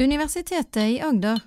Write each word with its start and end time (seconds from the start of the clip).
Universitetet 0.00 0.76
i 0.76 1.00
Agder. 1.00 1.40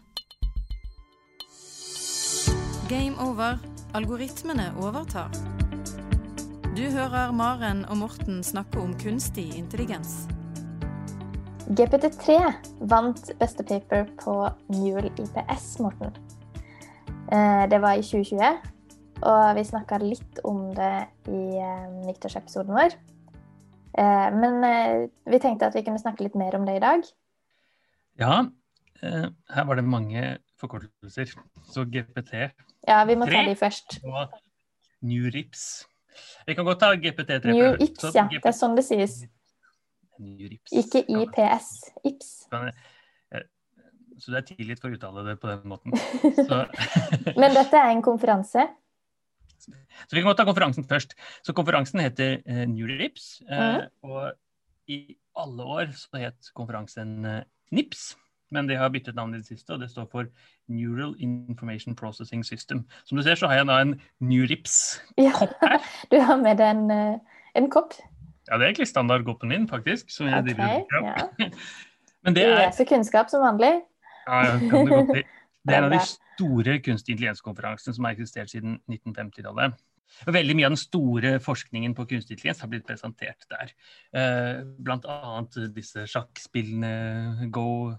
Game 2.90 3.15
over. 3.29 3.57
Algoritmene 3.94 4.68
overtar. 4.78 5.31
Du 6.78 6.84
hører 6.94 7.31
Maren 7.34 7.81
og 7.89 7.97
Morten 7.97 8.44
snakke 8.46 8.78
om 8.81 8.94
kunstig 9.02 9.47
intelligens. 9.58 10.28
GPT3 11.66 12.36
vant 12.94 13.31
beste 13.39 13.65
paper 13.65 14.05
på 14.21 14.35
Neural 14.70 15.10
IPS, 15.10 15.79
Morten. 15.81 16.14
Eh, 17.32 17.66
Det 17.70 17.82
var 17.82 17.98
i 17.98 18.06
2020, 18.06 18.62
og 19.22 19.56
vi 19.56 19.64
snakka 19.64 19.98
litt 19.98 20.44
om 20.44 20.76
det 20.78 21.08
i 21.26 21.58
eh, 21.58 21.90
nyttårsepisoden 22.06 22.78
vår. 22.78 22.98
Eh, 23.98 24.30
Men 24.38 25.10
vi 25.26 25.40
tenkte 25.40 25.66
at 25.66 25.76
vi 25.76 25.86
kunne 25.90 25.98
snakke 26.06 26.22
litt 26.30 26.36
mer 26.36 26.54
om 26.56 26.66
det 26.70 26.78
i 26.78 26.86
dag. 26.86 27.02
Ja, 28.20 28.45
eh, 29.02 29.27
her 29.55 29.66
var 29.70 29.80
det 29.80 29.85
mange 29.85 30.38
forkortelser. 30.62 31.34
Så 31.71 31.85
GPT 31.85 32.52
Ja, 32.88 33.04
vi 33.05 33.16
må 33.16 33.26
ta 33.26 33.44
de 33.48 33.55
først. 33.55 33.99
og 34.04 34.34
NewRips. 35.02 35.85
Vi 36.48 36.55
kan 36.55 36.66
godt 36.66 36.80
ta 36.80 36.94
GPT3 36.94 37.52
New. 37.52 37.76
IPS, 37.81 38.13
ja. 38.13 38.27
GPT 38.27 38.44
Det 38.44 38.52
er 38.52 38.57
sånn 38.57 38.76
det 38.77 38.85
sies. 38.85 39.23
Ikke 40.71 41.02
IPS. 41.09 41.71
IPS. 42.05 42.48
Så 44.20 44.32
det 44.32 44.40
er 44.40 44.45
tidlig 44.54 44.77
for 44.80 44.91
å 44.91 44.98
uttale 44.98 45.26
det 45.27 45.35
på 45.41 45.49
den 45.49 45.66
måten. 45.68 45.95
Så, 46.48 46.59
Men 47.35 47.55
dette 47.55 47.80
er 47.80 47.91
en 47.91 48.04
konferanse. 48.05 48.68
så 50.07 50.16
vi 50.16 50.21
kan 50.21 50.30
godt 50.30 50.41
ta 50.43 50.48
konferansen 50.48 50.85
først. 50.88 51.16
Så 51.45 51.55
konferansen 51.57 52.04
heter 52.04 52.38
eh, 52.45 52.63
NewRips. 52.70 53.41
Eh, 53.48 53.85
og 54.05 54.91
i 54.91 55.18
alle 55.40 55.68
år 55.77 55.93
så 55.98 56.21
het 56.21 56.52
konferansen 56.55 57.26
eh, 57.26 57.41
NIPS. 57.73 58.13
Men 58.54 58.68
de 58.70 58.77
har 58.77 58.91
byttet 58.94 59.16
navn 59.18 59.34
i 59.34 59.40
det 59.41 59.48
siste, 59.50 59.73
og 59.73 59.82
det 59.82 59.90
står 59.90 60.05
for 60.12 60.27
Neural 60.70 61.16
Information 61.20 61.96
Processing 61.98 62.43
System. 62.46 62.84
Som 63.05 63.18
du 63.18 63.24
ser, 63.26 63.35
så 63.40 63.49
har 63.49 63.63
jeg 63.63 63.68
da 63.71 63.79
en 63.82 63.96
NewRips-kopp 64.21 65.55
Ja. 65.63 65.79
Du 66.11 66.19
har 66.21 66.38
med 66.38 66.57
deg 66.61 66.69
en, 66.75 66.91
eh, 66.91 67.39
en 67.55 67.69
kopp. 67.73 67.95
Ja, 68.49 68.57
det 68.57 68.61
er 68.61 68.69
egentlig 68.73 68.88
standardkoppen 68.91 69.49
min, 69.49 69.67
faktisk. 69.67 70.11
Som 70.11 70.27
jeg 70.27 70.38
Ok, 70.38 70.45
driver 70.45 70.85
ja. 71.01 71.49
Men 72.23 72.35
det 72.35 72.44
er, 72.45 72.59
leser 72.67 72.85
kunnskap 72.88 73.29
som 73.29 73.41
vanlig. 73.41 73.81
ja, 74.27 74.44
ja, 74.45 74.59
kan 74.59 74.85
du 74.85 74.91
godt 74.94 75.16
si. 75.17 75.23
det 75.66 75.73
er 75.73 75.77
en 75.77 75.89
av 75.89 75.91
de 75.91 75.99
store 76.05 76.77
kunstig 76.79 77.16
intelligens-konferansene 77.16 77.95
som 77.95 78.05
har 78.05 78.13
eksistert 78.16 78.51
siden 78.51 78.79
1950-tallet. 78.91 79.73
Og 80.27 80.33
Veldig 80.35 80.55
mye 80.57 80.69
av 80.69 80.75
den 80.75 80.81
store 80.81 81.35
forskningen 81.43 81.95
på 81.97 82.05
kunstig 82.09 82.37
intelligens 82.37 82.61
har 82.63 82.71
blitt 82.71 82.87
presentert 82.87 83.45
der. 83.51 83.73
Eh, 84.15 84.63
blant 84.85 85.07
annet 85.09 85.57
disse 85.75 86.05
sjakkspillene, 86.09 87.49
Go 87.53 87.93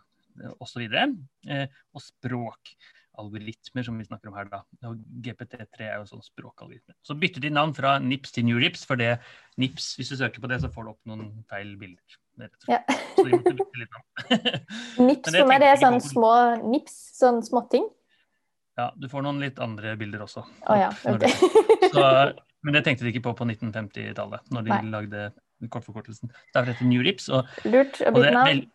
osv. 0.62 0.83
Eh, 0.94 1.66
og 1.94 2.02
språkalgoritmer, 2.02 3.86
som 3.86 3.98
vi 3.98 4.06
snakker 4.08 4.30
om 4.30 4.38
her. 4.38 4.50
da. 4.50 4.62
Og 4.88 5.00
GPT3 5.24 5.88
er 5.88 5.96
jo 6.00 6.11
sånn 6.11 6.24
språkalgoritme. 6.24 6.94
Så 7.02 7.16
bytter 7.19 7.44
de 7.44 7.52
navn 7.55 7.74
fra 7.77 7.98
NIPS 8.02 8.34
til 8.34 8.48
NewRips, 8.48 8.84
for 8.89 9.00
det 9.00 9.18
NIPS, 9.61 9.94
hvis 9.98 10.14
du 10.14 10.16
søker 10.20 10.41
på 10.42 10.50
det, 10.50 10.61
så 10.62 10.72
får 10.72 10.84
du 10.84 10.94
opp 10.94 11.02
noen 11.11 11.44
feil 11.50 11.77
bilder. 11.80 12.20
og. 12.41 12.70
Ja. 12.70 12.80
Nips 14.98 15.30
for 15.30 15.46
meg, 15.46 15.61
det 15.62 15.68
er 15.70 15.78
sånn 15.78 16.00
små 16.02 16.33
nips. 16.66 16.96
Sånn 17.14 17.42
småting. 17.46 17.86
Ja, 18.78 18.89
du 18.98 19.06
får 19.11 19.22
noen 19.27 19.41
litt 19.42 19.58
andre 19.62 19.94
bilder 20.00 20.25
også. 20.27 20.42
Å 20.67 20.77
ja, 20.78 20.91
opp 20.91 21.14
ok. 21.14 21.25
du- 21.25 21.89
Så, 21.94 22.05
men 22.67 22.75
det 22.77 22.84
tenkte 22.86 23.05
de 23.06 23.12
ikke 23.12 23.22
på 23.28 23.34
på 23.39 23.47
1950-tallet, 23.50 24.48
når 24.55 24.67
de 24.67 24.72
Nei. 24.75 24.83
lagde 24.97 25.25
kortforkortelsen. 25.70 26.33
Derfor 26.53 26.72
heter 26.72 26.83
det 26.84 26.91
NewRips. 26.91 27.28
Og, 27.33 27.47
Lurt 27.69 28.00
og 28.08 28.19
det 28.20 28.33
er 28.33 28.39
veld, 28.41 28.67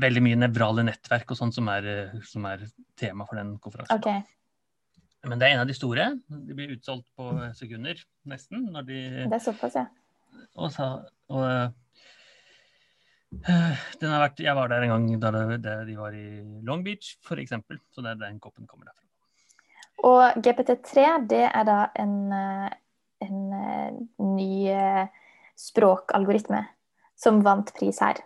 veldig 0.00 0.22
mye 0.24 0.38
nevrale 0.40 0.84
nettverk 0.86 1.34
og 1.34 1.38
sånt 1.40 1.54
som 1.56 1.68
eh, 1.74 2.14
som 2.26 2.46
er 2.48 2.64
tema 2.98 3.26
for 3.28 3.38
den 3.40 3.56
konferansen. 3.62 3.98
Ok. 4.00 4.08
Men 5.28 5.40
det 5.40 5.48
er 5.48 5.56
en 5.56 5.64
av 5.64 5.68
de 5.68 5.74
store. 5.76 6.06
De 6.30 6.54
blir 6.56 6.72
utsolgt 6.76 7.08
på 7.18 7.26
sekunder, 7.58 7.98
nesten. 8.30 8.68
Når 8.72 8.86
de, 8.86 8.98
Det 9.26 9.34
er 9.40 9.42
såpass, 9.42 9.74
ja. 9.74 9.86
og 10.54 10.70
så, 10.72 10.86
og, 11.34 11.44
eh, 13.34 13.82
den 14.00 14.12
har 14.14 14.22
vært, 14.28 14.40
jeg 14.40 14.54
var 14.56 14.70
der 14.72 14.86
en 14.86 14.94
gang 14.94 15.20
da 15.20 15.30
de 15.84 15.96
var 15.98 16.14
i 16.16 16.26
Long 16.64 16.84
Beach, 16.86 17.16
f.eks. 17.26 17.50
Så 17.92 18.04
det 18.04 18.14
er 18.14 18.22
den 18.22 18.38
koppen 18.40 18.66
kommer 18.70 18.88
derfra. 18.88 19.07
Og 20.06 20.38
GPT3, 20.44 21.06
det 21.28 21.44
er 21.48 21.64
da 21.66 21.78
en, 21.98 22.32
eh, 22.32 22.68
en 23.26 23.40
eh, 23.52 23.96
ny 24.22 24.68
eh, 24.70 25.08
språkalgoritme 25.58 26.62
som 27.18 27.40
vant 27.42 27.72
pris 27.74 27.98
her. 28.04 28.20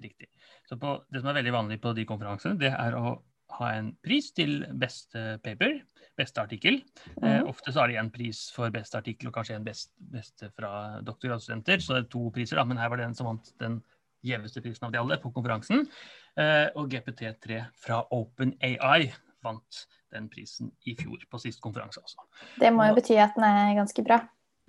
Riktig. 0.00 0.28
Så 0.68 0.78
på, 0.78 1.00
det 1.10 1.20
som 1.22 1.32
er 1.32 1.40
veldig 1.40 1.52
vanlig 1.56 1.80
på 1.82 1.92
de 1.96 2.04
konferansene, 2.06 2.58
det 2.60 2.70
er 2.70 2.94
å 2.94 3.16
ha 3.58 3.70
en 3.74 3.90
pris 4.06 4.28
til 4.32 4.60
beste 4.78 5.40
paper, 5.42 5.80
beste 6.16 6.38
artikkel. 6.44 6.78
Eh, 7.22 7.40
Mhm. 7.40 7.48
ofte 7.50 7.72
så 7.72 7.80
har 7.80 7.88
de 7.88 7.96
en 7.96 8.10
pris 8.10 8.50
for 8.54 8.70
beste 8.70 8.94
artikkel 8.96 9.28
og 9.28 9.34
kanskje 9.34 9.56
en 9.56 9.64
best, 9.64 9.90
beste 9.98 10.52
fra 10.54 11.00
doktorgradsstudenter, 11.02 11.82
så 11.82 11.94
det 11.96 12.04
er 12.04 12.10
to 12.10 12.30
priser, 12.30 12.56
da, 12.56 12.64
men 12.64 12.78
her 12.78 12.88
var 12.88 12.98
det 12.98 13.06
den 13.06 13.14
som 13.14 13.26
vant 13.26 13.50
den 13.58 13.82
gjeveste 14.22 14.62
prisen 14.62 14.84
av 14.86 14.92
de 14.92 14.98
alle 14.98 15.18
på 15.18 15.32
konferansen. 15.32 15.88
Eh, 16.36 16.68
og 16.76 16.88
GPT3 16.88 17.66
fra 17.74 18.04
OpenAI 18.12 19.10
vant 19.44 19.84
den 20.12 20.28
prisen 20.32 20.72
i 20.90 20.94
fjor, 20.98 21.22
på 21.30 21.40
sist 21.42 21.60
konferanse 21.64 22.02
også. 22.02 22.24
Det 22.60 22.70
må 22.74 22.86
jo 22.88 22.96
bety 22.98 23.16
at 23.22 23.36
den 23.38 23.46
er 23.46 23.74
ganske 23.78 24.04
bra. 24.06 24.20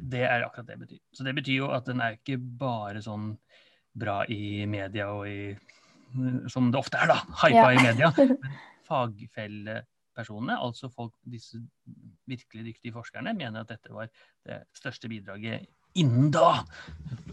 Det 0.02 0.24
er 0.26 0.46
akkurat 0.46 0.66
det 0.68 0.78
det 0.80 0.88
betyr. 0.88 1.02
Så 1.14 1.26
det 1.28 1.36
betyr 1.38 1.58
jo 1.60 1.70
at 1.76 1.86
den 1.86 2.02
er 2.02 2.16
ikke 2.18 2.38
bare 2.40 3.02
sånn 3.06 3.36
bra 3.94 4.22
i 4.32 4.66
media 4.70 5.10
og 5.14 5.28
i 5.30 5.58
Som 6.52 6.72
det 6.74 6.80
ofte 6.80 6.98
er, 7.00 7.08
da. 7.08 7.22
Hypa 7.40 7.70
Ja. 7.70 7.72
i 7.72 7.84
media. 7.86 8.10
Men 8.18 8.34
fagfellepersonene, 8.88 10.58
altså 10.60 10.90
folk, 10.92 11.14
disse 11.24 11.62
virkelig 12.28 12.66
dyktige 12.66 12.94
forskerne, 12.96 13.34
mener 13.38 13.62
at 13.64 13.70
dette 13.72 13.94
var 13.94 14.10
det 14.46 14.58
største 14.76 15.08
bidraget 15.08 15.68
innen 15.96 16.32
da, 16.32 16.66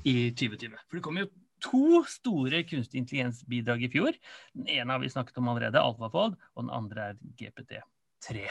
i 0.04 0.30
2020. 0.30 0.76
For 0.88 0.98
det 0.98 1.02
kommer 1.02 1.24
jo 1.26 1.30
to 1.64 2.02
store 2.08 2.62
kunstig 2.68 3.02
intelligens-bidrag 3.02 3.84
i 3.86 3.90
fjor. 3.92 4.16
Den 4.56 4.68
ene 4.78 4.94
har 4.94 5.02
vi 5.02 5.10
snakket 5.12 5.38
om 5.40 5.50
allerede, 5.52 5.82
AlfaFold, 5.82 6.36
og 6.54 6.64
den 6.64 6.72
andre 6.74 7.10
er 7.12 7.20
GPT3. 7.40 8.48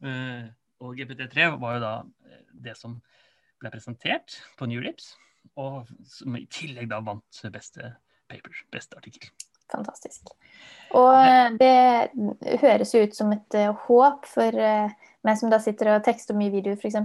Eh, 0.00 0.46
og 0.80 0.96
GPT3 0.96 1.50
var 1.60 1.76
jo 1.76 1.82
da 1.84 1.94
eh, 2.28 2.44
det 2.66 2.76
som 2.78 2.98
ble 3.60 3.72
presentert 3.72 4.38
på 4.58 4.68
New 4.70 4.80
Lips, 4.84 5.14
og 5.60 5.88
som 6.08 6.36
i 6.38 6.46
tillegg 6.52 6.88
da 6.90 7.02
vant 7.04 7.42
beste 7.52 7.94
paper, 8.30 8.64
beste 8.72 8.96
artikkel. 8.96 9.32
Fantastisk. 9.70 10.32
Og 10.98 11.12
eh, 11.20 11.50
det 11.60 12.58
høres 12.62 12.94
jo 12.96 13.04
ut 13.04 13.16
som 13.16 13.34
et 13.36 13.60
håp 13.86 14.26
for 14.28 14.64
meg 15.26 15.36
som 15.36 15.52
da 15.52 15.60
sitter 15.62 15.94
og 15.94 16.04
tekster 16.06 16.36
mye 16.36 16.52
videoer, 16.54 16.80
f.eks. 16.80 16.96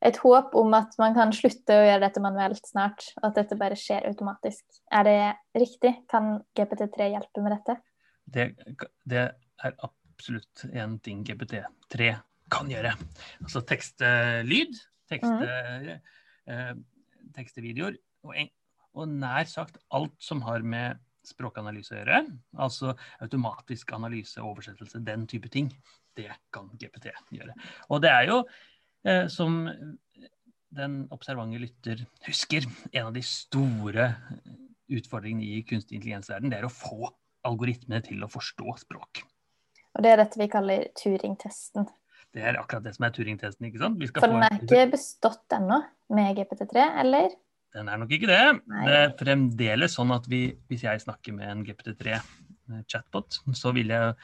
Et 0.00 0.16
håp 0.22 0.54
om 0.56 0.74
at 0.78 0.94
man 1.00 1.14
kan 1.16 1.32
slutte 1.36 1.76
å 1.76 1.84
gjøre 1.84 2.02
dette 2.06 2.22
manuelt 2.24 2.64
snart, 2.68 3.04
og 3.20 3.30
at 3.30 3.42
dette 3.42 3.58
bare 3.60 3.76
skjer 3.78 4.06
automatisk. 4.08 4.64
Er 4.88 5.06
det 5.06 5.16
riktig? 5.60 5.92
Kan 6.10 6.38
GPT3 6.56 7.10
hjelpe 7.12 7.44
med 7.44 7.56
dette? 7.58 7.76
Det, 8.24 8.46
det 9.04 9.26
er 9.60 9.76
absolutt 9.84 10.64
en 10.72 10.96
ting 11.04 11.20
GPT3 11.26 12.14
kan 12.50 12.70
gjøre. 12.70 12.94
Altså 13.44 13.62
tekste 13.66 14.08
lyd, 14.48 14.78
tekste, 15.10 16.00
eh, 16.48 16.72
tekste 17.36 17.64
videoer, 17.64 18.00
og, 18.26 18.34
en, 18.36 18.50
og 18.96 19.14
nær 19.20 19.46
sagt 19.50 19.78
alt 19.94 20.16
som 20.22 20.42
har 20.48 20.64
med 20.64 21.00
språkanalyse 21.26 21.94
å 21.94 22.00
gjøre, 22.00 22.20
altså 22.64 22.94
automatisk 23.20 23.92
analyse, 23.92 24.40
oversettelse, 24.40 25.02
den 25.04 25.26
type 25.30 25.50
ting, 25.52 25.68
det 26.16 26.30
kan 26.54 26.70
GPT 26.80 27.10
gjøre. 27.36 27.54
Og 27.92 28.00
det 28.02 28.10
er 28.12 28.28
jo, 28.30 28.38
eh, 28.40 28.69
som 29.32 29.64
den 30.70 31.08
observante 31.10 31.58
lytter 31.58 32.04
husker, 32.26 32.66
en 32.92 33.06
av 33.08 33.14
de 33.16 33.22
store 33.26 34.10
utfordringene 34.90 35.46
i 35.58 35.62
kunstig 35.66 35.96
intelligens-verden, 35.98 36.50
det 36.50 36.58
er 36.60 36.66
å 36.68 36.72
få 36.72 37.08
algoritmene 37.46 38.02
til 38.04 38.22
å 38.22 38.28
forstå 38.30 38.74
språk. 38.82 39.22
Og 39.96 40.02
det 40.04 40.12
er 40.12 40.20
dette 40.22 40.38
vi 40.38 40.46
kaller 40.52 40.84
Turing-testen. 40.98 41.88
Det 42.30 42.42
er 42.46 42.58
akkurat 42.60 42.84
det 42.84 42.92
som 42.94 43.04
er 43.08 43.10
Turing-testen. 43.16 43.66
ikke 43.66 43.78
sant? 43.82 43.98
Vi 43.98 44.06
skal 44.06 44.20
For 44.22 44.28
den 44.28 44.42
er 44.42 44.52
en- 44.52 44.60
ikke 44.66 44.90
bestått 44.92 45.48
ennå 45.56 45.80
med 46.10 46.36
GPT3, 46.36 46.84
eller? 47.00 47.30
Den 47.72 47.88
er 47.88 47.96
nok 47.98 48.10
ikke 48.10 48.26
det. 48.26 48.62
Nei. 48.68 48.84
Det 48.86 48.94
er 48.98 49.16
fremdeles 49.24 49.94
sånn 49.96 50.14
at 50.14 50.26
vi, 50.26 50.52
hvis 50.68 50.82
jeg 50.82 51.00
snakker 51.00 51.32
med 51.34 51.48
en 51.48 51.64
GPT3-chatbot, 51.64 53.40
så 53.54 53.72
vil 53.74 53.88
jeg 53.88 54.14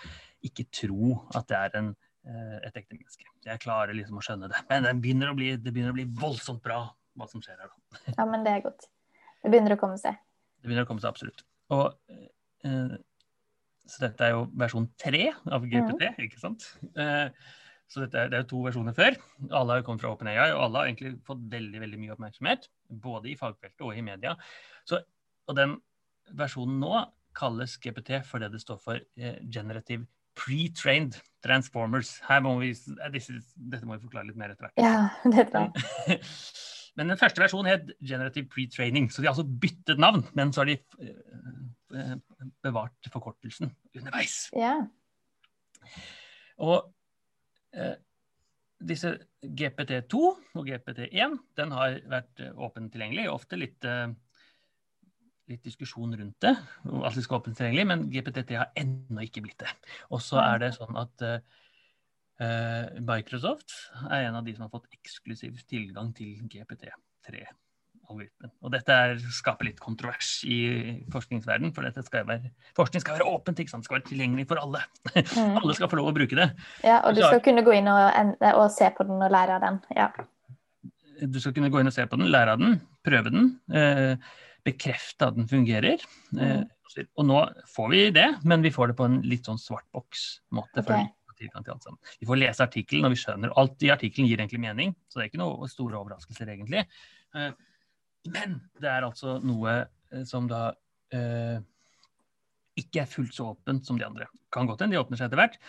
ikke 0.45 0.67
tro 0.71 1.27
at 1.35 1.47
det 1.49 1.57
er 1.57 1.79
en, 1.79 1.89
eh, 1.89 2.06
et 2.27 2.75
ekte 2.75 2.97
menneske. 2.97 3.27
Jeg 3.47 3.63
klarer 3.63 3.95
liksom 3.95 4.19
å 4.19 4.23
skjønne 4.25 4.49
det. 4.51 4.61
Men 4.71 4.87
det 4.87 4.95
begynner 5.03 5.31
å 5.31 5.37
bli, 5.39 5.53
det 5.63 5.73
begynner 5.73 5.95
å 5.95 5.99
bli 5.99 6.07
voldsomt 6.19 6.63
bra 6.65 6.81
hva 7.17 7.29
som 7.31 7.43
skjer 7.45 7.61
her. 7.61 7.71
da. 7.71 8.15
Ja, 8.17 8.27
men 8.29 8.47
det 8.47 8.55
er 8.55 8.65
godt. 8.65 8.89
Det 9.43 9.53
begynner 9.53 9.77
å 9.77 9.81
komme 9.81 9.99
seg. 10.01 10.17
Det 10.59 10.69
begynner 10.69 10.87
å 10.87 10.89
komme 10.89 11.05
seg 11.05 11.13
absolutt. 11.13 11.45
Og, 11.75 11.95
eh, 12.67 12.97
så 13.87 14.03
dette 14.03 14.27
er 14.27 14.35
jo 14.35 14.47
versjon 14.59 14.89
tre 14.99 15.29
av 15.55 15.67
GPT, 15.71 16.09
ikke 16.27 16.43
sant? 16.43 16.67
Eh, 16.99 17.29
så 17.87 18.03
dette 18.03 18.19
er, 18.19 18.31
det 18.31 18.39
er 18.39 18.43
jo 18.43 18.51
to 18.51 18.63
versjoner 18.65 18.97
før. 18.97 19.15
Alle 19.55 19.73
har 19.73 19.81
jo 19.81 19.87
kommet 19.87 20.03
fra 20.03 20.11
OpenAI, 20.11 20.49
og 20.57 20.65
alle 20.65 20.81
har 20.81 20.89
egentlig 20.91 21.13
fått 21.27 21.45
veldig 21.53 21.83
veldig 21.85 22.01
mye 22.03 22.17
oppmerksomhet. 22.17 22.67
Både 23.07 23.31
i 23.31 23.37
fagfeltet 23.39 23.87
og 23.87 23.95
i 23.95 24.03
media. 24.03 24.35
Så, 24.89 24.99
og 25.47 25.59
den 25.59 25.77
versjonen 26.35 26.81
nå 26.83 27.05
kalles 27.37 27.77
GPT 27.79 28.23
fordi 28.27 28.49
det 28.51 28.63
står 28.63 28.79
for 28.83 28.99
eh, 28.99 29.39
Generative 29.53 30.09
Pre-trained 30.37 31.19
Transformers. 31.45 32.17
Her 32.29 32.43
må 32.45 32.57
vi, 32.61 32.73
eh, 32.73 33.13
disse, 33.15 33.37
dette 33.57 33.87
må 33.89 33.97
vi 33.97 34.07
forklare 34.07 34.29
litt 34.29 34.41
mer 34.41 34.55
etter 34.55 34.69
hvert. 34.69 34.81
Ja, 34.81 35.09
det 35.35 35.49
tror 35.51 35.71
jeg. 35.71 36.21
Men 36.97 37.13
den 37.13 37.21
første 37.21 37.43
versjonen 37.43 37.69
het 37.69 37.91
Generative 38.01 38.49
Pre-training, 38.53 39.11
så 39.13 39.21
de 39.21 39.29
har 39.29 39.35
altså 39.35 39.45
byttet 39.45 40.01
navn. 40.01 40.25
Men 40.39 40.53
så 40.53 40.63
har 40.63 40.71
de 40.71 40.79
eh, 41.05 41.57
eh, 42.01 42.15
bevart 42.65 43.11
forkortelsen 43.13 43.75
underveis. 43.97 44.47
Ja. 44.57 44.79
Og 46.65 46.89
eh, 47.77 47.97
disse 48.89 49.13
GPT2 49.45 50.23
og 50.57 50.69
GPT1 50.69 51.37
den 51.61 51.77
har 51.77 52.01
vært 52.09 52.41
åpent 52.57 52.93
tilgjengelig. 52.95 53.29
Ofte 53.33 53.61
litt, 53.61 53.85
eh, 53.85 54.09
litt 55.51 55.67
diskusjon 55.67 56.15
rundt 56.19 56.43
det, 56.43 56.55
Alt 56.87 57.21
skal 57.23 57.41
åpent 57.41 57.59
tilgjengelig, 57.59 57.87
men 57.91 58.07
GPT3 58.13 58.59
har 58.59 58.73
ennå 58.79 59.27
ikke 59.27 59.45
blitt 59.45 59.63
det. 59.63 59.71
Og 60.11 60.23
så 60.25 60.41
er 60.43 60.63
det 60.63 60.73
sånn 60.77 60.99
at 60.99 61.27
eh, 61.27 62.97
Microsoft 63.03 63.77
er 64.09 64.27
en 64.27 64.41
av 64.41 64.47
de 64.47 64.57
som 64.57 64.67
har 64.67 64.75
fått 64.75 64.91
eksklusiv 64.97 65.61
tilgang 65.71 66.11
til 66.17 66.35
GPT3-algoritmen. 66.51 68.55
Og 68.63 68.75
dette 68.75 68.99
er, 69.07 69.19
skaper 69.39 69.71
litt 69.71 69.83
kontrovers 69.83 70.41
i 70.51 70.61
forskningsverden, 71.15 71.75
for 71.77 72.07
skal 72.09 72.27
være, 72.29 72.53
forskning 72.79 73.05
skal 73.05 73.21
være 73.21 73.31
åpent, 73.31 73.63
ikke 73.63 73.75
sant? 73.75 73.87
det 73.87 73.91
skal 73.91 74.01
være 74.01 74.11
tilgjengelig 74.11 74.49
for 74.51 74.63
alle. 74.63 74.83
Mm. 75.15 75.59
alle 75.63 75.79
skal 75.79 75.93
få 75.93 76.01
lov 76.01 76.11
å 76.11 76.17
bruke 76.17 76.39
det. 76.39 76.51
ja, 76.83 77.03
og 77.03 77.15
du 77.15 77.23
skal 77.23 77.43
kunne 77.45 77.63
gå 77.67 77.79
inn 77.79 77.93
og, 77.93 78.35
og 78.55 78.67
se 78.75 78.91
på 78.99 79.07
den 79.07 79.23
og 79.23 79.31
lære 79.31 79.61
av 79.61 79.69
den. 79.69 79.85
Ja. 79.95 80.11
Du 81.23 81.39
skal 81.41 81.55
kunne 81.57 81.71
gå 81.73 81.81
inn 81.81 81.89
og 81.89 81.95
se 81.95 82.05
på 82.11 82.19
den, 82.19 82.27
lære 82.35 82.57
av 82.57 82.61
den, 82.61 82.81
prøve 83.07 83.31
den, 83.33 83.55
eh, 83.73 84.19
bekrefte 84.67 85.31
at 85.31 85.37
den 85.39 85.49
fungerer. 85.51 86.03
Eh, 86.37 86.65
og 87.05 87.27
nå 87.29 87.43
får 87.69 87.93
vi 87.93 88.01
det, 88.15 88.27
men 88.49 88.65
vi 88.65 88.73
får 88.73 88.91
det 88.91 88.99
på 88.99 89.07
en 89.09 89.21
litt 89.29 89.49
sånn 89.49 89.61
svartboks-måte. 89.61 90.83
Okay. 90.85 91.07
Vi 91.07 91.29
får 91.29 91.39
tilgang 91.43 91.67
til 91.67 91.75
alt 91.75 91.87
sammen. 91.87 92.01
Vi 92.21 92.29
får 92.31 92.41
lese 92.41 92.65
artikkelen, 92.65 93.09
og 93.09 93.15
vi 93.15 93.21
skjønner 93.21 93.55
alt 93.61 93.85
i 93.85 93.93
artikkelen 93.93 94.31
gir 94.31 94.41
egentlig 94.41 94.63
mening. 94.63 94.95
Så 95.11 95.19
det 95.19 95.27
er 95.27 95.33
ikke 95.33 95.43
noe 95.43 95.71
store 95.71 96.01
overraskelser, 96.01 96.53
egentlig. 96.55 96.87
Eh, 97.37 97.51
men 98.33 98.61
det 98.81 98.91
er 98.91 99.07
altså 99.07 99.37
noe 99.45 99.77
eh, 99.77 100.25
som 100.29 100.49
da 100.51 100.71
eh, 101.15 101.59
ikke 102.81 103.05
er 103.05 103.11
fullt 103.11 103.37
så 103.37 103.53
åpent 103.53 103.87
som 103.87 104.01
de 104.01 104.07
andre. 104.07 104.29
Kan 104.53 104.69
godt 104.69 104.85
hende 104.85 104.97
de 104.97 105.03
åpner 105.03 105.21
seg 105.21 105.29
etter 105.29 105.43
hvert. 105.43 105.61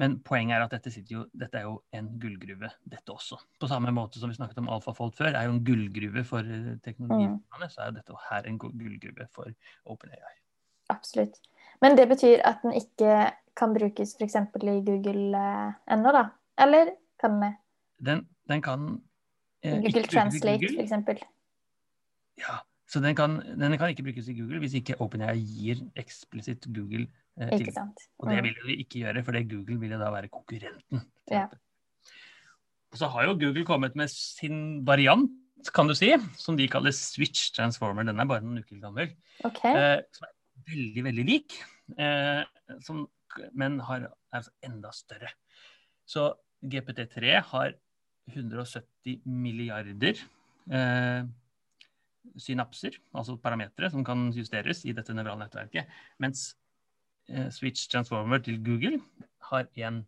Men 0.00 0.16
poenget 0.24 0.56
er 0.56 0.64
at 0.64 0.72
dette, 0.72 1.02
jo, 1.10 1.26
dette 1.36 1.58
er 1.58 1.66
jo 1.66 1.74
en 1.92 2.06
gullgruve, 2.20 2.70
dette 2.88 3.12
også. 3.12 3.36
På 3.60 3.68
samme 3.68 3.92
måte 3.92 4.20
som 4.20 4.30
vi 4.32 4.38
snakket 4.38 4.62
om 4.62 4.70
alfafold 4.72 5.12
før, 5.18 5.34
er 5.36 5.48
jo 5.48 5.56
en 5.56 5.64
gullgruve 5.66 6.24
for 6.24 6.48
eh, 6.48 6.72
teknologiene, 6.84 7.68
så 7.68 7.84
er 7.84 7.90
jo 7.90 7.98
dette 7.98 8.22
her 8.30 8.48
en 8.48 8.58
gullgruve 8.62 9.28
for 9.34 9.52
OpenAI. 9.92 10.34
Absolutt. 10.92 11.36
Men 11.84 11.98
det 11.98 12.08
betyr 12.08 12.40
at 12.48 12.64
den 12.64 12.76
ikke 12.78 13.30
kan 13.58 13.76
brukes 13.76 14.16
f.eks. 14.16 14.40
i 14.64 14.80
Google 14.88 15.44
eh, 15.44 15.78
ennå, 15.92 16.16
da? 16.16 16.26
Eller 16.64 16.94
kan 17.20 17.36
den 17.36 17.44
det? 17.44 17.54
Den, 18.06 18.26
den 18.48 18.64
kan 18.64 18.88
eh, 19.62 19.80
Google 19.84 20.08
Translate, 20.08 20.72
f.eks. 20.72 21.26
Ja, 22.40 22.62
så 22.88 23.00
den 23.00 23.16
kan, 23.16 23.42
den 23.60 23.76
kan 23.78 23.92
ikke 23.92 24.08
brukes 24.08 24.28
i 24.28 24.38
Google 24.40 24.58
hvis 24.64 24.80
ikke 24.80 24.96
OpenAI 25.04 25.36
gir 25.36 25.84
eksplisitt 26.00 26.64
Google 26.72 27.06
Ikke 27.40 27.72
sant. 27.72 27.96
Mm. 27.96 28.18
Og 28.20 28.28
det 28.28 28.38
Mm. 28.38 28.44
vil 28.44 28.54
de 28.68 28.76
ikke 28.84 29.00
gjøre, 29.02 29.24
for 29.24 29.32
det 29.32 29.48
Google 29.48 29.78
vil 29.80 29.90
jo 29.94 29.98
da 29.98 30.10
være 30.12 30.28
konkurrenten. 30.28 31.04
Ja. 31.30 31.46
Og 32.92 32.98
så 33.00 33.08
har 33.08 33.24
jo 33.24 33.38
Google 33.40 33.64
kommet 33.64 33.96
med 33.96 34.08
sin 34.10 34.84
variant, 34.84 35.30
kan 35.72 35.86
du 35.88 35.94
si, 35.94 36.10
som 36.36 36.56
de 36.56 36.66
kaller 36.68 36.92
Switch 36.92 37.52
Transformer. 37.54 38.04
Den 38.04 38.20
er 38.20 38.26
bare 38.26 38.42
noen 38.42 38.58
uker 38.60 38.80
gammel. 38.82 39.14
Okay. 39.44 39.72
Eh, 39.72 40.02
som 40.12 40.26
er 40.28 40.34
veldig, 40.68 41.04
veldig 41.04 41.24
lik, 41.24 41.56
eh, 41.96 42.44
som, 42.80 43.08
men 43.54 43.78
har, 43.80 44.02
er 44.32 44.40
altså 44.42 44.50
enda 44.62 44.90
større. 44.92 45.30
Så 46.04 46.34
GPT3 46.62 47.40
har 47.42 47.72
170 48.28 49.22
milliarder 49.24 50.18
eh, 50.70 51.22
synapser, 52.38 52.98
altså 53.14 53.38
parametere, 53.40 53.90
som 53.90 54.04
kan 54.04 54.28
justeres 54.32 54.84
i 54.86 54.92
dette 54.92 55.14
nevrale 55.14 55.42
nettverket. 55.46 55.88
Mens 56.22 56.52
eh, 56.52 56.61
Switch 57.54 57.88
Transformer 57.92 58.42
til 58.44 58.58
Google 58.64 58.98
har 59.50 59.68
en 59.86 60.02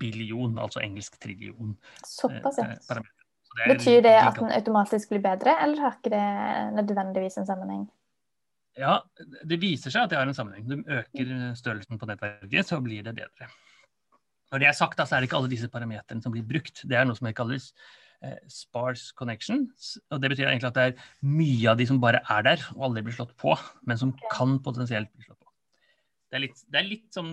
billion, 0.00 0.58
altså 0.58 0.80
engelsk 0.82 1.18
trillion. 1.22 1.76
eh, 1.76 2.06
Såpass, 2.06 2.58
ja. 2.58 2.72
eh. 2.72 3.12
Det 3.56 3.76
Betyr 3.76 4.02
det 4.04 4.16
at 4.20 4.36
den 4.36 4.52
automatisk 4.52 5.12
blir 5.12 5.22
bedre, 5.24 5.54
eller 5.64 5.80
har 5.80 5.94
ikke 5.96 6.12
det 6.12 6.24
nødvendigvis 6.76 7.38
en 7.40 7.46
sammenheng? 7.48 7.86
Ja, 8.76 8.98
det 9.48 9.56
viser 9.62 9.92
seg 9.92 10.04
at 10.04 10.12
det 10.12 10.18
har 10.18 10.28
en 10.28 10.36
sammenheng. 10.36 10.66
Du 10.68 10.82
øker 10.84 11.54
størrelsen 11.56 11.98
på 11.98 12.08
nettverket, 12.10 12.68
så 12.68 12.80
blir 12.84 13.06
det 13.06 13.14
bedre. 13.16 13.48
Når 14.52 14.60
det 14.62 14.68
er 14.68 14.76
sagt, 14.76 15.00
så 15.00 15.16
er 15.16 15.22
det 15.22 15.30
ikke 15.30 15.38
alle 15.40 15.50
disse 15.50 15.70
parametrene 15.72 16.22
som 16.22 16.34
blir 16.34 16.44
brukt. 16.46 16.84
Det 16.84 16.98
er 16.98 17.08
noe 17.08 17.16
som 17.16 17.30
kalles 17.34 17.70
eh, 18.22 18.36
sparse 18.52 19.14
connections. 19.16 19.96
og 20.10 20.20
Det 20.20 20.30
betyr 20.34 20.50
egentlig 20.50 20.68
at 20.68 20.76
det 20.76 20.84
er 20.90 21.08
mye 21.24 21.72
av 21.72 21.80
de 21.80 21.88
som 21.88 22.02
bare 22.02 22.20
er 22.28 22.44
der 22.46 22.68
og 22.76 22.90
aldri 22.90 23.06
blir 23.08 23.16
slått 23.16 23.34
på, 23.40 23.56
men 23.88 23.98
som 23.98 24.12
kan 24.30 24.58
potensielt 24.62 25.08
bli 25.14 25.24
slått. 25.24 25.35
Det 26.26 26.38
er 26.38 26.42
litt, 26.42 26.60
det 26.74 26.78
er 26.80 26.86
litt 26.88 27.14
som 27.14 27.26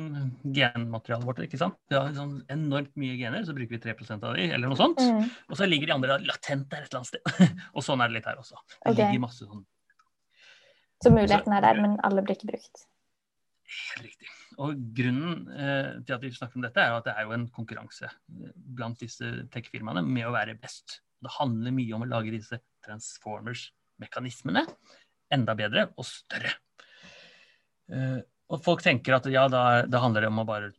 genmaterialet 0.53 1.25
vårt. 1.25 1.39
ikke 1.47 1.57
sant? 1.57 1.79
Vi 1.89 1.97
har 1.97 2.11
sånn 2.13 2.35
enormt 2.53 2.93
mye 3.01 3.15
gener, 3.17 3.41
så 3.47 3.55
bruker 3.57 3.73
vi 3.73 3.81
3% 3.81 4.25
av 4.29 4.35
de, 4.37 4.45
eller 4.53 4.69
noe 4.69 4.77
sånt. 4.77 5.01
Mm. 5.01 5.31
Og 5.49 5.57
så 5.57 5.65
ligger 5.65 5.89
de 5.89 5.95
andre 5.95 6.17
latent 6.21 6.67
der 6.69 6.85
et 6.85 6.93
eller 6.93 7.01
annet 7.01 7.09
sted. 7.09 7.53
og 7.75 7.85
sånn 7.85 8.03
er 8.03 8.11
det 8.11 8.19
litt 8.19 8.29
her 8.29 8.41
også. 8.41 8.59
Det 8.75 8.93
okay. 8.93 8.99
ligger 9.01 9.23
masse 9.25 9.47
sånn 9.47 9.63
Så 11.01 11.13
muligheten 11.13 11.57
er 11.57 11.65
der, 11.65 11.81
men 11.81 11.97
alle 12.05 12.21
blir 12.25 12.37
ikke 12.37 12.51
brukt. 12.53 12.85
Helt 13.73 14.05
riktig. 14.05 14.29
Og 14.61 14.83
grunnen 14.93 15.47
eh, 15.49 15.89
til 16.05 16.15
at 16.15 16.23
vi 16.27 16.31
snakker 16.35 16.59
om 16.59 16.65
dette, 16.67 16.83
er 16.83 16.91
jo 16.93 16.99
at 16.99 17.07
det 17.07 17.15
er 17.17 17.25
jo 17.25 17.33
en 17.33 17.47
konkurranse 17.55 18.05
eh, 18.05 18.51
blant 18.77 19.01
disse 19.01 19.31
tech-firmaene 19.53 20.03
med 20.05 20.27
å 20.29 20.35
være 20.35 20.53
best. 20.61 20.99
Det 21.23 21.33
handler 21.39 21.73
mye 21.73 21.95
om 21.97 22.05
å 22.05 22.11
lage 22.11 22.35
disse 22.35 22.59
transformers-mekanismene 22.85 24.67
enda 25.33 25.57
bedre 25.57 25.87
og 25.97 26.05
større. 26.05 26.53
Eh, 27.89 28.21
og 28.51 28.63
folk 28.63 28.83
tenker 28.83 29.15
at 29.17 29.29
ja, 29.31 29.45
da, 29.51 29.83
da 29.87 30.01
handler 30.03 30.25
det 30.25 30.31
om 30.33 30.41
å 30.43 30.47
bare 30.47 30.73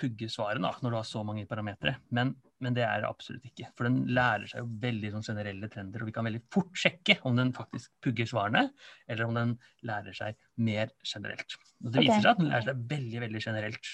pugge 0.00 0.28
svarene 0.32 0.64
da, 0.64 0.72
når 0.80 0.92
du 0.92 0.96
har 0.98 1.06
så 1.08 1.22
mange 1.26 1.46
parametere. 1.48 1.96
Men, 2.16 2.32
men 2.64 2.76
det 2.76 2.84
er 2.86 3.02
det 3.02 3.10
absolutt 3.10 3.44
ikke. 3.50 3.68
For 3.76 3.88
den 3.88 3.98
lærer 4.16 4.48
seg 4.48 4.62
jo 4.62 4.70
veldig 4.82 5.12
sånn 5.14 5.26
generelle 5.28 5.68
trender, 5.72 6.02
og 6.02 6.08
vi 6.08 6.14
kan 6.16 6.28
veldig 6.28 6.42
fort 6.52 6.72
sjekke 6.80 7.18
om 7.28 7.36
den 7.38 7.52
faktisk 7.56 7.92
pugger 8.04 8.28
svarene, 8.30 8.64
eller 9.10 9.28
om 9.28 9.36
den 9.36 9.54
lærer 9.88 10.16
seg 10.16 10.38
mer 10.62 10.92
generelt. 11.04 11.58
Og 11.84 11.92
det 11.92 12.06
viser 12.06 12.24
seg 12.24 12.32
at 12.32 12.42
den 12.42 12.50
lærer 12.52 12.68
seg 12.70 12.82
veldig 12.94 13.22
veldig 13.26 13.44
generelt 13.44 13.92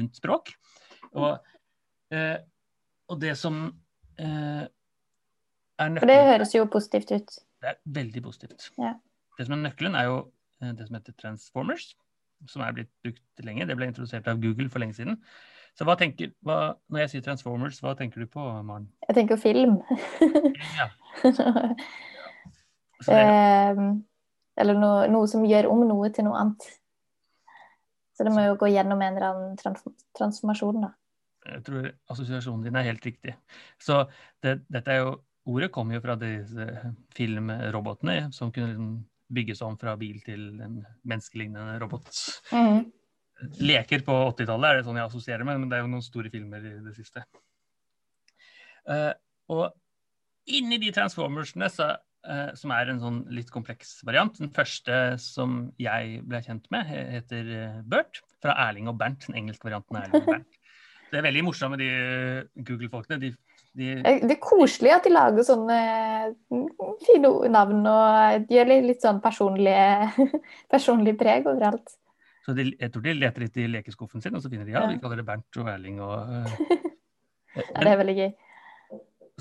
rundt 0.00 0.20
språk. 0.20 0.54
Og, 1.14 1.50
eh, 2.14 2.36
og 3.12 3.20
det 3.22 3.34
som 3.38 3.64
eh, 4.18 4.62
er 5.84 5.98
For 6.00 6.10
det 6.10 6.20
høres 6.32 6.54
jo 6.56 6.66
positivt 6.70 7.14
ut. 7.14 7.36
det 7.62 7.74
er 7.74 7.82
veldig 8.02 8.22
positivt. 8.26 8.70
Ja. 8.80 8.96
Det 9.38 9.46
som 9.46 9.56
er 9.56 9.68
nøkkelen, 9.68 9.98
er 9.98 10.10
jo 10.10 10.18
eh, 10.62 10.74
det 10.74 10.88
som 10.88 10.98
heter 10.98 11.16
transformers, 11.20 11.92
som 12.50 12.62
er 12.64 12.76
blitt 12.76 12.92
brukt 13.04 13.44
lenge. 13.46 13.66
Det 13.68 13.76
ble 13.78 13.90
introdusert 13.90 14.28
av 14.30 14.40
Google 14.42 14.70
for 14.72 14.82
lenge 14.82 14.96
siden. 14.98 15.18
Så 15.74 15.86
hva 15.88 15.96
tenker, 15.98 16.30
hva, 16.46 16.76
når 16.92 17.04
jeg 17.04 17.10
sier 17.12 17.24
transformers, 17.26 17.80
hva 17.82 17.96
tenker 17.98 18.22
du 18.22 18.30
på, 18.30 18.42
Maren? 18.66 18.86
Jeg 19.08 19.16
tenker 19.18 19.40
film. 19.42 19.80
Ja, 20.78 20.90
Eh, 23.10 23.80
eller 24.56 24.78
noe, 24.78 25.06
noe 25.12 25.28
som 25.28 25.44
gjør 25.44 25.68
om 25.72 25.82
noe 25.84 26.08
til 26.14 26.24
noe 26.24 26.38
annet. 26.40 26.66
Så 28.14 28.24
det 28.24 28.32
må 28.32 28.44
jo 28.46 28.54
gå 28.56 28.70
gjennom 28.70 29.02
en 29.02 29.16
eller 29.18 29.26
annen 29.32 29.56
trans 29.60 29.82
transformasjon, 30.16 30.86
da. 30.86 30.92
jeg 31.50 31.64
tror 31.66 31.88
assosiasjonen 32.14 32.62
din 32.64 32.78
er 32.78 32.86
helt 32.86 33.04
riktig. 33.04 33.34
Så 33.82 34.04
det, 34.44 34.60
dette 34.72 34.94
er 34.94 35.02
jo 35.04 35.14
Ordet 35.44 35.66
kommer 35.68 35.92
jo 35.92 36.00
fra 36.00 36.14
disse 36.16 36.64
filmrobotene 37.12 38.30
som 38.32 38.48
kunne 38.48 38.70
liksom 38.70 38.92
bygges 39.34 39.62
om 39.66 39.76
fra 39.80 39.96
bil 40.00 40.20
til 40.24 40.46
en 40.64 40.80
menneskelignende 41.02 41.78
robot. 41.82 42.10
Mm. 42.54 42.84
leker 43.60 44.04
på 44.06 44.14
80-tallet 44.30 44.70
er 44.70 44.78
det 44.78 44.86
sånn 44.86 44.98
jeg 45.00 45.10
assosierer 45.10 45.46
med, 45.46 45.60
men 45.60 45.70
det 45.70 45.78
er 45.78 45.84
jo 45.84 45.90
noen 45.92 46.04
store 46.06 46.30
filmer 46.32 46.64
i 46.64 46.74
det 46.84 46.94
siste. 46.96 47.24
Uh, 48.84 49.12
og 49.52 49.64
inni 50.54 50.78
de 50.80 50.92
transformersene, 50.94 51.68
så, 51.72 51.90
uh, 52.28 52.50
som 52.58 52.72
er 52.76 52.92
en 52.92 53.00
sånn 53.02 53.22
litt 53.32 53.48
kompleks 53.52 53.96
variant 54.04 54.36
Den 54.40 54.52
første 54.54 54.98
som 55.22 55.70
jeg 55.80 56.20
ble 56.28 56.42
kjent 56.44 56.68
med, 56.74 56.88
heter 56.88 57.50
eh, 57.58 57.80
Bert, 57.88 58.20
fra 58.44 58.56
Erling 58.68 58.90
og 58.92 58.98
Bernt. 59.00 59.26
Den 59.28 59.40
engelske 59.40 59.66
varianten 59.66 59.98
er 59.98 60.08
Erling 60.08 60.22
og 60.22 60.36
Bernt. 60.36 60.60
Det 61.10 61.20
er 61.20 61.28
veldig 61.28 61.44
morsomt 61.46 61.76
med 61.76 61.82
de 61.84 62.64
Google-folkene. 62.66 63.20
De, 63.22 63.28
de, 63.74 63.90
Det 64.02 64.36
er 64.36 64.40
koselig 64.42 64.92
at 64.94 65.06
de 65.06 65.12
lager 65.12 65.46
sånne 65.46 65.78
mm, 66.52 66.64
fine 67.04 67.32
navn 67.52 67.82
og 67.90 68.48
gjør 68.52 68.70
litt, 68.70 68.88
litt 68.92 69.04
sånn 69.04 69.20
personlige, 69.24 70.30
personlig 70.74 71.16
preg 71.20 71.48
overalt. 71.50 71.96
så 72.46 72.54
de, 72.56 72.70
jeg 72.78 72.94
tror 72.94 73.06
de 73.06 73.16
leter 73.18 73.46
litt 73.46 73.60
i 73.60 73.68
lekeskuffen 73.72 74.24
sin, 74.24 74.36
og 74.36 74.44
så 74.44 74.52
finner 74.52 74.68
de 74.68 74.76
ja, 74.76 74.86
vi 74.90 75.00
kaller 75.02 75.22
det 75.22 75.28
Bernt 75.28 75.60
og 75.62 75.70
Erling 75.74 76.00
og 76.04 76.34
eh, 76.38 76.58
Ja, 77.54 77.84
det 77.84 77.90
er 77.92 78.00
veldig 78.00 78.16
gøy. 78.18 78.32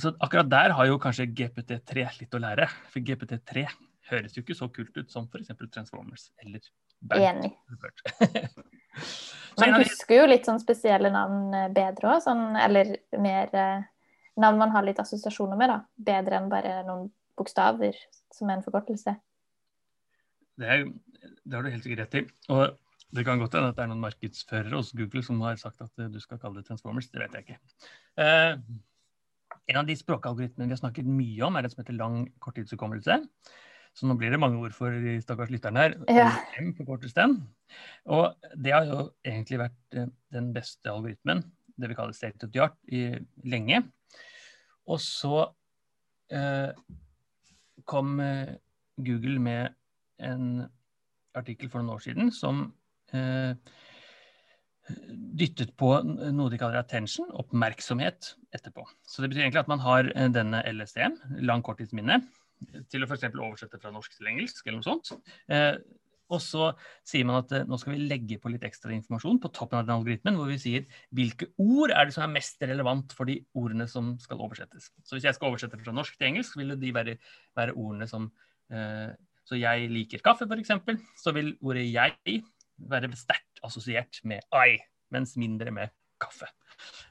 Så 0.02 0.12
akkurat 0.26 0.50
der 0.50 0.74
har 0.74 0.88
jo 0.90 1.00
kanskje 1.02 1.30
GPT3 1.38 2.06
litt 2.20 2.34
å 2.34 2.42
lære. 2.42 2.66
For 2.90 3.06
GPT3 3.06 3.66
høres 4.10 4.38
jo 4.38 4.42
ikke 4.44 4.58
så 4.58 4.68
kult 4.74 4.98
ut 4.98 5.12
som 5.14 5.26
f.eks. 5.30 5.54
Transformers 5.74 6.32
eller 6.42 6.62
Enig. 7.12 7.52
Man 9.60 9.76
husker 9.82 10.22
jo 10.22 10.28
litt 10.30 10.48
sånn 10.48 10.62
spesielle 10.62 11.12
navn 11.14 11.54
eh, 11.58 11.70
bedre 11.74 12.14
òg, 12.16 12.22
sånn, 12.24 12.56
eller 12.58 12.94
mer 13.22 13.52
eh, 13.52 13.84
navn 14.40 14.62
man 14.62 14.74
har 14.74 14.86
litt 14.86 15.02
assosiasjoner 15.02 15.60
med, 15.60 15.72
da. 15.72 15.80
Bedre 16.12 16.40
enn 16.40 16.50
bare 16.52 16.80
noen 16.88 17.10
bokstaver 17.38 17.98
som 18.34 18.50
er 18.50 18.60
en 18.60 18.66
forkortelse. 18.66 19.16
Det, 20.62 20.70
er, 20.70 20.88
det 21.44 21.58
har 21.58 21.66
du 21.66 21.74
helt 21.74 21.86
sikkert 21.86 22.06
rett 22.06 22.18
i. 22.22 22.24
Og 22.54 22.64
det 23.14 23.26
kan 23.28 23.42
godt 23.42 23.58
hende 23.58 23.74
at 23.74 23.78
det 23.78 23.86
er 23.86 23.92
noen 23.92 24.02
markedsførere 24.04 24.80
hos 24.80 24.94
Google 24.98 25.22
som 25.26 25.42
har 25.46 25.60
sagt 25.62 25.82
at 25.86 26.02
eh, 26.02 26.10
du 26.14 26.20
skal 26.22 26.42
kalle 26.42 26.62
det 26.62 26.68
Transformers. 26.70 27.12
Det 27.14 27.22
vet 27.22 27.38
jeg 27.38 27.46
ikke. 27.46 27.60
Eh, 28.22 28.56
en 29.70 29.80
av 29.80 29.88
de 29.88 29.96
språkalgoritmene 29.98 30.70
vi 30.70 30.76
har 30.76 30.82
snakket 30.82 31.10
mye 31.10 31.46
om, 31.46 31.56
er 31.56 31.66
det 31.66 31.74
som 31.74 31.84
heter 31.84 31.98
lang 31.98 32.24
korttidshukommelse. 32.44 33.20
Så 33.94 34.10
nå 34.10 34.16
blir 34.18 34.34
det 34.34 34.42
mange 34.42 34.58
ord 34.58 34.74
for 34.74 34.94
de 35.04 35.20
stakkars 35.22 35.52
lytterne 35.54 35.84
her. 35.84 35.98
Ja. 36.10 36.32
Og 38.10 38.48
det 38.58 38.74
har 38.74 38.90
jo 38.90 39.04
egentlig 39.22 39.62
vært 39.62 40.00
eh, 40.00 40.10
den 40.34 40.50
beste 40.56 40.90
algoritmen, 40.90 41.46
det 41.80 41.90
vi 41.90 41.98
kaller 41.98 42.16
state 42.16 42.46
of 42.46 42.52
the 42.54 42.64
art, 42.66 42.78
i 42.88 43.08
lenge. 43.50 43.82
Og 44.90 45.00
så 45.02 45.46
eh, 46.34 46.72
kom 47.90 48.20
eh, 48.24 48.56
Google 49.04 49.40
med 49.42 49.74
en 50.24 50.68
artikkel 51.38 51.72
for 51.72 51.82
noen 51.82 51.96
år 51.96 52.04
siden 52.06 52.30
som 52.36 52.68
eh, 53.16 53.56
dyttet 55.40 55.74
på 55.80 55.96
noe 56.04 56.52
de 56.52 56.60
kaller 56.60 56.82
attention, 56.82 57.32
oppmerksomhet, 57.40 58.34
etterpå. 58.56 58.86
Så 59.08 59.24
det 59.24 59.32
betyr 59.32 59.48
egentlig 59.48 59.64
at 59.64 59.72
man 59.72 59.84
har 59.84 60.12
eh, 60.14 60.30
denne 60.34 60.62
LSD-en, 60.70 61.18
lang 61.48 61.64
korttidsminne, 61.66 62.22
til 62.92 63.04
å 63.04 63.10
f.eks. 63.10 63.28
oversette 63.34 63.80
fra 63.82 63.92
norsk 63.92 64.14
til 64.16 64.30
engelsk 64.32 64.68
eller 64.68 64.80
noe 64.80 64.88
sånt. 64.88 65.10
Og 66.34 66.42
så 66.42 66.70
sier 67.08 67.28
man 67.28 67.42
at 67.42 67.52
eh, 67.54 67.66
nå 67.70 67.78
skal 67.80 67.96
vi 67.96 68.08
legge 68.10 68.40
på 68.42 68.52
litt 68.52 68.66
ekstra 68.66 68.94
informasjon 68.96 69.40
på 69.44 69.52
toppen 69.56 69.80
av 69.80 69.88
den 69.88 69.96
algoritmen, 69.96 70.38
hvor 70.40 70.50
vi 70.50 70.60
sier 70.62 70.88
hvilke 71.16 71.52
ord 71.62 71.94
er 71.94 72.10
det 72.10 72.16
som 72.16 72.26
er 72.26 72.34
mest 72.36 72.64
relevant 72.64 73.14
for 73.18 73.30
de 73.30 73.40
ordene 73.60 73.88
som 73.92 74.14
skal 74.22 74.42
oversettes. 74.44 74.90
Så 75.06 75.18
hvis 75.18 75.28
jeg 75.30 75.38
skal 75.38 75.52
oversette 75.52 75.80
fra 75.82 75.96
norsk 75.96 76.18
til 76.18 76.32
engelsk, 76.32 76.58
vil 76.60 76.76
de 76.80 76.96
være, 76.96 77.18
være 77.60 77.78
ordene 77.78 78.10
som 78.10 78.32
eh, 78.74 79.14
Så 79.44 79.58
jeg 79.60 79.90
liker 79.92 80.22
kaffe, 80.24 80.46
f.eks. 80.48 80.72
Så 81.20 81.34
vil 81.36 81.58
ordet 81.60 81.84
'jeg' 81.92 82.44
være 82.80 83.10
sterkt 83.12 83.60
assosiert 83.64 84.22
med 84.24 84.40
'I', 84.54 84.80
mens 85.12 85.36
mindre 85.36 85.72
med 85.72 85.92
kaffe. 86.22 86.48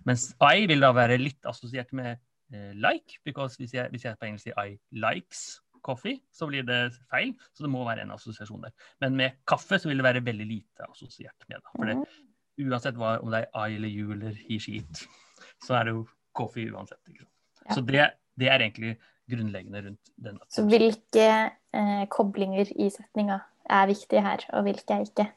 Mens 0.05 0.33
'I' 0.41 0.67
vil 0.67 0.81
da 0.81 0.93
være 0.97 1.21
litt 1.21 1.45
assosiert 1.45 1.93
med 1.93 2.17
eh, 2.55 2.73
'like', 2.73 3.21
because 3.25 3.57
hvis 3.61 3.75
jeg, 3.75 3.91
hvis 3.91 4.05
jeg 4.05 4.17
på 4.19 4.27
engelsk 4.27 4.49
sier 4.49 4.57
'I 4.57 4.81
likes' 4.97 5.61
coffee, 5.85 6.21
så 6.33 6.49
blir 6.51 6.67
det 6.67 6.81
feil. 7.11 7.33
Så 7.53 7.67
det 7.67 7.71
må 7.73 7.85
være 7.87 8.05
en 8.07 8.15
assosiasjon 8.15 8.65
der. 8.65 8.75
Men 9.03 9.17
med 9.19 9.39
kaffe 9.49 9.79
så 9.83 9.91
vil 9.91 10.01
det 10.01 10.07
være 10.07 10.25
veldig 10.25 10.49
lite 10.49 10.89
assosiert 10.89 11.47
med. 11.49 11.59
det. 11.59 11.75
For 11.77 11.91
det, 11.91 11.99
uansett 12.63 12.99
hva, 13.01 13.17
om 13.23 13.33
det 13.35 13.45
er 13.47 13.71
I 13.73 13.79
eller 13.79 13.89
you 13.93 14.13
eller 14.17 14.37
he, 14.49 14.59
she, 14.63 14.81
it, 14.83 15.05
så 15.65 15.79
er 15.79 15.89
det 15.89 15.97
jo 15.97 16.05
coffee 16.39 16.71
uansett. 16.73 17.01
Ikke 17.11 17.25
sant? 17.25 17.33
Ja. 17.63 17.75
Så 17.77 17.85
det, 17.87 18.05
det 18.41 18.51
er 18.51 18.65
egentlig 18.65 18.97
grunnleggende 19.31 19.83
rundt 19.87 20.13
den. 20.21 20.39
Så 20.51 20.65
hvilke 20.69 21.27
eh, 21.73 22.05
koblinger 22.13 22.71
i 22.75 22.89
setninga 22.93 23.39
er 23.71 23.91
viktige 23.91 24.23
her, 24.25 24.45
og 24.53 24.67
hvilke 24.67 24.97
er 24.97 25.05
ikke? 25.07 25.29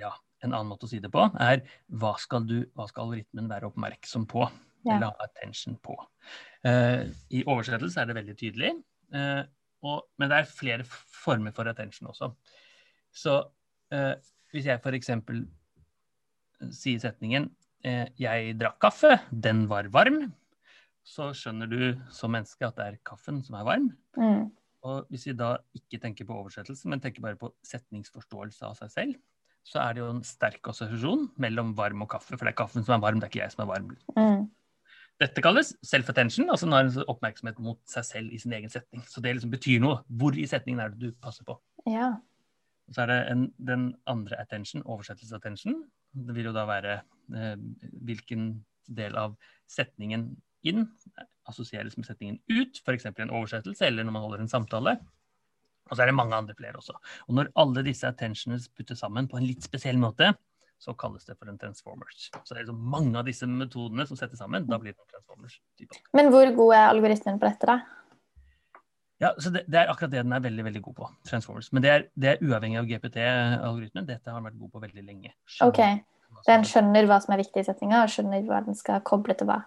Ja, 0.00 0.14
en 0.42 0.52
annen 0.52 0.70
måte 0.72 0.88
å 0.88 0.90
si 0.90 1.00
det 1.02 1.10
på 1.12 1.26
er 1.40 1.62
hva 1.92 2.14
skal, 2.20 2.46
du, 2.48 2.62
hva 2.76 2.88
skal 2.90 3.06
algoritmen 3.06 3.50
være 3.52 3.68
oppmerksom 3.70 4.24
på? 4.30 4.46
Ja. 4.84 4.96
Eller 4.96 5.12
ha 5.12 5.28
attention 5.28 5.76
på? 5.84 5.94
Eh, 6.68 7.04
I 7.32 7.44
oversettelse 7.48 8.02
er 8.02 8.10
det 8.10 8.16
veldig 8.18 8.34
tydelig. 8.40 8.72
eh, 9.14 9.44
og, 9.84 10.06
men 10.18 10.30
det 10.30 10.40
er 10.40 10.48
flere 10.50 10.86
former 10.86 11.54
for 11.56 11.68
attention 11.70 12.10
også. 12.10 12.30
Så 13.14 13.36
eh, 13.94 14.14
hvis 14.54 14.68
jeg 14.70 14.80
f.eks. 14.80 15.12
sier 16.74 17.02
setningen 17.02 17.50
eh, 17.84 18.08
'Jeg 18.18 18.56
drakk 18.60 18.80
kaffe, 18.82 19.18
den 19.30 19.66
var 19.70 19.90
varm', 19.92 20.32
så 21.04 21.30
skjønner 21.36 21.68
du 21.68 21.80
som 22.14 22.32
menneske 22.32 22.64
at 22.64 22.76
det 22.78 22.84
er 22.84 23.00
kaffen 23.04 23.42
som 23.44 23.58
er 23.58 23.66
varm. 23.68 23.90
Mm. 24.16 24.48
Og 24.84 25.08
hvis 25.12 25.26
vi 25.28 25.36
da 25.36 25.56
ikke 25.76 26.00
tenker 26.00 26.26
på 26.28 26.36
oversettelse, 26.36 26.88
men 26.88 27.00
tenker 27.00 27.24
bare 27.24 27.40
på 27.40 27.52
setningsforståelse 27.64 28.64
av 28.68 28.76
seg 28.80 28.92
selv, 28.92 29.14
så 29.64 29.80
er 29.80 29.94
det 29.94 30.02
jo 30.02 30.10
en 30.12 30.24
sterk 30.24 30.68
assosiasjon 30.68 31.30
mellom 31.40 31.72
varm 31.76 32.04
og 32.04 32.10
kaffe, 32.12 32.36
for 32.36 32.44
det 32.44 32.52
er 32.52 32.60
kaffen 32.60 32.84
som 32.84 32.98
er 32.98 33.04
varm, 33.04 33.20
det 33.20 33.28
er 33.28 33.32
ikke 33.32 33.42
jeg 33.44 33.54
som 33.54 33.64
er 33.64 33.70
varm. 33.70 33.92
Mm. 34.16 34.42
Dette 35.24 35.40
kalles 35.44 35.72
self-attention, 35.86 36.50
altså 36.52 36.68
når 36.68 36.90
en 36.90 37.08
oppmerksomhet 37.08 37.60
mot 37.64 37.80
seg 37.88 38.04
selv 38.04 38.34
i 38.34 38.40
sin 38.42 38.52
egen 38.56 38.72
setning. 38.72 39.04
Så 39.08 39.22
det 39.24 39.32
liksom 39.36 39.52
betyr 39.54 39.80
noe. 39.80 40.02
Hvor 40.20 40.36
i 40.36 40.44
setningen 40.50 40.82
er 40.84 40.92
det 40.92 41.00
du 41.00 41.16
passer 41.24 41.46
på? 41.48 41.56
Ja. 41.88 42.12
Og 42.88 42.96
så 42.96 43.04
er 43.04 43.12
det 43.12 43.18
en, 43.32 43.46
den 43.56 43.86
andre 44.10 44.36
attention, 44.42 44.84
oversettelse-attention. 44.84 45.78
Det 46.28 46.36
vil 46.36 46.50
jo 46.50 46.54
da 46.56 46.66
være 46.68 46.98
eh, 47.00 47.54
hvilken 48.04 48.50
del 48.92 49.16
av 49.16 49.38
setningen 49.70 50.28
inn 50.68 50.84
assosieres 51.48 51.96
med 51.96 52.08
setningen 52.08 52.38
ut, 52.52 52.80
f.eks. 52.84 53.08
i 53.08 53.24
en 53.24 53.32
oversettelse 53.32 53.88
eller 53.88 54.04
når 54.04 54.16
man 54.16 54.26
holder 54.26 54.44
en 54.44 54.52
samtale. 54.52 54.98
Og 55.88 55.96
så 55.96 56.04
er 56.04 56.10
det 56.10 56.16
mange 56.16 56.36
andre 56.36 56.56
flere 56.56 56.80
også. 56.80 56.96
Og 57.28 57.38
når 57.38 57.50
alle 57.60 57.84
disse 57.84 58.08
attentionene 58.08 58.60
puttes 58.76 59.00
sammen 59.04 59.28
på 59.28 59.40
en 59.40 59.48
litt 59.48 59.64
spesiell 59.64 60.00
måte, 60.00 60.32
så 60.84 60.94
kalles 61.00 61.24
det 61.24 61.36
for 61.38 61.48
en 61.48 61.58
transformers. 61.60 62.28
Så 62.36 62.52
det 62.52 62.60
er 62.60 62.66
liksom 62.66 62.80
mange 62.92 63.16
av 63.18 63.28
disse 63.28 63.48
metodene 63.48 64.06
som 64.08 64.18
settes 64.20 64.40
sammen, 64.42 64.66
da 64.68 64.78
blir 64.80 64.92
det 64.92 65.00
en 65.00 65.12
transformers. 65.16 65.58
type. 65.80 66.00
Men 66.16 66.30
hvor 66.34 66.50
god 66.58 66.74
er 66.76 66.88
algoritmen 66.92 67.40
på 67.40 67.48
dette, 67.48 67.68
da? 67.70 67.78
Ja, 69.22 69.30
så 69.38 69.52
det, 69.54 69.62
det 69.70 69.78
er 69.80 69.92
akkurat 69.92 70.12
det 70.12 70.24
den 70.24 70.34
er 70.36 70.42
veldig 70.44 70.64
veldig 70.66 70.82
god 70.84 70.96
på. 70.98 71.10
Transformers. 71.28 71.70
Men 71.72 71.84
det 71.84 71.92
er, 71.92 72.08
det 72.18 72.32
er 72.32 72.42
uavhengig 72.44 72.80
av 72.80 72.88
GPT-algoritmen. 72.90 74.08
Dette 74.08 74.32
har 74.32 74.40
den 74.42 74.48
vært 74.50 74.58
god 74.60 74.72
på 74.74 74.82
veldig 74.82 75.04
lenge. 75.06 75.32
Skjønner 75.48 75.72
OK. 75.72 76.42
Den 76.48 76.66
skjønner 76.68 77.06
hva 77.08 77.20
som 77.22 77.32
er 77.32 77.40
viktig 77.40 77.62
i 77.62 77.68
setninga, 77.68 78.02
og 78.04 78.12
skjønner 78.12 78.44
hva 78.48 78.60
den 78.66 78.76
skal 78.76 79.00
koble 79.06 79.36
til 79.38 79.48
hva. 79.48 79.62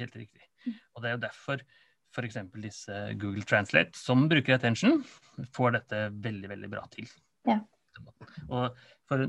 Helt 0.00 0.16
riktig. 0.18 0.42
Og 0.96 1.04
det 1.04 1.10
er 1.10 1.16
jo 1.16 1.22
derfor 1.24 1.62
f.eks. 2.14 2.38
disse 2.62 2.98
Google 3.20 3.44
Translate, 3.48 3.96
som 3.98 4.26
bruker 4.30 4.56
attention, 4.56 5.00
får 5.54 5.78
dette 5.78 6.02
veldig, 6.26 6.50
veldig 6.52 6.70
bra 6.70 6.84
til. 6.92 7.08
Ja. 7.48 7.60
Og 8.50 8.76
for 9.08 9.26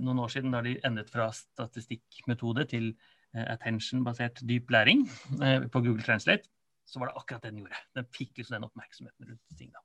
noen 0.00 0.18
år 0.24 0.28
siden, 0.34 0.52
da 0.54 0.60
de 0.64 0.76
endret 0.84 1.10
fra 1.12 1.28
statistikkmetode 1.34 2.64
til 2.70 2.88
eh, 3.34 3.44
attention-basert 3.54 4.42
dyp 4.48 4.70
læring 4.74 5.04
eh, 5.42 5.66
på 5.68 5.82
Google 5.84 6.02
Translate, 6.02 6.48
så 6.88 6.98
var 7.02 7.10
det 7.10 7.16
akkurat 7.20 7.42
det 7.44 7.52
den 7.52 7.62
gjorde. 7.64 7.80
Den 7.94 8.06
fikk 8.16 8.38
liksom 8.40 8.56
den 8.56 8.64
oppmerksomheten 8.68 9.28
rundt 9.28 9.58
ting. 9.58 9.70
da. 9.72 9.82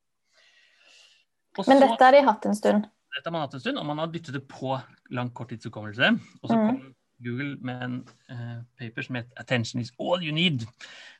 Også, 1.57 1.69
Men 1.69 1.81
dette 1.83 2.01
har 2.07 2.11
de 2.15 2.21
hatt 2.25 2.45
en 2.49 2.55
stund. 2.57 2.85
dette 3.13 3.27
har 3.29 3.31
man 3.35 3.43
hatt 3.45 3.53
en 3.53 3.59
stund, 3.61 3.77
og 3.77 3.85
man 3.85 3.99
har 4.01 4.07
dyttet 4.13 4.33
det 4.33 4.47
på 4.49 4.73
lang 5.13 5.29
korttidshukommelse. 5.37 6.13
Og 6.41 6.49
så 6.49 6.55
Mm. 6.57 6.67
kom 6.67 6.95
Google 7.23 7.57
med 7.61 7.83
en 7.83 8.07
eh, 8.29 8.61
paper 8.79 9.01
som 9.03 9.15
het 9.15 9.27
'Attention 9.37 9.79
is 9.81 9.91
all 9.99 10.23
you 10.23 10.31
need', 10.33 10.65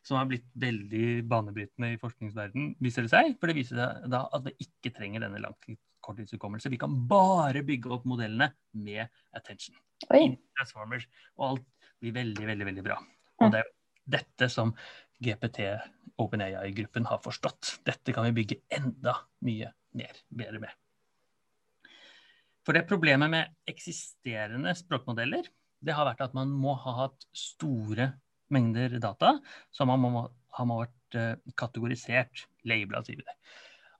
som 0.03 0.17
har 0.17 0.25
blitt 0.25 0.45
veldig 0.55 1.27
banebrytende 1.29 1.93
i 1.93 1.97
forskningsverden, 1.97 2.75
viser 2.81 3.03
det 3.03 3.11
seg. 3.11 3.37
For 3.39 3.47
det 3.47 3.55
viser 3.55 3.75
seg 3.77 4.09
da 4.09 4.27
at 4.33 4.43
det 4.43 4.53
ikke 4.59 4.93
trenger 4.97 5.19
denne 5.21 5.39
lang 5.39 5.53
korttidshukommelse. 6.03 6.71
Vi 6.73 6.81
kan 6.81 6.95
bare 7.09 7.63
bygge 7.65 7.91
opp 7.95 8.07
modellene 8.09 8.51
med 8.79 9.07
attention. 9.35 9.77
Oi. 10.11 10.33
Transformers, 10.57 11.07
og 11.39 11.47
alt 11.49 11.89
blir 12.03 12.15
veldig, 12.15 12.47
veldig, 12.51 12.69
veldig 12.71 12.85
bra. 12.85 12.99
Og 13.41 13.53
det 13.53 13.63
er 13.63 13.71
dette 14.17 14.49
som 14.51 14.73
GPT, 15.23 15.63
OpenAI-gruppen, 16.19 17.07
har 17.07 17.21
forstått. 17.23 17.77
Dette 17.87 18.15
kan 18.15 18.27
vi 18.27 18.37
bygge 18.41 18.59
enda 18.75 19.15
mye 19.47 19.71
mer, 19.97 20.23
bedre 20.33 20.61
med. 20.63 20.79
For 22.63 22.75
det 22.75 22.87
problemet 22.87 23.31
med 23.31 23.55
eksisterende 23.69 24.71
språkmodeller, 24.77 25.47
det 25.83 25.95
har 25.95 26.07
vært 26.07 26.23
at 26.23 26.35
man 26.35 26.51
må 26.55 26.75
ha 26.79 26.95
hatt 27.01 27.25
store 27.35 28.13
mengder 28.53 28.99
data, 29.03 29.37
så 29.73 29.87
man 29.87 30.03
må 30.03 30.23
ha 30.57 30.65
vært 30.69 31.17
eh, 31.19 31.35
kategorisert, 31.59 32.45
labela, 32.67 33.01
sier 33.03 33.19
vi 33.19 33.27
det. 33.27 33.35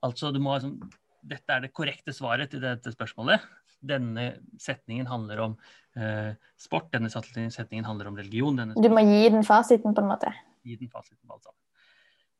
Altså, 0.04 0.30
du 0.32 0.40
må 0.40 0.54
ha 0.54 0.62
sånn 0.62 0.78
Dette 1.24 1.56
er 1.56 1.64
det 1.64 1.72
korrekte 1.76 2.12
svaret 2.12 2.52
til 2.52 2.62
dette 2.62 2.92
spørsmålet. 2.92 3.44
Denne 3.84 4.26
setningen 4.60 5.08
handler 5.08 5.42
om 5.44 5.54
eh, 5.96 6.32
sport, 6.60 6.90
denne 6.92 7.10
setningen 7.12 7.86
handler 7.88 8.10
om 8.10 8.18
religion. 8.20 8.60
Du 8.76 8.90
må 8.92 9.04
gi 9.04 9.30
den 9.32 9.46
fasiten, 9.46 9.96
på 9.96 10.04
en 10.04 10.10
måte. 10.12 10.32
gi 10.64 10.76
den 10.80 10.92
fasiten 10.92 11.22
på 11.24 11.36
alt 11.36 11.48
sammen. 11.48 11.60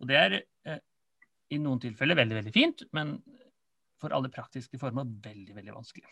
Og 0.02 0.10
det 0.10 0.20
er 0.20 0.36
eh, 0.40 0.82
i 1.54 1.60
noen 1.62 1.80
tilfeller 1.82 2.18
veldig, 2.18 2.38
veldig 2.40 2.54
fint, 2.54 2.86
men 2.96 3.16
for 4.00 4.14
alle 4.16 4.32
praktiske 4.32 4.78
formål 4.80 5.08
veldig, 5.24 5.54
veldig 5.56 5.74
vanskelig. 5.74 6.04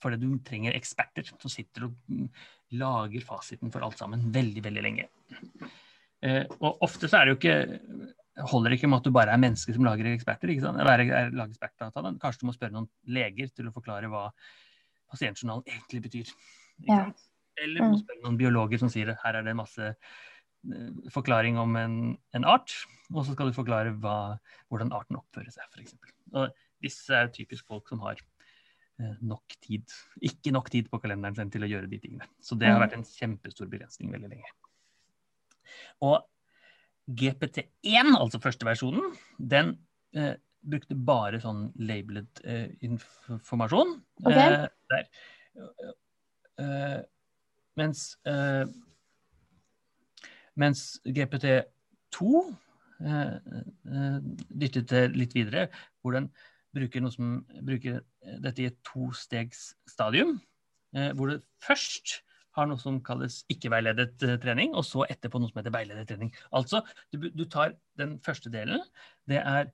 Fordi 0.00 0.18
du 0.20 0.28
trenger 0.46 0.76
eksperter 0.76 1.26
som 1.28 1.52
sitter 1.52 1.88
og 1.88 1.96
mm, 2.08 2.26
lager 2.80 3.24
fasiten 3.26 3.72
for 3.74 3.84
alt 3.84 3.98
sammen 4.00 4.28
veldig, 4.34 4.62
veldig 4.64 4.84
lenge. 4.86 5.08
Eh, 6.22 6.44
og 6.60 6.78
ofte 6.84 7.08
så 7.08 7.20
er 7.20 7.24
det 7.26 7.34
jo 7.34 7.40
ikke 7.40 8.06
holder 8.50 8.72
ikke 8.76 8.88
med 8.88 8.98
at 9.00 9.04
du 9.04 9.10
bare 9.12 9.32
er 9.34 9.40
menneske 9.40 9.72
som 9.74 9.84
lager 9.84 10.06
eksperter. 10.14 10.48
ikke 10.52 10.62
sant? 10.64 10.78
Eller 10.80 10.98
er- 11.04 11.26
er- 11.26 11.30
lager 11.30 11.52
ekspertdata. 11.54 12.18
Kanskje 12.20 12.40
du 12.40 12.46
må 12.46 12.54
spørre 12.56 12.72
noen 12.72 12.88
leger 13.06 13.48
til 13.54 13.66
å 13.68 13.72
forklare 13.74 14.08
hva 14.08 14.30
pasientjournalen 15.10 15.64
egentlig 15.66 16.02
betyr. 16.06 16.32
Ja. 16.88 17.10
Eller 17.60 17.80
du 17.80 17.84
må 17.90 17.96
Mm. 17.98 18.04
spørre 18.04 18.22
noen 18.24 18.38
biologer 18.38 18.78
som 18.78 18.88
sier 18.88 19.14
her 19.22 19.34
er 19.36 19.42
det 19.42 19.56
masse 19.56 19.78
eh, 19.80 20.90
forklaring 21.10 21.56
om 21.58 21.74
en, 21.76 22.18
en 22.34 22.44
art, 22.44 22.70
og 23.12 23.24
så 23.24 23.32
skal 23.32 23.48
du 23.50 23.52
forklare 23.56 23.98
hva, 23.98 24.38
hvordan 24.70 24.92
arten 24.92 25.16
oppfører 25.16 25.50
seg, 25.50 25.64
f.eks. 25.72 25.94
Disse 26.82 27.10
er 27.10 27.28
typisk 27.28 27.66
folk 27.66 27.88
som 27.88 28.00
har 28.00 28.16
eh, 29.00 29.14
nok 29.22 29.42
tid. 29.62 29.84
Ikke 30.22 30.52
nok 30.52 30.68
tid 30.70 30.88
på 30.90 31.00
kalenderen 31.00 31.34
sin 31.34 31.50
til 31.50 31.62
å 31.62 31.68
gjøre 31.68 31.88
de 31.88 31.98
tingene. 31.98 32.26
Så 32.42 32.58
det 32.58 32.68
har 32.68 32.78
Mm. 32.78 32.88
vært 32.88 32.92
en 32.98 33.04
kjempestor 33.04 33.68
begrensning 33.68 34.10
veldig 34.12 34.28
lenge. 34.30 34.50
Og 36.06 36.20
GPT1, 37.10 38.12
altså 38.14 38.40
første 38.42 38.66
versjonen, 38.68 39.14
den 39.38 39.74
eh, 40.16 40.36
brukte 40.60 40.94
bare 40.94 41.40
sånn 41.42 41.70
labeled 41.80 42.42
eh, 42.44 42.68
informasjon. 42.86 43.96
Okay. 44.22 44.54
Eh, 44.54 44.68
der. 44.92 45.10
Eh, 46.60 47.00
mens 47.80 48.04
eh, 48.28 48.66
mens 50.60 51.00
GPT2 51.06 52.30
eh, 53.00 53.36
eh, 53.88 54.16
dyttet 54.50 54.90
det 54.92 55.04
litt 55.16 55.36
videre, 55.36 55.68
hvor 56.02 56.16
den 56.18 56.28
bruker, 56.76 57.02
noe 57.02 57.14
som, 57.14 57.40
bruker 57.66 58.02
dette 58.44 58.62
i 58.62 58.68
et 58.70 58.78
tostegsstadium. 58.86 60.36
Eh, 60.94 61.12
hvor 61.16 61.32
det 61.32 61.40
først 61.62 62.20
har 62.60 62.70
noe 62.70 62.80
som 62.80 63.00
kalles 63.04 63.40
ikke-veiledet 63.52 64.24
eh, 64.28 64.36
trening, 64.42 64.74
og 64.76 64.86
så 64.86 65.04
etterpå 65.10 65.40
noe 65.40 65.50
som 65.50 65.60
heter 65.62 65.74
veiledet 65.74 66.06
trening. 66.10 66.32
Altså, 66.56 66.84
du, 67.12 67.30
du 67.34 67.44
tar 67.50 67.74
den 68.00 68.18
første 68.24 68.52
delen. 68.52 68.82
Det 69.28 69.40
er 69.42 69.70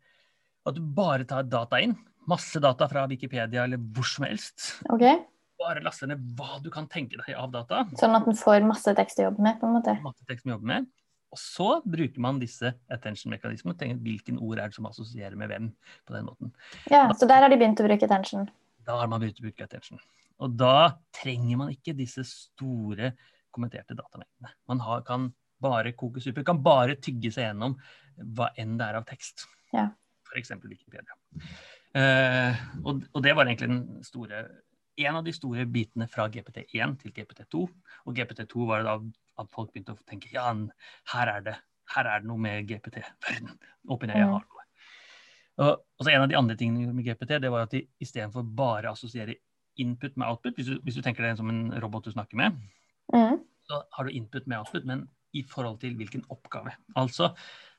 at 0.67 0.75
du 0.77 0.83
bare 0.83 1.27
tar 1.29 1.47
data 1.47 1.81
inn. 1.83 1.95
Masse 2.27 2.59
data 2.63 2.89
fra 2.91 3.05
Wikipedia 3.11 3.65
eller 3.69 3.79
hvor 3.79 4.07
som 4.09 4.27
helst. 4.27 4.73
Okay. 4.91 5.21
Bare 5.63 5.81
laster 5.85 6.11
ned 6.11 6.25
hva 6.37 6.59
du 6.61 6.69
kan 6.75 6.89
tenke 6.91 7.17
deg 7.21 7.37
av 7.39 7.53
data. 7.55 7.85
Sånn 8.01 8.17
at 8.19 8.27
den 8.27 8.37
får 8.37 8.67
masse 8.67 8.93
tekst 8.99 9.23
å 9.23 9.29
jobbe 9.29 9.45
med, 9.47 9.61
på 9.61 9.69
en 9.69 9.77
måte. 9.79 9.95
masse 10.05 10.27
tekst 10.29 10.49
å 10.49 10.57
jobbe 10.57 10.69
med. 10.73 10.89
Og 11.35 11.41
så 11.41 11.69
bruker 11.87 12.23
man 12.23 12.39
disse 12.41 12.71
attention-mekanismene 12.93 13.75
og 13.75 13.81
tenker 13.81 14.03
hvilken 14.05 14.39
ord 14.43 14.61
er 14.63 14.71
det 14.71 14.77
som 14.79 14.87
assosierer 14.91 15.39
med 15.39 15.51
hvem. 15.51 15.71
på 16.07 16.15
den 16.15 16.27
måten. 16.29 16.53
Ja, 16.91 17.07
Så 17.13 17.29
der 17.29 17.43
har 17.45 17.53
de 17.53 17.59
begynt 17.59 17.81
å 17.83 17.87
bruke 17.87 18.07
attention. 18.07 18.47
Da 18.87 18.99
har 19.01 19.11
man 19.11 19.21
begynt 19.21 19.41
å 19.43 19.47
bruke 19.47 19.65
attention. 19.65 20.01
Og 20.45 20.57
da 20.59 20.99
trenger 21.17 21.61
man 21.63 21.73
ikke 21.73 21.97
disse 21.97 22.25
store 22.29 23.13
kommenterte 23.55 23.97
datamengdene. 23.97 24.53
Man 24.69 24.83
har, 24.85 25.05
kan 25.07 25.31
bare 25.63 25.95
koke 25.97 26.21
suppe, 26.21 26.45
kan 26.45 26.61
bare 26.65 26.99
tygge 27.01 27.33
seg 27.33 27.49
gjennom 27.49 27.79
hva 28.37 28.51
enn 28.61 28.77
det 28.81 28.91
er 28.91 29.01
av 29.01 29.07
tekst. 29.09 29.47
Ja. 29.73 29.89
F.eks. 30.29 30.53
Wikipedia. 30.65 31.17
Eh, 31.97 32.65
og, 32.85 33.07
og 33.13 33.25
det 33.25 33.33
var 33.37 33.49
egentlig 33.49 33.71
den 33.73 34.05
store 34.05 34.45
en 34.97 35.19
av 35.19 35.25
de 35.25 35.33
store 35.37 35.67
bitene 35.69 36.07
fra 36.09 36.27
GPT1 36.33 36.95
til 37.03 37.13
GPT2. 37.17 37.63
Og 38.09 38.17
GPT2 38.17 38.69
var 38.69 38.83
det 38.83 38.89
da 38.89 39.43
at 39.43 39.51
folk 39.53 39.73
begynte 39.73 39.93
å 39.93 40.07
tenke 40.09 40.31
ja, 40.33 40.49
her 41.13 41.33
er 41.33 41.43
det, 41.45 41.57
her 41.93 42.09
er 42.09 42.23
det 42.23 42.31
noe 42.31 42.41
med 42.41 42.69
GPT-verden. 42.71 43.53
OpenAI 43.93 44.23
har 44.23 44.47
noe. 44.47 44.65
Og, 45.57 45.73
og 45.73 46.05
så 46.05 46.13
En 46.13 46.25
av 46.25 46.29
de 46.29 46.37
andre 46.37 46.57
tingene 46.61 46.93
med 46.93 47.05
GPT 47.05 47.39
det 47.41 47.53
var 47.53 47.65
at 47.65 47.73
de 47.73 47.87
istedenfor 48.03 48.45
bare 48.57 48.91
å 48.91 48.97
assosiere 48.97 49.39
input 49.83 50.17
med 50.17 50.27
output, 50.29 50.55
hvis 50.57 50.67
du, 50.71 50.79
hvis 50.87 50.97
du 50.99 51.03
tenker 51.05 51.23
deg 51.27 51.37
som 51.39 51.49
en 51.53 51.71
robot 51.83 52.05
du 52.09 52.13
snakker 52.15 52.37
med, 52.41 52.57
Mm. 53.13 53.39
så 53.69 53.83
har 53.93 54.05
du 54.05 54.11
input 54.11 54.47
med 54.51 54.59
output, 54.59 54.85
men 54.85 55.09
i 55.35 55.43
forhold 55.47 55.79
til 55.81 55.95
hvilken 55.95 56.25
oppgave. 56.33 56.73
Altså, 56.97 57.29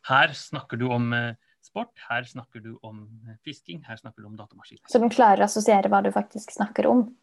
her 0.08 0.32
snakker 0.34 0.78
du 0.80 0.86
om 0.94 1.12
eh, 1.14 1.34
sport, 1.62 1.92
her 2.10 2.24
snakker 2.24 2.62
du 2.64 2.78
om 2.84 3.02
eh, 3.28 3.36
fisking, 3.44 3.82
her 3.88 3.98
snakker 4.00 4.22
du 4.24 4.28
om 4.30 4.38
datamaskiner. 4.38 4.88
Så 4.88 5.00
den 5.02 5.10
klarer 5.12 5.42
å 5.44 5.48
assosiere 5.50 5.90
hva 5.92 6.00
du 6.06 6.12
faktisk 6.16 6.52
snakker 6.56 6.88
om. 6.88 7.16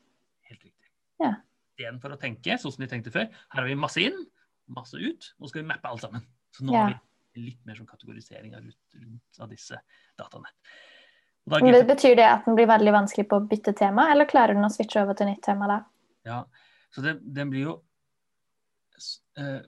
Helt 0.51 0.61
riktig. 0.67 0.91
Ja. 1.23 1.37
Istedenfor 1.79 2.13
å 2.15 2.21
tenke 2.21 2.59
sånn 2.61 2.73
som 2.75 2.85
de 2.85 2.91
tenkte 2.91 3.11
før, 3.15 3.31
her 3.31 3.61
har 3.63 3.69
vi 3.71 3.75
masse 3.79 4.03
inn, 4.05 4.27
masse 4.69 4.95
ut, 5.01 5.31
og 5.39 5.47
så 5.47 5.55
skal 5.55 5.63
vi 5.63 5.69
mappe 5.69 5.89
alt 5.89 6.01
sammen. 6.05 6.27
Så 6.53 6.65
nå 6.67 6.73
Ja. 6.75 6.85
har 6.87 7.01
vi 7.35 7.47
litt 7.49 7.65
mer 7.67 7.75
sånn 7.75 7.89
kategorisering 7.89 8.55
av, 8.55 8.63
rundt, 8.63 8.95
rundt 9.01 9.41
av 9.41 9.49
disse 9.51 9.81
dataene. 10.19 10.51
Men 11.51 11.87
Betyr 11.87 12.17
det 12.17 12.25
at 12.25 12.47
den 12.47 12.57
blir 12.57 12.69
veldig 12.69 12.93
vanskelig 12.95 13.27
på 13.29 13.39
å 13.41 13.47
bytte 13.49 13.75
tema, 13.77 14.09
eller 14.13 14.29
klarer 14.29 14.57
den 14.57 14.65
å 14.65 14.73
switche 14.73 15.03
over 15.03 15.17
til 15.19 15.29
nytt 15.29 15.43
tema 15.45 15.69
da? 15.69 15.81
Ja, 16.25 16.39
så 16.95 17.05
det, 17.05 17.19
den 17.37 17.51
blir 17.53 17.67
jo 17.67 17.75
eh, 19.37 19.61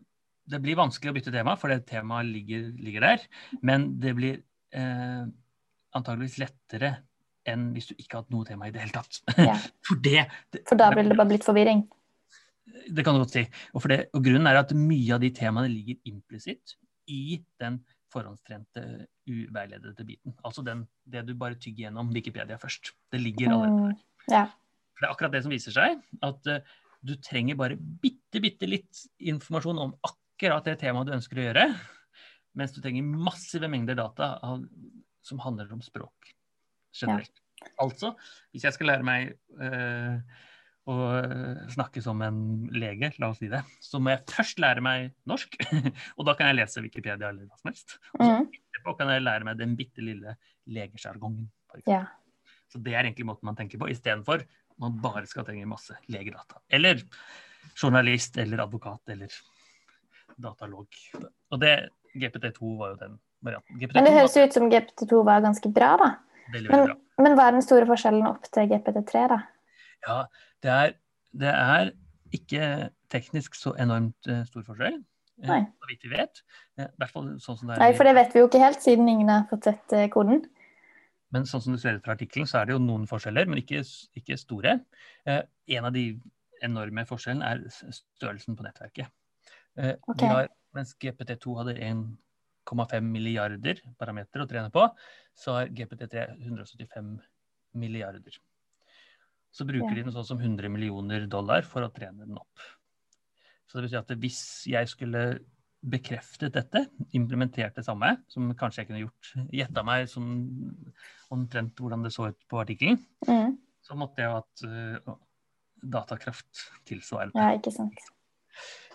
Det 0.48 0.60
blir 0.64 0.78
vanskelig 0.78 1.12
å 1.12 1.16
bytte 1.18 1.34
tema, 1.34 1.56
for 1.60 1.72
det 1.72 1.84
temaet 1.90 2.30
ligger, 2.30 2.70
ligger 2.80 3.04
der. 3.04 3.26
Men 3.66 3.90
det 4.00 4.14
blir 4.16 4.38
uh, 4.78 5.26
antageligvis 5.96 6.38
lettere 6.38 6.92
enn 7.46 7.68
hvis 7.74 7.90
du 7.90 7.96
ikke 7.96 8.16
har 8.16 8.24
hatt 8.24 8.32
noe 8.34 8.46
tema 8.46 8.68
i 8.68 8.72
det 8.74 8.84
hele 8.84 8.94
tatt. 8.94 9.20
Ja. 9.36 9.56
for 9.86 10.00
det, 10.02 10.24
det, 10.54 10.62
For 10.70 10.78
da 10.78 10.92
blir 10.94 11.10
det 11.10 11.18
bare 11.18 11.32
blitt 11.34 11.46
forvirring. 11.46 11.84
det 12.94 13.04
kan 13.04 13.18
du 13.18 13.24
godt 13.24 13.36
si. 13.36 13.44
Og, 13.74 13.84
det, 13.90 14.00
og 14.14 14.24
grunnen 14.24 14.48
er 14.50 14.62
at 14.62 14.72
mye 14.78 15.18
av 15.18 15.22
de 15.22 15.32
temaene 15.34 15.70
ligger 15.72 15.98
implisitt 16.08 16.78
i 17.10 17.40
den 17.60 17.80
forhåndstrente, 18.16 18.82
uveiledede 19.28 20.06
biten. 20.08 20.34
Altså 20.46 20.64
den, 20.66 20.86
det 21.04 21.26
du 21.28 21.34
bare 21.38 21.58
tygger 21.60 21.86
gjennom 21.86 22.10
Wikipedia 22.14 22.58
først. 22.60 22.94
Det 23.12 23.22
ligger 23.22 23.52
allerede 23.52 23.94
Mm. 23.94 24.02
Ja. 24.32 24.46
For 24.96 25.04
det 25.04 25.06
er 25.06 25.12
akkurat 25.12 25.34
det 25.36 25.42
som 25.44 25.52
viser 25.52 25.74
seg, 25.76 26.00
at 26.24 26.48
uh, 26.50 26.76
du 27.06 27.12
trenger 27.22 27.58
bare 27.60 27.76
bitte, 27.76 28.40
bitte 28.42 28.66
litt 28.66 29.02
informasjon 29.22 29.78
om 29.84 29.92
akkurat 30.08 30.66
det 30.66 30.78
temaet 30.80 31.06
du 31.06 31.14
ønsker 31.14 31.38
å 31.38 31.44
gjøre, 31.44 31.66
mens 32.58 32.74
du 32.74 32.80
trenger 32.82 33.06
massive 33.06 33.68
mengder 33.70 33.98
data 33.98 34.32
av, 34.42 34.64
som 35.22 35.42
handler 35.44 35.70
om 35.76 35.84
språk 35.84 36.32
generelt. 36.96 37.42
Altså, 37.80 38.14
hvis 38.50 38.66
jeg 38.66 38.76
skal 38.76 38.90
lære 38.90 39.06
meg 39.06 39.36
eh, 39.62 40.18
å 40.86 40.96
eh, 41.18 41.62
snakke 41.74 42.02
som 42.04 42.20
en 42.22 42.36
lege, 42.70 43.08
la 43.18 43.30
oss 43.32 43.40
si 43.42 43.48
det, 43.50 43.62
så 43.82 43.98
må 43.98 44.12
jeg 44.14 44.22
først 44.30 44.60
lære 44.62 44.82
meg 44.86 45.08
norsk, 45.26 45.56
og 46.18 46.26
da 46.28 46.34
kan 46.38 46.52
jeg 46.52 46.60
lese 46.60 46.82
Wikipedia 46.84 47.30
eller 47.32 47.48
hva 47.48 47.58
som 47.58 47.72
helst. 47.72 47.96
Og 48.14 48.22
så 48.22 48.30
Mm. 48.36 48.46
etterpå 48.52 48.94
kan 49.00 49.10
jeg 49.10 49.24
lære 49.26 49.44
meg 49.48 49.58
den 49.58 49.74
bitte 49.78 50.04
lille 50.04 50.36
legesjargongen. 50.70 51.48
ja. 51.86 52.04
Så 52.70 52.80
det 52.82 52.94
er 52.94 53.04
egentlig 53.04 53.24
måten 53.28 53.46
man 53.46 53.54
tenker 53.56 53.78
på, 53.78 53.86
istedenfor 53.88 54.42
man 54.82 54.96
bare 55.00 55.26
skal 55.30 55.44
trenge 55.46 55.64
masse 55.70 55.94
legedata. 56.10 56.58
Eller 56.68 56.98
journalist 57.78 58.36
eller 58.42 58.58
advokat 58.64 59.12
eller 59.14 59.30
datalog. 60.36 60.86
Og 61.52 61.60
det 61.62 61.74
GPT2 62.16 62.72
var 62.80 62.90
jo 62.94 62.98
den 63.04 63.14
varianten. 63.46 63.78
GPT2 63.78 63.94
Men 64.00 64.08
det 64.08 64.14
høres 64.16 64.36
ut 64.36 64.56
som 64.58 64.66
GPT2 64.72 65.22
var 65.24 65.44
ganske 65.44 65.70
bra, 65.72 65.92
da. 66.00 66.08
veldig, 66.52 66.70
veldig 66.72 66.88
bra. 66.90 66.96
Men 67.22 67.36
hva 67.38 67.46
er 67.48 67.56
den 67.56 67.64
store 67.64 67.86
forskjellen 67.88 68.26
opp 68.28 68.50
til 68.52 68.68
GPT3, 68.74 69.22
da? 69.32 69.38
Ja, 70.06 70.26
det 70.62 70.72
er, 70.72 70.94
det 71.32 71.52
er 71.52 71.92
ikke 72.36 72.90
teknisk 73.12 73.54
så 73.58 73.72
enormt 73.80 74.28
eh, 74.30 74.42
stor 74.48 74.66
forskjell. 74.66 75.00
eh, 75.42 75.48
Nei. 75.48 75.62
Så 75.80 75.90
vidt 75.90 76.04
vi 76.04 76.12
vet. 76.12 76.42
Eh, 76.78 76.84
I 76.90 77.00
hvert 77.00 77.14
fall 77.14 77.32
sånn 77.40 77.72
Nei, 77.72 77.92
for 77.96 78.04
det 78.08 78.14
vet 78.18 78.34
vi 78.34 78.42
jo 78.42 78.48
ikke 78.50 78.62
helt, 78.62 78.82
siden 78.82 79.08
ingen 79.08 79.28
har 79.32 79.46
fått 79.50 79.68
sett 79.68 79.96
koden. 80.12 80.44
Men 81.34 81.46
sånn 81.48 81.62
som 81.64 81.74
du 81.74 81.80
ser 81.82 81.98
ut 81.98 82.04
fra 82.04 82.14
artikkelen, 82.14 82.46
så 82.46 82.60
er 82.60 82.68
det 82.68 82.76
jo 82.76 82.82
noen 82.82 83.06
forskjeller, 83.10 83.48
men 83.50 83.58
ikke, 83.62 83.82
ikke 84.18 84.38
store. 84.38 84.78
Eh, 85.26 85.42
en 85.76 85.88
av 85.88 85.94
de 85.96 86.08
enorme 86.64 87.04
forskjellene 87.08 87.44
er 87.50 87.64
størrelsen 87.92 88.56
på 88.56 88.64
nettverket. 88.66 89.10
Eh, 89.76 89.96
Ok. 90.08 90.22
har, 90.22 90.48
mens 90.76 90.94
GPT2 91.02 91.56
hadde 91.58 91.74
1,5 91.82 93.10
milliarder 93.12 93.82
parametere 93.98 94.46
å 94.46 94.48
trene 94.50 94.70
på, 94.72 94.86
så 95.36 95.58
har 95.58 95.68
GPT3 95.68 96.28
175 96.46 97.18
milliarder. 97.74 98.38
Så 99.56 99.64
bruker 99.64 99.88
Ja. 99.88 99.94
de 99.94 100.02
noe 100.04 100.12
sånt 100.12 100.28
som 100.28 100.40
100 100.40 100.68
millioner 100.68 101.26
dollar 101.32 101.64
for 101.64 101.86
å 101.86 101.92
trene 101.92 102.26
den 102.26 102.36
opp. 102.36 102.64
Så 103.66 103.78
det 103.78 103.86
vil 103.86 103.92
si 103.94 103.96
at 103.96 104.18
hvis 104.20 104.40
jeg 104.68 104.88
skulle 104.90 105.22
bekreftet 105.86 106.52
dette, 106.52 106.82
implementert 107.14 107.76
det 107.78 107.84
samme, 107.86 108.16
som 108.28 108.50
kanskje 108.58 108.82
jeg 108.82 108.88
kunne 108.90 109.04
gjort, 109.04 109.30
gjetta 109.54 109.84
meg 109.86 110.08
sånn 110.10 110.32
omtrent 111.32 111.78
hvordan 111.78 112.02
det 112.04 112.12
så 112.12 112.28
ut 112.28 112.48
på 112.50 112.60
artikkelen, 112.60 112.98
Mm. 113.26 113.56
så 113.82 113.96
måtte 113.96 114.18
jeg 114.18 114.30
ha 114.30 114.40
hatt 114.40 114.64
uh, 114.66 115.14
datakraft 115.82 116.64
tilsvarende. 116.84 117.34
Ja, 117.38 117.56
ikke 117.56 117.72
sant. 117.72 117.94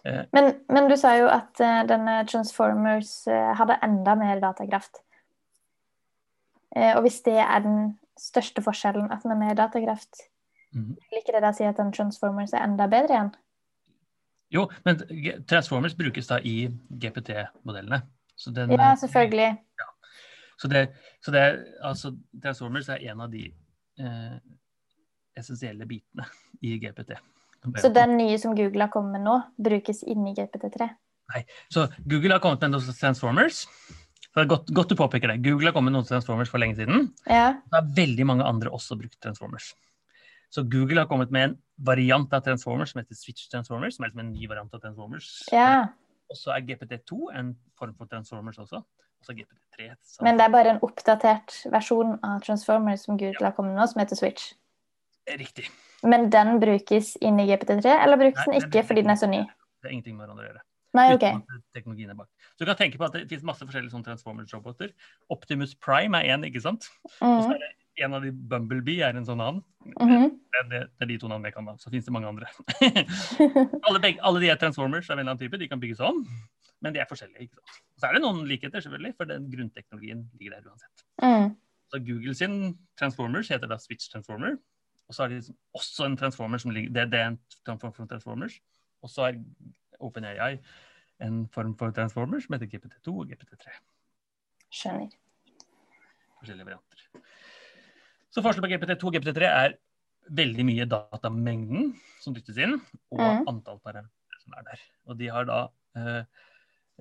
Eh. 0.06 0.26
Men, 0.34 0.60
men 0.70 0.90
du 0.90 0.98
sa 0.98 1.16
jo 1.18 1.28
at 1.28 1.60
uh, 1.62 1.84
denne 1.88 2.26
Transformers 2.28 3.26
hadde 3.28 3.80
enda 3.82 4.16
mer 4.16 4.40
datakraft. 4.42 5.02
Og 6.72 7.02
hvis 7.04 7.22
det 7.26 7.36
er 7.36 7.60
den 7.60 7.98
største 8.18 8.62
forskjellen, 8.64 9.12
at 9.12 9.24
den 9.24 9.32
er 9.34 9.40
mer 9.42 9.56
datakraft, 9.60 10.31
Mhm. 10.74 10.96
Liker 11.12 11.34
det 11.38 11.42
da 11.44 11.52
si 11.54 11.64
at 11.68 11.80
en 11.84 11.92
Transformers 11.92 12.54
er 12.54 12.64
enda 12.64 12.88
bedre 12.88 13.16
igjen? 13.18 13.32
Jo, 14.52 14.66
men 14.86 14.98
Transformers 15.48 15.94
brukes 15.96 16.28
da 16.28 16.38
i 16.44 16.68
GPT-modellene. 16.92 18.02
Ja, 18.80 18.94
selvfølgelig. 19.00 19.50
Ja. 19.80 19.88
Så, 20.58 20.68
det, 20.68 20.82
så 21.24 21.32
det, 21.32 21.42
er- 21.42 21.62
altså, 21.88 22.12
Transformers 22.44 22.90
er 22.90 23.04
en 23.12 23.22
av 23.22 23.32
de 23.32 23.46
eh, 24.00 24.40
essensielle 25.38 25.86
bitene 25.88 26.26
i 26.62 26.76
GPT. 26.82 27.16
Så 27.78 27.92
den 27.94 28.16
nye 28.18 28.38
som 28.42 28.56
Google 28.58 28.82
har 28.88 28.90
kommet 28.94 29.12
med 29.20 29.22
nå, 29.28 29.38
brukes 29.62 30.04
inni 30.04 30.34
GPT3? 30.38 30.88
Nei. 31.36 31.44
Så 31.72 31.88
Google 32.10 32.34
har 32.36 32.42
kommet 32.44 32.62
med 32.66 32.74
noen 32.76 32.96
Transformers. 32.98 33.64
Så 34.32 34.40
det 34.40 34.46
er 34.46 34.50
godt, 34.52 34.72
godt 34.74 34.90
du 34.92 34.96
påpeker 35.00 35.32
det. 35.32 35.42
Google 35.46 35.70
har 35.70 35.76
kommet 35.76 35.92
med 35.92 36.00
noen 36.00 36.08
Transformers 36.10 36.50
for 36.52 36.60
lenge 36.64 36.76
siden. 36.80 37.10
Ja. 37.28 37.54
Da 37.72 37.82
har 37.82 37.88
veldig 37.96 38.26
mange 38.28 38.44
andre 38.48 38.72
også 38.74 38.98
brukt 39.00 39.20
Transformers. 39.24 39.74
Så 40.52 40.64
Google 40.68 41.00
har 41.00 41.08
kommet 41.08 41.32
med 41.32 41.44
en 41.50 41.58
variant 41.80 42.34
av 42.36 42.42
Transformers 42.44 42.92
som 42.92 43.00
heter 43.02 43.16
Switch 43.16 43.48
Transformers, 43.52 43.96
som 43.96 44.04
er 44.04 44.10
liksom 44.12 44.20
en 44.26 44.34
ny 44.34 44.48
variant 44.52 44.74
av 44.76 44.82
Transformers. 44.84 45.30
ja. 45.52 45.88
Og 46.32 46.38
så 46.40 46.54
er 46.56 46.62
GPT2 46.64 47.18
en 47.36 47.50
form 47.76 47.94
for 47.98 48.06
Transformers 48.08 48.58
også. 48.58 48.80
også 49.22 49.34
GPT3. 49.36 49.90
Så 50.02 50.24
Men 50.24 50.38
det 50.40 50.46
er 50.46 50.52
bare 50.54 50.70
en 50.72 50.80
oppdatert 50.82 51.58
versjon 51.74 52.14
av 52.24 52.40
Transformers 52.46 53.04
som 53.04 53.18
Google 53.20 53.44
har 53.50 53.52
kommet 53.52 53.74
med 53.76 53.82
nå, 53.82 53.88
som 53.92 54.00
heter 54.00 54.16
Switch. 54.16 54.54
Riktig. 55.28 55.68
Men 56.04 56.30
den 56.32 56.60
brukes 56.60 57.18
inn 57.22 57.38
i 57.40 57.46
GPT3, 57.50 57.84
eller 58.06 58.18
brukes 58.18 58.48
Nei, 58.48 58.60
den 58.62 58.70
ikke 58.72 58.86
fordi 58.88 59.02
den 59.04 59.12
er 59.12 59.20
så 59.20 59.28
ny? 59.30 59.42
Det 59.82 59.90
er 59.90 59.94
ingenting 59.98 60.16
med 60.18 60.26
hverandre 60.26 60.46
å 60.46 60.48
gjøre. 60.54 60.64
Nei, 60.94 61.06
ok. 61.16 61.26
Teknologien 61.76 62.10
er 62.10 62.16
bak. 62.16 62.28
Så 62.56 62.64
du 62.64 62.66
kan 62.66 62.80
tenke 62.80 62.98
på 62.98 63.06
at 63.06 63.14
det 63.14 63.28
finnes 63.30 63.44
masse 63.44 63.64
forskjellige 63.68 63.92
sånne 63.94 64.08
Transformers-roboter. 64.10 64.92
Optimus 65.30 65.76
Prime 65.76 66.16
er 66.24 66.32
én, 66.36 66.44
ikke 66.48 66.62
sant? 66.64 66.88
Og 67.04 67.12
så 67.20 67.48
Mm. 67.50 67.54
er 67.54 67.60
det 67.60 67.70
en 67.98 68.14
av 68.14 68.24
de 68.24 68.32
Bumblebee 68.32 69.04
er 69.04 69.18
en 69.20 69.26
sånn. 69.28 69.42
Mhm. 70.00 70.30
Det, 70.52 70.60
er- 70.62 70.70
det, 70.70 70.80
det 70.98 71.06
er 71.06 71.10
de 71.12 71.18
to 71.20 71.28
navnene 71.28 71.50
jeg 71.52 71.56
kan. 71.58 71.66
da. 71.66 71.76
Så 71.82 71.90
finnes 71.92 72.06
det 72.08 72.14
mange 72.16 72.28
andre. 72.30 72.48
alle, 73.88 74.00
begge, 74.04 74.22
alle 74.24 74.40
de 74.44 74.50
er 74.52 74.60
Transformers 74.62 75.10
av 75.10 75.18
en 75.18 75.24
eller 75.24 75.32
annen 75.36 75.42
type. 75.42 75.58
De 75.60 75.68
kan 75.72 75.80
bygges 75.82 76.00
om, 76.06 76.22
men 76.82 76.94
de 76.96 77.02
er 77.04 77.10
forskjellige. 77.10 77.48
ikke 77.50 77.56
sant? 77.60 77.82
Så 78.02 78.08
er 78.10 78.18
det 78.18 78.22
noen 78.24 78.44
likheter, 78.50 78.82
selvfølgelig, 78.84 79.14
for 79.18 79.30
den 79.30 79.48
grunnteknologien 79.52 80.24
ligger 80.40 80.58
der 80.60 80.70
uansett. 80.72 81.04
Mm. 81.22 81.56
Så 81.92 82.00
Google 82.08 82.36
sin 82.38 82.56
Transformers 83.00 83.50
heter 83.52 83.68
da 83.68 83.78
Switch 83.82 84.10
Transformer. 84.12 84.56
Og 85.10 85.16
så 85.16 85.24
har 85.26 85.30
de 85.34 85.42
liksom 85.42 85.58
også 85.76 86.06
en 86.08 86.16
Transformer 86.18 86.62
som 86.64 86.72
ligger 86.72 86.94
Det, 86.96 87.10
det 87.12 87.20
er 87.20 87.34
en 87.34 87.40
transform 87.68 87.94
for 87.98 88.06
Transformers. 88.08 88.60
Og 89.04 89.10
så 89.12 89.28
er 89.28 89.42
OpenAI 90.00 90.54
en 91.22 91.44
form 91.54 91.74
for 91.78 91.92
Transformer 91.94 92.40
som 92.42 92.56
heter 92.56 92.70
GPT2 92.72 93.12
og 93.12 93.28
GPT3. 93.34 93.74
Skjønner. 94.72 95.12
Forskjellige 96.40 96.66
varianter. 96.70 97.04
Så 98.32 98.44
forskjellen 98.46 98.64
på 98.68 98.72
GPT2 98.72 99.10
og 99.10 99.16
GPT3 99.18 99.48
er 99.50 99.74
veldig 100.32 100.64
mye 100.68 100.86
datamengden 100.88 101.92
som 102.24 102.36
dyttes 102.36 102.58
inn, 102.62 102.78
og 103.12 103.20
Mm. 103.20 103.48
antall 103.52 103.80
parametere 103.84 104.40
som 104.44 104.54
er 104.58 104.64
der. 104.70 104.80
Og 105.08 105.18
de 105.20 105.28
har 105.28 105.46
da 105.50 105.60
eh, 105.98 106.24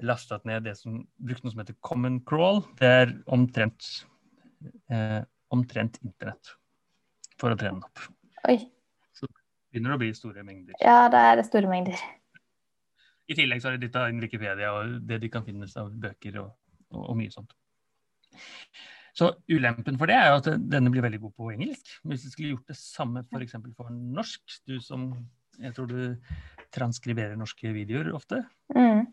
lastet 0.03 0.45
ned 0.49 0.65
det 0.65 0.77
som 0.77 1.07
brukt 1.23 1.45
noe 1.45 1.53
som 1.53 1.61
heter 1.63 1.77
Common 1.87 2.21
Crawl. 2.27 2.63
Det 2.81 2.89
er 2.89 3.13
omtrent, 3.31 4.05
eh, 4.91 5.23
omtrent 5.53 6.01
internett 6.03 6.55
for 7.39 7.51
å 7.55 7.57
trene 7.61 7.79
den 7.79 7.85
opp. 7.85 8.01
Oi. 8.49 8.59
Så 9.15 9.29
Begynner 9.73 9.93
det 9.95 9.99
å 10.01 10.03
bli 10.03 10.13
store 10.19 10.43
mengder. 10.43 10.75
Ja, 10.83 11.09
det 11.09 11.21
er 11.21 11.37
det 11.37 11.47
store 11.47 11.69
mengder. 11.71 12.01
I 13.31 13.35
tillegg 13.39 13.61
så 13.63 13.71
har 13.71 13.77
de 13.79 13.87
dytta 13.87 14.09
inn 14.11 14.19
Wikipedia 14.21 14.73
og 14.75 15.07
det 15.07 15.21
de 15.23 15.29
kan 15.31 15.45
finnes 15.47 15.77
av 15.79 15.93
bøker 15.93 16.41
og, 16.43 16.51
og, 16.91 17.11
og 17.11 17.17
mye 17.21 17.31
sånt. 17.31 17.53
Så 19.17 19.33
ulempen 19.51 19.99
for 19.99 20.07
det 20.11 20.17
er 20.17 20.31
jo 20.31 20.39
at 20.41 20.49
denne 20.71 20.91
blir 20.93 21.03
veldig 21.05 21.21
god 21.21 21.33
på 21.37 21.51
engelsk. 21.55 21.91
Hvis 22.07 22.23
du 22.27 22.31
skulle 22.31 22.53
gjort 22.55 22.71
det 22.71 22.77
samme 22.79 23.25
f.eks. 23.27 23.57
For, 23.59 23.75
for 23.77 23.91
norsk, 23.91 24.59
du 24.69 24.79
som 24.85 25.11
jeg 25.61 25.75
tror 25.77 25.91
du 25.91 26.17
transkriberer 26.73 27.37
norske 27.37 27.73
videoer 27.75 28.13
ofte, 28.17 28.45
Mm. 28.75 29.07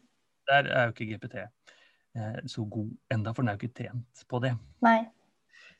der 0.47 0.67
er 0.69 0.83
jo 0.87 0.93
ikke 0.93 1.07
GPT 1.17 1.35
eh, 1.41 2.39
så 2.47 2.63
god 2.69 2.91
enda, 3.11 3.31
for 3.33 3.41
den 3.41 3.49
er 3.49 3.57
jo 3.57 3.67
ikke 3.67 3.73
trent 3.83 4.25
på 4.29 4.39
det. 4.41 4.53
Nei. 4.85 4.99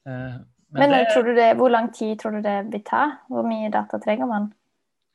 Eh, 0.08 0.38
Men, 0.74 0.92
det, 0.92 1.08
tror 1.14 1.24
du 1.24 1.36
det, 1.38 1.56
hvor 1.56 1.70
lang 1.72 1.94
tid 1.96 2.18
tror 2.20 2.32
du 2.36 2.42
det 2.44 2.58
vil 2.74 2.84
ta? 2.84 3.06
Hvor 3.30 3.46
mye 3.48 3.70
data 3.72 3.98
trenger 4.04 4.28
man? 4.28 4.50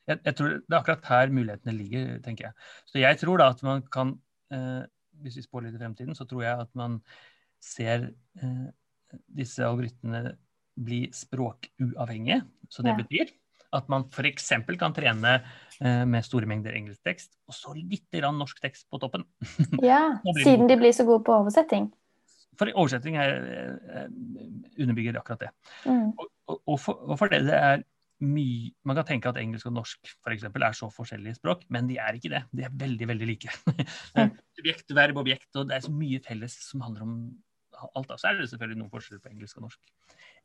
jeg, 0.07 0.19
jeg 0.25 0.35
tror 0.35 0.47
det 0.49 0.73
er 0.73 0.79
akkurat 0.79 1.05
her 1.07 1.29
mulighetene 1.31 1.75
ligger, 1.77 2.07
tenker 2.23 2.47
jeg. 2.49 2.53
Så 2.89 2.99
jeg 2.99 3.17
tror 3.21 3.37
da 3.39 3.49
at 3.53 3.61
man 3.63 3.83
kan, 3.93 4.15
eh, 4.51 4.81
hvis 5.23 5.37
vi 5.37 5.43
spår 5.45 5.67
litt 5.67 5.75
i 5.77 5.81
fremtiden, 5.83 6.15
så 6.17 6.25
tror 6.27 6.43
jeg 6.43 6.59
at 6.65 6.71
man 6.75 6.97
ser 7.63 8.09
eh, 8.41 8.65
disse 9.27 9.63
algoritmene 9.65 10.35
bli 10.79 11.05
språkuavhengige. 11.13 12.41
Så 12.69 12.83
det 12.83 12.93
Ja. 12.93 12.97
betyr 12.97 13.33
at 13.73 13.89
man 13.89 14.05
f.eks. 14.09 14.51
kan 14.79 14.93
trene 14.93 15.33
eh, 15.81 16.05
med 16.05 16.25
store 16.25 16.45
mengder 16.49 16.75
engelsk 16.77 17.01
tekst, 17.03 17.33
og 17.49 17.55
så 17.57 17.73
litt 17.73 18.05
grann 18.13 18.37
norsk 18.37 18.61
tekst 18.61 18.89
på 18.89 18.99
toppen. 19.01 19.25
Ja, 19.83 20.19
siden 20.43 20.67
de 20.69 20.77
blir 20.77 20.93
så 20.93 21.05
gode 21.07 21.23
på 21.25 21.33
oversetting. 21.33 21.91
For 22.59 22.69
oversetting 22.69 23.17
er, 23.17 23.33
eh, 24.03 24.11
underbygger 24.77 25.17
akkurat 25.17 25.47
det. 25.47 25.49
Mm. 25.89 26.11
Og, 26.13 26.29
og, 26.47 26.59
og, 26.67 26.79
for, 26.79 27.01
og 27.09 27.17
for 27.17 27.33
det, 27.33 27.45
det 27.49 27.57
er 27.57 27.83
mye 28.23 28.71
Man 28.87 28.95
kan 28.95 29.07
tenke 29.07 29.27
at 29.27 29.39
engelsk 29.41 29.67
og 29.67 29.73
norsk 29.75 30.11
for 30.23 30.31
eksempel, 30.31 30.63
er 30.63 30.75
så 30.77 30.87
forskjellige 30.93 31.41
språk, 31.41 31.65
men 31.73 31.89
de 31.89 31.97
er 31.99 32.15
ikke 32.15 32.31
det. 32.31 32.43
De 32.55 32.63
er 32.63 32.75
veldig, 32.83 33.07
veldig 33.09 33.27
like. 33.27 33.51
Subjekt, 34.57 34.93
verb, 34.95 35.17
objekt, 35.19 35.49
og 35.57 35.67
det 35.67 35.75
er 35.75 35.83
så 35.83 35.91
mye 35.91 36.21
felles 36.23 36.55
som 36.69 36.85
handler 36.85 37.03
om 37.03 37.17
alt. 37.91 38.13
Så 38.19 38.29
er 38.29 38.39
det 38.39 38.49
selvfølgelig 38.51 38.81
noen 38.81 38.93
forskjeller 38.93 39.23
på 39.23 39.31
engelsk 39.33 39.59
og 39.59 39.67
norsk. 39.67 39.79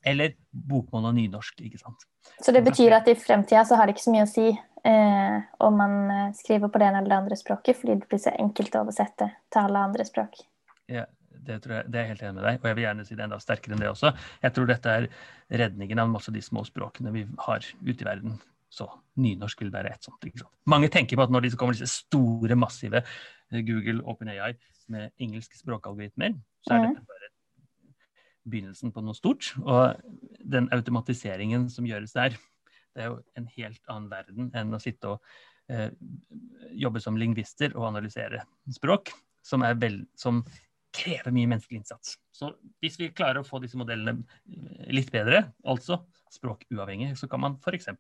Eller 0.06 0.34
bokmål 0.50 1.10
og 1.10 1.16
nynorsk, 1.16 1.60
ikke 1.66 1.80
sant. 1.80 2.06
Så 2.38 2.54
det 2.54 2.62
betyr 2.66 2.94
at 2.98 3.08
i 3.10 3.16
fremtida 3.18 3.64
så 3.66 3.78
har 3.78 3.88
det 3.88 3.96
ikke 3.96 4.06
så 4.06 4.14
mye 4.14 4.26
å 4.26 4.30
si 4.30 4.48
eh, 4.48 5.38
om 5.64 5.78
man 5.80 5.96
eh, 6.14 6.26
skriver 6.38 6.70
på 6.70 6.80
det 6.80 6.88
ene 6.88 7.02
eller 7.02 7.14
det 7.14 7.20
andre 7.22 7.38
språket, 7.38 7.78
fordi 7.80 7.98
det 7.98 8.10
blir 8.10 8.22
så 8.22 8.34
enkelt 8.38 8.76
å 8.76 8.84
oversette 8.86 9.30
til 9.50 9.62
alle 9.64 9.86
andre 9.90 10.06
språk. 10.06 10.38
Ja, 10.88 11.06
det, 11.48 11.62
tror 11.64 11.80
jeg, 11.80 11.88
det 11.90 11.98
er 11.98 12.06
jeg 12.06 12.14
helt 12.14 12.26
enig 12.28 12.38
med 12.38 12.46
deg, 12.46 12.60
og 12.60 12.68
jeg 12.70 12.78
vil 12.78 12.86
gjerne 12.86 13.08
si 13.08 13.18
det 13.18 13.26
enda 13.26 13.40
sterkere 13.42 13.74
enn 13.74 13.82
det 13.82 13.90
også. 13.90 14.12
Jeg 14.44 14.54
tror 14.56 14.70
dette 14.70 14.94
er 15.00 15.08
redningen 15.64 16.02
av 16.04 16.12
masse 16.12 16.30
av 16.30 16.38
de 16.38 16.44
små 16.44 16.64
språkene 16.68 17.14
vi 17.14 17.24
har 17.46 17.66
ute 17.82 17.98
i 17.98 18.08
verden. 18.08 18.38
Så 18.68 18.84
nynorsk 19.18 19.62
vil 19.64 19.72
være 19.72 19.94
et 19.94 20.04
sånt. 20.04 20.20
ikke 20.28 20.42
sant? 20.42 20.52
Mange 20.68 20.90
tenker 20.92 21.16
på 21.16 21.24
at 21.24 21.32
når 21.32 21.46
det 21.46 21.54
kommer 21.60 21.76
disse 21.76 21.88
store, 22.04 22.58
massive 22.58 23.00
eh, 23.00 23.62
Google, 23.64 24.02
OpenAI 24.04 24.52
med 24.92 25.10
engelske 25.20 25.56
språkalgoritmer, 25.58 26.36
så 26.64 26.74
er 26.74 26.84
mm. 26.84 26.92
dette 26.92 27.17
begynnelsen 28.50 28.92
på 28.94 29.02
noe 29.04 29.16
stort. 29.16 29.52
Og 29.64 29.98
den 30.44 30.68
automatiseringen 30.74 31.68
som 31.72 31.88
gjøres 31.88 32.14
der, 32.16 32.38
det 32.94 33.04
er 33.04 33.12
jo 33.12 33.20
en 33.38 33.48
helt 33.54 33.92
annen 33.92 34.08
verden 34.10 34.50
enn 34.58 34.74
å 34.74 34.80
sitte 34.82 35.14
og 35.14 35.32
eh, 35.70 35.90
jobbe 36.76 37.02
som 37.04 37.18
lingvister 37.20 37.76
og 37.76 37.90
analysere 37.92 38.42
språk, 38.74 39.12
som, 39.44 39.64
vel, 39.80 40.02
som 40.18 40.42
krever 40.94 41.34
mye 41.34 41.50
menneskelig 41.50 41.82
innsats. 41.82 42.16
Så 42.34 42.50
hvis 42.82 42.98
vi 43.00 43.12
klarer 43.14 43.42
å 43.42 43.46
få 43.46 43.60
disse 43.62 43.78
modellene 43.78 44.24
eh, 44.48 44.88
litt 44.94 45.12
bedre, 45.14 45.44
altså 45.68 46.02
språkuavhengig, 46.34 47.14
så 47.20 47.28
kan 47.30 47.44
man 47.44 47.56
f.eks. 47.62 47.90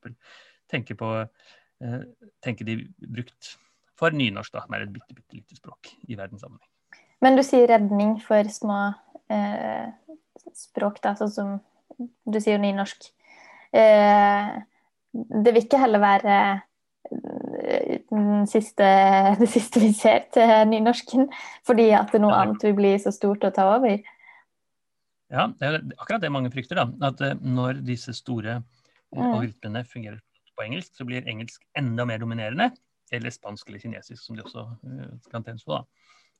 tenke 0.70 0.96
på 0.98 1.14
eh, 1.22 2.02
tenke 2.44 2.66
de 2.68 2.80
brukt 2.98 3.54
for 3.98 4.14
nynorsk, 4.14 4.54
da, 4.54 4.64
er 4.76 4.86
et 4.86 4.94
bitte, 4.94 5.14
bitte 5.16 5.40
lite 5.40 5.58
språk 5.58 5.90
i 6.06 6.18
verdenssammenheng. 6.18 6.68
Men 7.24 7.34
du 7.34 7.42
sier 7.42 7.66
redning 7.66 8.14
for 8.22 8.46
små 8.52 8.78
eh, 9.32 9.90
språk, 10.56 11.00
da, 11.04 11.14
sånn 11.18 11.32
som 11.32 11.54
du 12.28 12.38
sier 12.42 12.60
nynorsk. 12.62 13.10
Eh, 13.74 14.50
det 15.12 15.54
vil 15.54 15.64
ikke 15.64 15.80
heller 15.80 16.02
være 16.02 16.36
eh, 17.10 17.98
siste, 18.50 18.88
det 19.40 19.50
siste 19.50 19.82
vi 19.82 19.92
ser 19.96 20.28
til 20.34 20.52
nynorsken, 20.70 21.28
fordi 21.66 21.90
at 21.96 22.14
noe 22.20 22.36
annet 22.36 22.68
vil 22.68 22.76
bli 22.78 22.94
så 23.02 23.12
stort 23.14 23.46
å 23.48 23.52
ta 23.54 23.70
over. 23.76 23.98
Ja, 25.28 25.50
det 25.60 25.68
er 25.68 25.82
akkurat 25.98 26.22
det 26.24 26.32
mange 26.32 26.52
frykter. 26.52 26.80
da, 26.80 27.08
At 27.10 27.20
eh, 27.24 27.36
når 27.42 27.84
disse 27.86 28.14
store 28.16 28.58
eh, 28.58 28.66
Mm. 29.08 29.22
algoritmene 29.24 29.80
fungerer 29.88 30.18
på 30.52 30.64
engelsk, 30.66 30.92
så 30.92 31.04
blir 31.08 31.24
engelsk 31.24 31.62
enda 31.78 32.04
mer 32.04 32.18
dominerende. 32.20 32.66
Eller 33.10 33.32
spansk 33.32 33.70
eller 33.70 33.80
kinesisk, 33.80 34.20
som 34.20 34.36
de 34.36 34.42
også 34.44 34.66
kan 35.32 35.44
tennes 35.46 35.64
på. 35.64 35.72
da. 35.72 35.84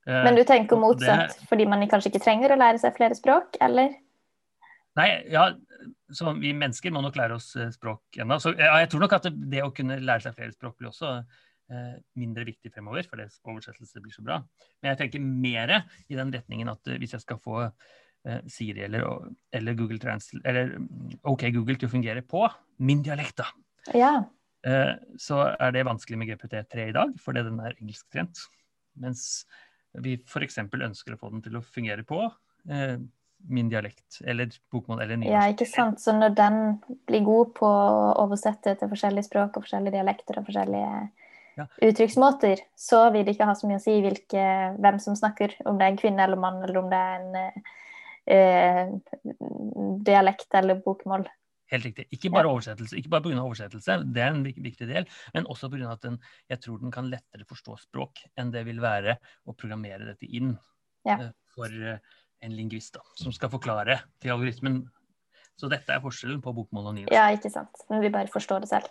Eh, 0.09 0.25
Men 0.25 0.39
du 0.39 0.45
tenker 0.49 0.81
motsatt, 0.81 1.27
motsatt, 1.29 1.49
fordi 1.51 1.67
man 1.69 1.85
kanskje 1.91 2.13
ikke 2.15 2.25
trenger 2.25 2.55
å 2.55 2.61
lære 2.61 2.81
seg 2.81 2.95
flere 2.97 3.17
språk, 3.19 3.59
eller? 3.65 3.93
Nei, 4.99 5.09
ja, 5.31 5.45
så 6.11 6.33
vi 6.41 6.55
mennesker 6.57 6.91
må 6.95 7.03
nok 7.05 7.19
lære 7.21 7.37
oss 7.37 7.53
eh, 7.61 7.69
språk 7.75 8.17
ennå. 8.23 8.39
Så 8.43 8.55
ja, 8.59 8.73
jeg 8.83 8.89
tror 8.95 9.05
nok 9.05 9.15
at 9.19 9.29
det, 9.29 9.35
det 9.53 9.61
å 9.67 9.71
kunne 9.75 10.01
lære 10.01 10.25
seg 10.25 10.39
flere 10.39 10.55
språk 10.57 10.79
blir 10.81 10.89
også 10.91 11.13
eh, 11.21 11.93
mindre 12.19 12.47
viktig 12.49 12.73
fremover, 12.75 13.07
fordi 13.11 13.29
oversettelse 13.45 14.03
blir 14.03 14.17
så 14.17 14.25
bra. 14.27 14.41
Men 14.81 14.95
jeg 14.95 15.01
tenker 15.05 15.23
mer 15.29 15.75
i 16.09 16.19
den 16.19 16.33
retningen 16.35 16.73
at 16.73 16.95
hvis 16.99 17.15
jeg 17.15 17.27
skal 17.27 17.39
få 17.45 17.61
eh, 17.69 18.41
Siri 18.51 18.87
eller, 18.89 19.07
eller 19.55 19.79
Google 19.79 20.01
Translate, 20.03 20.43
eller 20.49 20.75
mm, 20.81 21.21
OK 21.31 21.47
Google 21.55 21.79
til 21.79 21.93
å 21.93 21.95
fungere 21.95 22.25
på 22.27 22.47
min 22.89 23.05
dialekt, 23.07 23.45
da, 23.45 23.53
Ja. 23.95 24.13
eh, 24.67 24.97
så 25.21 25.45
er 25.53 25.77
det 25.77 25.87
vanskelig 25.87 26.19
med 26.25 26.33
GPT3 26.33 26.89
i 26.89 26.97
dag, 26.97 27.15
fordi 27.23 27.45
den 27.47 27.61
er 27.63 27.77
engelsktrent. 27.77 28.49
Mens 28.99 29.45
vi 30.05 30.17
f.eks. 30.25 30.59
ønsker 30.65 31.15
å 31.15 31.21
få 31.21 31.31
den 31.33 31.43
til 31.45 31.57
å 31.59 31.63
fungere 31.65 32.05
på 32.09 32.21
eh, 32.71 32.97
min 33.49 33.69
dialekt, 33.71 34.19
eller 34.27 34.51
bokmål 34.73 35.01
eller 35.05 35.17
nynorsk. 35.21 35.35
ja, 35.35 35.45
ikke 35.53 35.69
sant. 35.71 36.01
Så 36.03 36.13
når 36.17 36.35
den 36.35 36.57
blir 37.07 37.23
god 37.27 37.53
på 37.55 37.69
å 37.69 38.13
oversette 38.25 38.75
til 38.81 38.91
forskjellige 38.91 39.29
språk 39.29 39.57
og 39.57 39.63
forskjellige 39.67 39.95
dialekter 40.01 40.41
og 40.41 40.49
forskjellige 40.49 41.09
Ja. 41.59 41.65
uttrykksmåter, 41.83 42.61
så 42.79 43.11
vil 43.11 43.25
det 43.27 43.35
ikke 43.35 43.47
ha 43.49 43.55
så 43.59 43.67
mye 43.67 43.81
å 43.81 43.83
si 43.83 43.97
hvilke, 44.03 44.43
hvem 44.79 44.99
som 45.03 45.17
snakker, 45.19 45.55
om 45.67 45.79
det 45.79 45.87
er 45.87 45.91
en 45.91 45.97
kvinne 45.99 46.23
eller 46.23 46.39
mann, 46.39 46.61
eller 46.63 46.79
om 46.79 46.91
det 46.91 46.99
er 46.99 47.17
en 47.19 47.37
eh, 48.31 48.93
dialekt 50.07 50.55
eller 50.55 50.79
bokmål. 50.85 51.27
Helt 51.71 51.85
riktig. 51.85 52.07
Ikke 52.17 52.31
bare 52.33 52.49
oversettelse, 52.49 52.97
ikke 52.97 53.11
bare 53.13 53.23
pga. 53.27 53.43
oversettelse, 53.45 53.99
det 54.15 54.23
er 54.25 54.31
en 54.33 54.43
viktig 54.45 54.87
del, 54.89 55.05
men 55.35 55.45
også 55.53 55.69
pga. 55.71 55.91
at 55.93 56.01
den, 56.07 56.19
jeg 56.49 56.61
tror 56.65 56.79
den 56.81 56.91
kan 56.95 57.11
lettere 57.11 57.45
forstå 57.49 57.77
språk 57.83 58.23
enn 58.39 58.51
det 58.55 58.65
vil 58.65 58.81
være 58.81 59.19
å 59.47 59.55
programmere 59.57 60.07
dette 60.15 60.25
inn 60.31 60.55
Ja. 61.07 61.19
eh, 61.21 61.31
for 61.55 61.67
eh, 61.67 61.99
en 62.43 62.53
lingvist 62.57 62.95
da, 62.95 63.01
som 63.17 63.33
skal 63.33 63.51
forklare 63.51 64.01
til 64.21 64.31
algoritmen. 64.33 64.89
Så 65.59 65.69
dette 65.69 65.91
er 65.91 66.01
forskjellen 66.01 66.41
på 66.41 66.55
bokmål 66.55 66.87
og 66.87 66.95
nynorsk. 66.95 67.13
Ja, 67.13 67.29
ikke 67.35 67.51
sant. 67.51 67.75
Men 67.91 68.01
vi 68.01 68.09
bare 68.15 68.29
forstår 68.31 68.61
det 68.63 68.69
selv. 68.71 68.87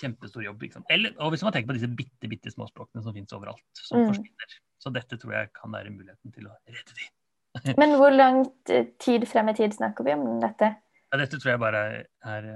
Kjempestor 0.00 0.42
jobb. 0.42 0.62
Ikke 0.62 0.74
sant? 0.74 0.86
Eller, 0.90 1.12
og 1.22 1.30
hvis 1.32 1.42
man 1.46 1.52
tenker 1.54 1.68
på 1.72 1.76
disse 1.78 1.88
bitte, 1.94 2.28
bitte 2.30 2.50
små 2.50 2.66
språkene 2.68 3.02
som 3.04 3.14
finnes 3.14 3.32
overalt, 3.32 3.62
som 3.74 3.98
Mm. 4.02 4.08
forsvinner. 4.12 4.58
Så 4.78 4.92
dette 4.92 5.16
tror 5.18 5.32
jeg 5.32 5.52
kan 5.54 5.70
være 5.72 5.90
muligheten 5.90 6.32
til 6.34 6.44
å 6.46 6.54
redde 6.68 6.94
de. 6.98 7.74
Men 7.78 7.96
hvor 7.98 8.10
lang 8.14 8.44
tid 8.98 9.26
frem 9.26 9.48
i 9.48 9.54
tid 9.54 9.72
snakker 9.74 10.04
vi 10.04 10.12
om 10.12 10.40
dette? 10.40 10.76
Ja, 11.08 11.20
dette 11.22 11.40
tror 11.40 11.54
jeg 11.54 11.62
bare 11.62 11.84
er, 11.88 12.08
er 12.28 12.48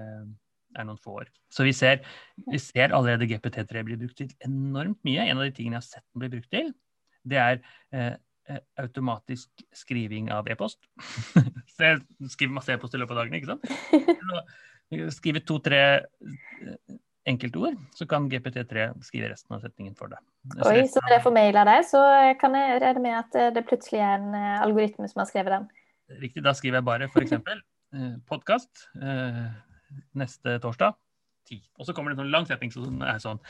er 0.78 0.88
noen 0.88 1.00
få 1.00 1.18
år. 1.22 1.30
Så 1.52 1.66
vi 1.66 1.74
ser, 1.76 2.02
vi 2.48 2.60
ser 2.62 2.94
allerede 2.96 3.28
GPT3 3.30 3.84
bli 3.86 3.98
brukt 4.00 4.18
til 4.20 4.32
enormt 4.46 5.00
mye. 5.06 5.26
En 5.26 5.40
av 5.40 5.46
de 5.46 5.54
tingene 5.56 5.78
jeg 5.78 5.84
har 5.84 5.88
sett 5.88 6.06
den 6.06 6.24
bli 6.24 6.32
brukt 6.36 6.50
til, 6.52 6.72
det 7.28 7.40
er 7.40 7.62
eh, 7.94 8.12
eh 8.50 8.60
automatisk 8.82 9.64
skriving 9.76 10.32
av 10.34 10.48
e-post. 10.50 10.80
så 11.76 11.92
jeg 11.92 12.32
skriver 12.32 12.56
masse 12.56 12.74
e-post 12.74 12.96
i 12.96 13.02
løpet 13.02 13.16
av 13.16 13.22
dagen, 13.22 13.38
ikke 13.38 13.52
sant. 13.52 15.14
Skrive 15.14 15.44
to-tre 15.46 15.82
eh, 16.02 16.96
enkeltord, 17.30 17.76
så 17.94 18.06
kan 18.10 18.26
GPT3 18.32 18.88
skrive 19.06 19.30
resten 19.30 19.54
av 19.54 19.62
setningen 19.62 19.94
for 19.98 20.10
deg. 20.10 20.24
Oi, 20.66 20.88
så 20.90 21.04
når 21.04 21.16
jeg 21.16 21.24
får 21.28 21.36
mail 21.36 21.60
av 21.60 21.70
deg, 21.70 21.84
så 21.86 22.00
kan 22.40 22.56
jeg 22.58 22.80
regne 22.82 23.04
med 23.04 23.20
at 23.20 23.54
det 23.54 23.62
plutselig 23.68 24.02
er 24.02 24.16
en 24.18 24.34
algoritme 24.64 25.06
som 25.06 25.22
har 25.22 25.30
skrevet 25.30 25.54
den? 25.54 25.68
Riktig, 26.18 26.42
da 26.44 26.50
skriver 26.58 26.80
jeg 26.80 26.88
bare 26.88 27.06
f.eks. 27.12 27.38
Eh, 27.92 28.12
podkast. 28.24 28.88
Eh, 29.02 29.48
neste 30.16 30.56
torsdag. 30.64 30.94
Ti. 31.44 31.58
Og 31.76 31.84
så 31.84 31.92
kommer 31.92 32.12
det 32.12 32.16
en 32.16 32.22
sånn 32.22 32.32
lang 32.32 32.46
setning 32.48 32.70
som 32.72 33.02
er 33.04 33.18
sånn 33.20 33.40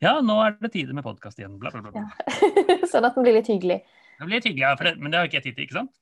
Ja, 0.00 0.12
nå 0.22 0.36
er 0.44 0.54
det 0.60 0.70
tide 0.76 0.94
med 0.94 1.02
podkast 1.02 1.40
igjen. 1.40 1.56
Bla, 1.58 1.72
bla, 1.74 1.82
bla. 1.90 2.04
Ja. 2.04 2.36
sånn 2.92 3.08
at 3.08 3.18
den 3.18 3.26
blir 3.26 3.34
litt 3.34 3.50
hyggelig. 3.50 3.80
Det 4.20 4.28
blir 4.28 4.36
litt 4.36 4.46
hyggelig, 4.46 4.62
ja, 4.62 4.70
det, 4.78 4.94
men 5.00 5.10
det 5.10 5.18
har 5.18 5.26
ikke 5.26 5.40
jeg 5.40 5.46
tid 5.48 5.58
til, 5.58 5.66
ikke 5.66 5.78
sant? 5.80 5.92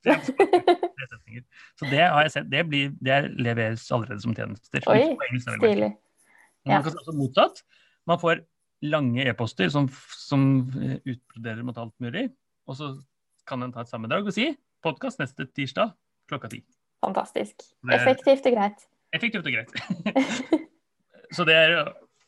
Så 1.78 1.88
det 1.88 2.02
har 2.02 2.26
jeg 2.26 2.34
sett, 2.34 2.48
det, 2.50 2.64
blir, 2.68 2.92
det 3.00 3.18
leveres 3.38 3.84
allerede 3.94 4.20
som 4.24 4.34
tjenester. 4.36 4.84
Oi, 4.90 5.02
stilig. 5.38 5.92
Man 6.68 6.84
kan 6.84 6.98
også 6.98 7.14
motsatt. 7.16 7.62
Man 8.10 8.20
får 8.20 8.42
lange 8.84 9.24
e-poster 9.30 9.70
som, 9.72 9.86
som 10.18 10.42
utbroderer 10.98 11.62
mot 11.64 11.78
alt 11.78 11.94
mulig. 12.02 12.26
Og 12.68 12.76
så 12.82 12.90
kan 13.48 13.62
en 13.64 13.72
ta 13.72 13.86
et 13.86 13.90
sammendrag 13.90 14.28
og 14.28 14.34
si 14.34 14.50
podkast 14.84 15.22
neste 15.22 15.48
tirsdag 15.54 15.94
klokka 16.28 16.52
ti. 16.52 16.66
Fantastisk. 17.04 17.64
Effektivt 17.94 18.46
og 18.50 18.56
greit. 18.56 18.84
Effektivt 19.14 19.46
og 19.46 19.54
greit. 19.54 19.72
så 21.36 21.46
det 21.48 21.56
er, 21.56 21.74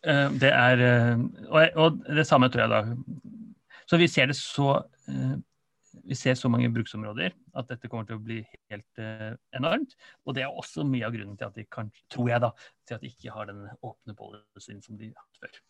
eh, 0.06 0.26
det 0.40 0.50
er 0.54 0.84
eh, 0.86 1.22
og, 1.74 2.02
det 2.06 2.26
samme 2.28 2.50
tror 2.50 2.66
jeg 2.66 2.72
da. 2.72 2.82
Så 3.90 3.98
vi 3.98 4.08
ser 4.10 4.30
det 4.30 4.38
så 4.38 4.76
eh, 5.10 5.38
vi 6.06 6.16
ser 6.16 6.34
så 6.38 6.48
mange 6.50 6.70
bruksområder 6.72 7.34
at 7.58 7.68
dette 7.70 7.88
kommer 7.90 8.06
til 8.06 8.18
å 8.18 8.22
bli 8.22 8.38
helt 8.70 9.00
enormt. 9.54 9.92
Og 10.24 10.34
det 10.34 10.44
er 10.46 10.54
også 10.54 10.84
mye 10.86 11.06
av 11.06 11.14
grunnen 11.14 11.36
til 11.38 11.48
at 11.50 11.58
de 11.58 11.66
kan, 11.70 11.90
tror 12.10 12.30
jeg 12.30 12.42
da, 12.42 12.50
til 12.88 12.96
at 12.96 13.04
de 13.04 13.10
ikke 13.10 13.34
har 13.34 13.50
den 13.50 13.66
åpne 13.86 14.14
policyen 14.18 14.80
som 14.82 14.98
de 14.98 15.10
har 15.10 15.18
hatt 15.18 15.42
før. 15.44 15.60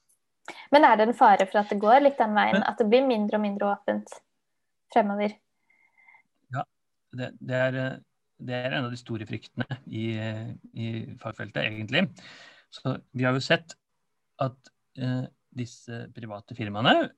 Men 0.72 0.86
er 0.86 0.96
det 0.96 1.08
en 1.08 1.16
fare 1.16 1.46
for 1.48 1.62
at 1.62 1.72
det 1.72 1.80
går 1.82 2.04
litt 2.04 2.20
den 2.20 2.36
veien? 2.36 2.58
Men, 2.58 2.66
at 2.68 2.80
det 2.80 2.88
blir 2.92 3.04
mindre 3.06 3.40
og 3.40 3.44
mindre 3.44 3.72
åpent 3.72 4.14
fremover? 4.92 5.34
Ja, 6.54 6.64
det, 7.16 7.30
det, 7.40 7.60
er, 7.66 7.80
det 8.46 8.56
er 8.56 8.74
en 8.74 8.86
av 8.86 8.92
de 8.92 8.98
store 9.00 9.26
fryktene 9.28 9.66
i, 9.86 10.06
i 10.74 10.88
fagfeltet, 11.20 11.62
egentlig. 11.66 12.06
Så 12.72 12.96
vi 13.16 13.26
har 13.26 13.36
jo 13.36 13.42
sett 13.44 13.74
at 14.40 14.70
eh, 15.00 15.26
disse 15.56 16.04
private 16.14 16.54
firmaene 16.58 17.10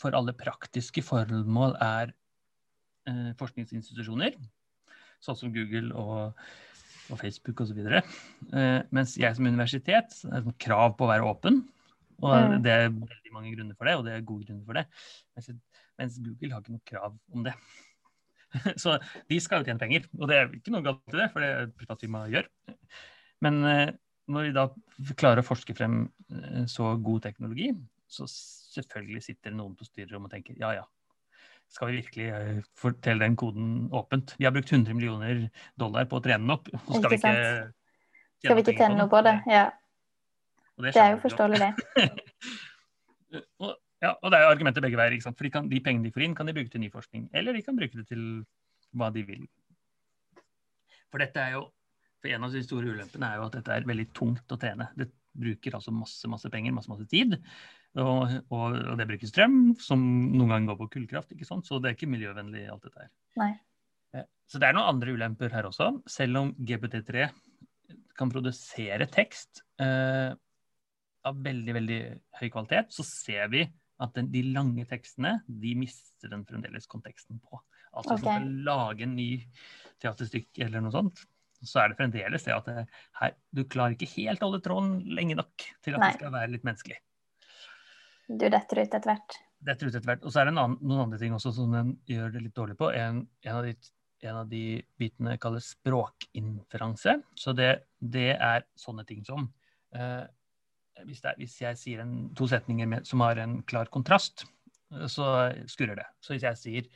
for 0.00 0.16
alle 0.16 0.34
praktiske 0.36 1.04
formål 1.04 1.76
er 1.84 2.14
eh, 3.08 3.30
forskningsinstitusjoner, 3.40 4.38
sånn 5.22 5.38
som 5.38 5.52
Google 5.54 5.92
og, 5.98 6.40
og 7.12 7.20
Facebook 7.20 7.62
osv. 7.64 7.84
Eh, 7.84 8.80
mens 8.90 9.18
jeg 9.20 9.36
som 9.36 9.48
universitet 9.48 10.18
har 10.24 10.42
et 10.42 10.58
krav 10.62 10.96
på 10.96 11.06
å 11.06 11.12
være 11.12 11.28
åpen. 11.28 11.62
Og 12.22 12.58
det 12.62 12.70
er 12.70 12.84
veldig 12.86 13.32
mange 13.34 13.50
grunner 13.50 13.74
for 13.74 13.88
det, 13.88 13.96
og 13.98 14.04
det 14.06 14.12
er 14.14 14.26
gode 14.26 14.46
grunner 14.46 14.66
for 14.66 14.78
det. 14.78 14.84
Mens, 15.34 15.48
mens 15.98 16.20
Google 16.22 16.52
har 16.54 16.62
ikke 16.62 16.76
noe 16.76 16.86
krav 16.86 17.16
om 17.34 17.46
det. 17.48 17.54
Så 18.82 18.96
de 19.30 19.40
skal 19.42 19.62
jo 19.62 19.68
tjene 19.68 19.82
penger, 19.82 20.08
og 20.18 20.30
det 20.30 20.38
er 20.38 20.56
ikke 20.58 20.74
noe 20.74 20.86
galt 20.86 21.14
i 21.14 21.18
det, 21.18 21.28
for 21.32 21.44
det 21.44 21.50
er 21.50 21.66
et 21.66 21.76
privatfirma 21.78 22.24
gjør. 22.32 22.48
Men 23.42 23.60
eh, 23.68 23.86
når 24.32 24.48
vi 24.48 24.56
da 24.56 24.66
klarer 25.18 25.42
å 25.42 25.46
forske 25.46 25.76
frem 25.76 26.04
eh, 26.32 26.64
så 26.70 26.94
god 27.02 27.24
teknologi, 27.26 27.70
så 28.12 28.28
selvfølgelig 28.28 29.24
sitter 29.24 29.54
noen 29.56 29.76
på 29.76 29.88
styrerommet 29.88 30.30
og 30.30 30.36
tenker 30.36 30.58
ja 30.60 30.74
ja, 30.76 30.84
skal 31.72 31.88
vi 31.88 32.00
virkelig 32.00 32.26
eh, 32.36 32.58
fortelle 32.78 33.24
den 33.24 33.36
koden 33.36 33.68
åpent? 33.96 34.34
Vi 34.38 34.44
har 34.44 34.52
brukt 34.54 34.72
100 34.72 34.94
millioner 34.96 35.46
dollar 35.80 36.08
på 36.08 36.18
å 36.18 36.24
trene 36.24 36.44
den 36.44 36.54
opp, 36.54 36.68
og 36.72 36.98
skal 36.98 37.14
vi 37.14 37.20
ikke 37.20 37.36
Skal 38.42 38.58
vi 38.58 38.64
ikke 38.66 38.76
tjene 38.76 38.98
noe 38.98 39.08
på 39.10 39.22
det? 39.24 39.36
Ja. 39.48 39.70
Det, 40.76 40.90
det, 40.90 41.00
er 41.02 41.12
jo 41.12 41.18
forståelig, 41.22 41.58
det. 41.62 42.06
og, 43.62 43.76
ja, 44.02 44.12
og 44.18 44.32
det 44.32 44.38
er 44.38 44.44
jo 44.46 44.52
argumenter 44.52 44.84
begge 44.84 44.98
veier. 44.98 45.14
ikke 45.16 45.28
sant? 45.28 45.38
For 45.38 45.46
de, 45.46 45.52
kan, 45.54 45.68
de, 45.70 45.80
pengene 45.84 46.08
de 46.08 46.14
får 46.14 46.26
inn, 46.26 46.36
kan 46.38 46.48
de 46.48 46.56
bruke 46.56 46.72
til 46.72 46.82
ny 46.82 46.90
forskning. 46.92 47.28
Eller 47.38 47.56
de 47.56 47.62
kan 47.64 47.78
bruke 47.78 48.00
det 48.00 48.08
til 48.10 48.24
hva 48.98 49.12
de 49.14 49.24
vil. 49.28 49.46
For 51.12 51.22
dette 51.22 51.40
er 51.40 51.56
jo, 51.56 51.66
for 52.22 52.32
en 52.32 52.46
av 52.48 52.54
de 52.54 52.62
store 52.64 52.94
ulempene 52.94 53.28
er 53.28 53.40
jo 53.40 53.48
at 53.48 53.58
dette 53.58 53.76
er 53.76 53.88
veldig 53.88 54.08
tungt 54.16 54.54
å 54.54 54.58
trene. 54.60 54.88
Det 54.98 55.08
bruker 55.32 55.78
altså 55.78 55.94
masse 55.94 56.28
masse 56.28 56.50
penger, 56.52 56.74
masse 56.76 56.90
masse 56.92 57.06
tid. 57.08 57.38
Og, 58.00 58.32
og, 58.52 58.78
og 58.92 58.94
det 58.98 59.08
bruker 59.08 59.28
strøm, 59.28 59.58
som 59.80 60.00
noen 60.32 60.50
ganger 60.50 60.72
går 60.72 60.80
på 60.82 60.92
kullkraft. 60.96 61.34
ikke 61.36 61.48
sant? 61.48 61.68
Så 61.68 61.78
det 61.78 61.92
er 61.92 61.98
ikke 61.98 62.10
miljøvennlig, 62.10 62.66
alt 62.72 62.88
dette 62.88 63.06
her. 63.06 63.12
Nei. 63.40 63.52
Så 64.52 64.60
det 64.60 64.68
er 64.68 64.76
noen 64.76 64.90
andre 64.98 65.14
ulemper 65.16 65.52
her 65.54 65.64
også. 65.64 65.88
Selv 66.10 66.42
om 66.42 66.50
GPT3 66.60 67.28
kan 68.18 68.32
produsere 68.32 69.06
tekst 69.08 69.62
eh, 69.80 70.34
av 71.24 71.38
veldig, 71.46 71.76
veldig 71.78 72.00
høy 72.40 72.48
kvalitet, 72.52 72.92
så 72.92 73.06
ser 73.06 73.48
vi 73.52 73.62
at 74.02 74.16
den, 74.16 74.30
de 74.32 74.42
lange 74.54 74.84
tekstene 74.90 75.36
de 75.46 75.74
mister 75.78 76.32
den 76.32 76.42
fremdeles 76.48 76.88
konteksten 76.90 77.38
på. 77.42 77.60
Altså 77.92 78.16
okay. 78.16 78.18
Hvis 78.18 78.26
man 78.26 78.42
skal 78.42 78.66
lage 78.66 79.06
en 79.06 79.14
ny 79.18 79.30
teaterstykke 80.02 80.66
eller 80.66 80.84
noe 80.84 80.94
sånt, 80.94 81.22
så 81.62 81.82
er 81.82 81.92
det 81.92 81.98
fremdeles 82.00 82.44
det 82.46 82.54
at 82.54 82.68
det, 82.68 82.84
her, 83.20 83.34
du 83.54 83.62
klarer 83.70 83.94
ikke 83.94 84.10
helt 84.16 84.42
holde 84.42 84.62
tråden 84.64 84.98
lenge 85.14 85.36
nok 85.38 85.66
til 85.84 85.94
at 85.94 86.02
Nei. 86.02 86.10
det 86.10 86.20
skal 86.20 86.34
være 86.34 86.52
litt 86.56 86.66
menneskelig. 86.66 86.98
Du 88.32 88.46
detter 88.48 88.80
ut 88.80 88.86
etter 88.86 89.08
hvert. 89.10 89.38
Detter 89.62 89.88
ut 89.88 89.96
etter 89.96 90.08
hvert. 90.08 90.26
Og 90.26 90.34
så 90.34 90.42
er 90.42 90.48
det 90.48 90.54
annen, 90.56 90.78
noen 90.80 91.04
andre 91.06 91.20
ting 91.20 91.34
også 91.36 91.52
som 91.54 91.74
den 91.74 91.96
gjør 92.10 92.32
det 92.34 92.44
litt 92.46 92.56
dårlig 92.56 92.78
på. 92.80 92.90
En, 92.96 93.22
en, 93.44 93.56
av, 93.58 93.66
de, 93.66 93.74
en 94.26 94.38
av, 94.40 94.50
de, 94.50 94.64
bitene 94.98 95.36
kalles 95.42 95.72
språkinferanse. 95.76 97.18
Så 97.38 97.54
det, 97.58 97.72
det 98.00 98.32
er 98.34 98.66
sånne 98.78 99.04
ting 99.08 99.22
som 99.26 99.50
eh, 99.94 100.24
hvis, 101.06 101.22
er, 101.24 101.36
hvis, 101.40 101.56
jeg 101.62 101.78
sier 101.80 102.02
en, 102.04 102.14
to 102.38 102.48
setninger 102.50 102.88
med, 102.88 103.08
som 103.08 103.24
har 103.24 103.40
en 103.42 103.60
klar 103.68 103.90
kontrast, 103.92 104.46
så 105.08 105.26
skurrer 105.70 105.98
det. 106.02 106.06
Så 106.20 106.34
hvis 106.34 106.46
jeg 106.46 106.60
sier 106.60 106.88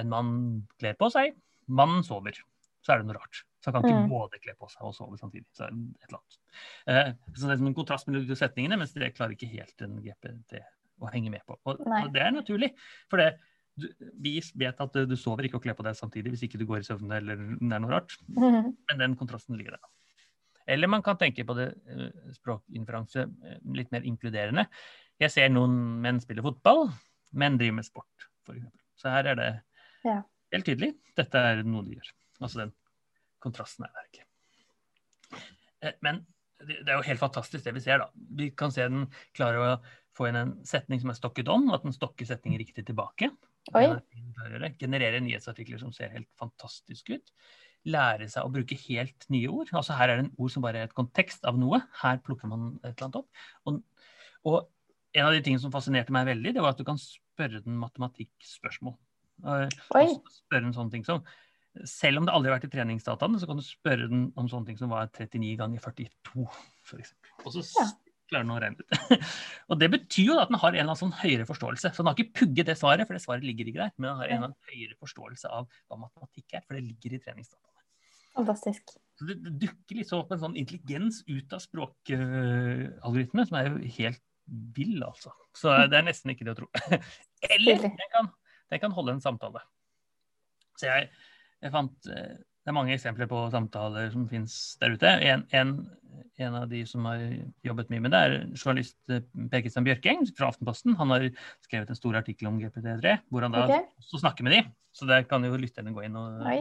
en 0.00 0.08
mann 0.12 0.34
kler 0.80 0.96
på 0.98 1.10
seg, 1.12 1.36
mannen 1.68 2.04
sover, 2.06 2.38
så 2.82 2.94
er 2.94 3.02
det 3.02 3.10
noe 3.10 3.18
rart. 3.18 3.42
Så 3.62 3.70
han 3.70 3.76
kan 3.76 3.86
ikke 3.86 4.06
mm. 4.08 4.10
både 4.10 4.40
kle 4.42 4.54
på 4.58 4.68
seg 4.72 4.86
og 4.88 4.94
sove 4.96 5.18
samtidig. 5.20 5.46
Så 5.54 5.68
et 5.68 6.08
eller 6.08 6.18
annet. 6.18 6.38
Eh, 6.90 7.10
så 7.36 7.46
det 7.46 7.54
er 7.54 7.64
en 7.68 7.76
kontrast 7.76 8.08
mellom 8.08 8.26
de 8.26 8.38
setningene, 8.38 8.78
mens 8.80 8.94
det 8.96 9.12
klarer 9.14 9.36
ikke 9.36 9.50
helt 9.52 9.84
en 9.86 10.00
GPT 10.02 10.58
å 11.02 11.10
henge 11.12 11.30
med 11.30 11.44
på. 11.46 11.58
Og, 11.68 11.82
og 11.86 12.10
det 12.14 12.24
er 12.24 12.34
naturlig. 12.34 12.72
For 13.10 13.22
det, 13.22 13.36
du, 13.78 13.86
vi 14.22 14.34
vet 14.60 14.82
at 14.84 14.98
du 15.08 15.14
sover 15.18 15.46
ikke 15.46 15.60
og 15.60 15.64
kler 15.64 15.76
på 15.78 15.86
deg 15.86 15.96
samtidig 15.98 16.34
hvis 16.34 16.44
ikke 16.48 16.60
du 16.60 16.66
går 16.68 16.82
i 16.82 16.88
søvne 16.88 17.20
eller 17.22 17.38
det 17.38 17.70
er 17.70 17.84
noe 17.84 17.94
rart. 17.94 18.16
Mm. 18.34 18.72
Men 18.90 19.04
den 19.04 19.18
kontrasten 19.20 19.58
ligger 19.58 19.78
der. 19.78 19.92
Eller 20.66 20.90
man 20.90 21.02
kan 21.04 21.18
tenke 21.20 21.44
på 21.46 21.56
det 21.58 21.68
uh, 21.90 22.10
språkinferanse 22.36 23.26
uh, 23.28 23.56
litt 23.76 23.92
mer 23.94 24.06
inkluderende. 24.08 24.66
Jeg 25.22 25.34
ser 25.34 25.52
noen 25.52 25.74
menn 26.02 26.20
spille 26.22 26.44
fotball, 26.44 26.88
menn 27.38 27.58
driver 27.60 27.78
med 27.78 27.88
sport, 27.88 28.28
f.eks. 28.46 28.66
Så 29.02 29.10
her 29.10 29.32
er 29.32 29.38
det 29.38 29.48
ja. 30.06 30.20
helt 30.54 30.68
tydelig. 30.68 30.92
Dette 31.18 31.40
er 31.52 31.64
noe 31.66 31.86
de 31.86 31.96
gjør. 31.96 32.12
Altså 32.42 32.62
den 32.62 32.74
kontrasten 33.42 33.88
er 33.88 33.96
der 33.96 34.10
ikke. 34.10 34.28
Uh, 35.82 35.96
men 36.04 36.22
det, 36.62 36.84
er 36.86 36.94
jo 36.94 37.08
helt 37.08 37.22
fantastisk 37.22 37.66
det 37.66 37.74
vi 37.76 37.82
ser, 37.84 38.04
da. 38.04 38.26
Vi 38.38 38.52
kan 38.54 38.74
se 38.74 38.86
den 38.86 39.08
klarer 39.36 39.64
å 39.64 39.72
få 40.16 40.28
inn 40.28 40.38
en 40.38 40.52
setning 40.68 41.00
som 41.02 41.10
er 41.10 41.18
stokket 41.18 41.50
om, 41.50 41.70
at 41.74 41.82
den 41.86 41.94
stokker 41.96 42.28
setningen 42.28 42.60
riktig 42.60 42.84
tilbake. 42.86 43.32
Generere 43.72 45.22
nyhetsartikler 45.24 45.80
som 45.80 45.92
ser 45.94 46.12
helt 46.14 46.30
fantastisk 46.38 47.14
ut 47.14 47.34
lære 47.88 48.28
seg 48.30 48.46
å 48.46 48.52
bruke 48.52 48.78
helt 48.86 49.26
nye 49.32 49.50
ord. 49.50 49.72
Altså 49.74 49.96
Her 49.98 50.12
er 50.12 50.20
det 50.20 50.26
en 50.26 50.34
ord 50.36 50.52
som 50.54 50.64
bare 50.64 50.82
er 50.82 50.90
et 50.90 50.96
kontekst 50.96 51.46
av 51.48 51.58
noe. 51.58 51.82
Her 52.02 52.20
plukker 52.22 52.50
man 52.50 52.76
et 52.82 52.92
eller 52.92 53.08
annet 53.08 53.20
opp. 53.22 53.44
Og, 53.66 53.80
og 54.46 54.58
en 55.12 55.28
av 55.28 55.34
de 55.34 55.42
tingene 55.44 55.62
som 55.62 55.72
fascinerte 55.74 56.14
meg 56.14 56.28
veldig, 56.30 56.54
det 56.56 56.64
var 56.64 56.74
at 56.74 56.80
du 56.80 56.86
kan 56.88 57.00
spørre 57.00 57.62
den 57.64 57.78
matematikkspørsmål. 57.80 58.94
Spørre 59.42 60.68
en 60.68 60.76
sånn 60.76 60.92
ting 60.92 61.06
som 61.06 61.24
Selv 61.88 62.20
om 62.20 62.26
det 62.28 62.34
aldri 62.36 62.50
har 62.50 62.58
vært 62.58 62.66
i 62.68 62.74
treningsdataene, 62.74 63.38
så 63.40 63.46
kan 63.48 63.56
du 63.56 63.64
spørre 63.64 64.04
den 64.10 64.26
om 64.36 64.48
sånne 64.50 64.68
ting 64.68 64.76
som 64.76 64.90
var 64.92 65.06
39 65.08 65.54
ganger 65.56 65.80
42, 65.80 66.42
f.eks. 66.84 67.14
Og 67.46 67.54
så 67.54 67.62
ja. 67.64 67.86
klarer 68.28 68.44
den 68.44 68.52
å 68.52 68.58
regne 68.60 68.84
ut. 68.84 68.98
og 69.72 69.80
det 69.80 69.88
betyr 69.94 70.26
jo 70.34 70.36
at 70.42 70.52
den 70.52 70.60
har 70.60 70.68
en 70.68 70.76
eller 70.76 70.90
annen 70.90 71.00
sånn 71.00 71.16
høyere 71.22 71.48
forståelse. 71.48 71.94
Så 71.94 72.04
den 72.04 72.10
har 72.10 72.20
ikke 72.20 72.42
pugget 72.42 72.68
det 72.68 72.76
svaret, 72.76 73.06
for 73.08 73.16
det 73.16 73.24
svaret 73.24 73.48
ligger 73.48 73.72
ikke 73.72 73.86
der. 73.86 73.94
Men 73.96 74.10
den 74.10 74.20
har 74.20 74.28
en 74.28 74.36
eller 74.36 74.50
annen 74.50 74.68
høyere 74.68 75.00
forståelse 75.00 75.48
av 75.48 75.64
hva 75.88 76.02
matematikk 76.02 76.58
er, 76.58 76.66
for 76.66 76.76
det 76.76 76.84
ligger 76.90 77.16
i 77.16 77.22
treningsdata. 77.24 77.71
Fantastisk. 78.36 78.94
Så 79.18 79.28
det, 79.28 79.38
det 79.44 79.54
dukker 79.66 79.98
liksom 80.00 80.22
opp 80.22 80.32
en 80.34 80.42
sånn 80.42 80.58
intelligens 80.58 81.20
ut 81.28 81.52
av 81.52 81.62
språkalgoritmene 81.62 83.48
som 83.48 83.58
er 83.58 83.68
jo 83.68 83.92
helt 83.98 84.22
vill, 84.76 85.02
altså. 85.04 85.34
Så 85.56 85.74
det 85.90 86.00
er 86.00 86.06
nesten 86.08 86.32
ikke 86.34 86.48
det 86.48 86.56
å 86.56 86.60
tro. 86.62 86.70
Eller 87.52 87.84
den 87.84 88.08
kan, 88.14 88.32
den 88.72 88.82
kan 88.82 88.96
holde 88.96 89.16
en 89.16 89.24
samtale. 89.24 89.62
Så 90.80 90.88
jeg, 90.88 91.10
jeg 91.62 91.74
fant 91.74 92.10
uh, 92.10 92.40
det 92.62 92.70
er 92.70 92.76
mange 92.76 92.94
eksempler 92.94 93.26
på 93.26 93.40
samtaler 93.50 94.12
som 94.12 94.28
finnes 94.30 94.54
der 94.78 94.92
ute. 94.94 95.10
En, 95.26 95.40
en, 95.50 95.72
en, 96.38 96.58
av 96.60 96.68
de 96.70 96.84
som 96.86 97.08
har 97.10 97.24
jobbet 97.66 97.90
mye 97.90 98.04
med 98.04 98.14
det, 98.14 98.20
er 98.22 98.36
journalist 98.54 98.94
eh, 99.10 99.24
Per 99.50 99.64
Kristian 99.64 99.86
Bjørkeng 99.88 100.22
fra 100.30 100.52
Aftenposten. 100.52 100.94
Han 101.00 101.10
har 101.10 101.26
skrevet 101.66 101.90
en 101.90 101.98
stor 101.98 102.20
artikkel 102.20 102.52
om 102.52 102.60
GPT3, 102.62 103.16
hvor 103.34 103.42
han 103.42 103.56
da 103.56 103.64
okay. 103.66 103.88
også 103.98 104.22
snakker 104.22 104.46
med 104.46 104.54
de. 104.54 104.62
Så 104.94 105.10
der 105.10 105.26
kan 105.26 105.42
jo 105.42 105.58
lytterne 105.58 105.90
gå 105.96 106.04
inn 106.06 106.20
og 106.20 106.46
Oi. 106.46 106.60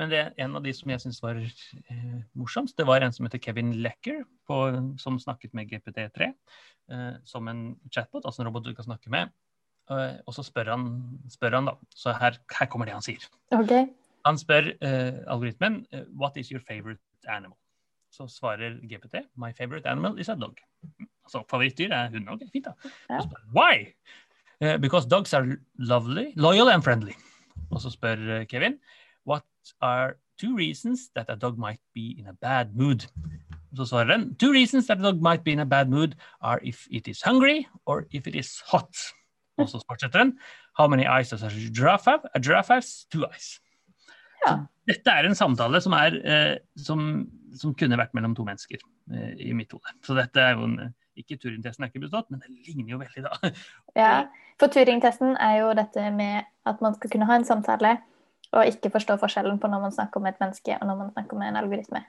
Men 0.00 0.08
det, 0.08 0.20
en 0.40 0.56
av 0.56 0.64
de 0.64 0.72
som 0.72 0.88
jeg 0.88 1.02
syns 1.02 1.20
var 1.20 1.36
eh, 1.36 2.20
morsomst, 2.38 2.72
det 2.78 2.86
var 2.88 3.04
en 3.04 3.12
som 3.12 3.26
heter 3.26 3.42
Kevin 3.44 3.74
Lecker, 3.84 4.22
på, 4.48 4.56
som 5.02 5.18
snakket 5.20 5.52
med 5.52 5.68
GPT3 5.68 6.30
eh, 6.30 7.16
som 7.28 7.48
en 7.52 7.74
chatbot, 7.92 8.24
altså 8.24 8.40
en 8.40 8.48
robot 8.48 8.64
du 8.64 8.72
kan 8.78 8.86
snakke 8.86 9.12
med. 9.12 9.28
Eh, 9.92 10.16
og 10.24 10.36
så 10.36 10.44
spør 10.46 10.72
han, 10.72 10.86
spør 11.28 11.58
han 11.58 11.68
da. 11.68 11.74
Så 11.92 12.14
her, 12.16 12.38
her 12.56 12.70
kommer 12.72 12.88
det 12.88 12.94
han 12.96 13.04
sier. 13.04 13.26
Okay. 13.52 13.90
Han 14.28 14.40
spør 14.40 14.70
eh, 14.72 15.20
algoritmen 15.28 15.82
eh, 15.92 16.06
What 16.16 16.38
is 16.40 16.48
your 16.52 16.62
favorite 16.64 17.02
animal? 17.28 17.58
Så 18.10 18.26
svarer 18.32 18.80
GPT 18.88 19.20
My 19.38 19.52
favorite 19.56 19.88
animal 19.88 20.18
is 20.18 20.32
a 20.32 20.34
dog. 20.34 20.58
Altså 21.28 21.44
favorittdyr 21.50 21.92
er 21.94 22.08
hund. 22.14 22.28
Ok, 22.32 22.46
fint 22.52 22.66
da. 22.66 22.74
Ja. 23.10 23.20
Spør, 23.26 23.44
Why? 23.52 23.92
Eh, 24.60 24.78
because 24.80 25.08
dogs 25.08 25.34
are 25.36 25.58
lovely, 25.76 26.30
loyal 26.36 26.72
and 26.72 26.82
friendly. 26.82 27.16
Og 27.70 27.84
så 27.84 27.92
spør 27.92 28.44
Kevin 28.48 28.80
What 29.28 29.44
are 29.80 30.16
two 30.40 30.56
reasons 30.56 31.10
that 31.16 31.26
a 31.28 31.36
dog 31.36 31.58
might 31.58 31.80
be 31.94 32.16
in 32.18 32.26
a 32.26 32.32
bad 32.32 32.74
mood? 32.74 33.06
Så 33.76 33.86
svarer 33.86 34.04
den 34.04 34.34
Two 34.34 34.52
reasons 34.52 34.86
that 34.86 34.98
a 34.98 35.02
dog 35.02 35.22
might 35.22 35.44
be 35.44 35.52
in 35.52 35.60
a 35.60 35.64
bad 35.64 35.88
mood 35.88 36.14
are 36.40 36.60
if 36.62 36.86
it 36.90 37.08
is 37.08 37.22
hungry 37.22 37.66
or 37.86 38.04
if 38.10 38.26
it 38.26 38.34
is 38.34 38.60
hot. 38.66 38.96
Og 39.58 39.68
så 39.68 39.84
fortsetter 39.86 40.18
den 40.18 40.38
How 40.78 40.88
many 40.88 41.04
eyes 41.04 41.30
does 41.30 41.42
a 41.42 41.50
giraffe 41.50 42.10
have? 42.10 42.20
A 42.34 42.40
giraffe 42.40 42.74
has 42.74 43.06
two 43.12 43.24
eyes. 43.32 43.60
Ja. 44.46 44.56
Dette 44.88 45.10
er 45.12 45.28
en 45.28 45.36
samtale 45.36 45.80
som, 45.80 45.92
er, 45.92 46.16
eh, 46.24 46.56
som, 46.76 47.26
som 47.60 47.74
kunne 47.76 47.98
vært 48.00 48.14
mellom 48.16 48.34
to 48.34 48.46
mennesker 48.46 48.80
eh, 49.12 49.34
i 49.50 49.52
mitt 49.52 49.72
hode. 49.76 49.92
Så 50.06 50.16
dette 50.16 50.40
er 50.40 50.56
jo 50.56 50.68
en, 50.70 50.94
ikke 51.20 51.36
Turing-testen 51.42 51.84
er 51.84 51.90
ikke 51.90 52.06
bestått, 52.06 52.30
men 52.32 52.40
det 52.40 52.48
ligner 52.54 52.94
jo 52.94 53.00
veldig, 53.02 53.26
da. 53.26 53.52
Ja. 53.98 54.14
For 54.60 54.72
Turing-testen 54.72 55.36
er 55.36 55.58
jo 55.60 55.74
dette 55.76 56.06
med 56.14 56.48
at 56.68 56.80
man 56.84 56.96
skal 56.96 57.12
kunne 57.12 57.28
ha 57.28 57.36
en 57.36 57.46
samtale 57.48 57.98
og 58.50 58.66
ikke 58.66 58.90
forstå 58.94 59.16
forskjellen 59.22 59.60
på 59.62 59.68
når 59.70 59.84
man 59.84 59.94
snakker 59.94 60.22
med 60.22 60.34
et 60.34 60.40
menneske 60.42 60.76
og 60.76 60.88
når 60.88 60.98
man 60.98 61.12
snakker 61.14 61.38
med 61.38 61.52
en 61.52 61.60
algoritme. 61.62 62.04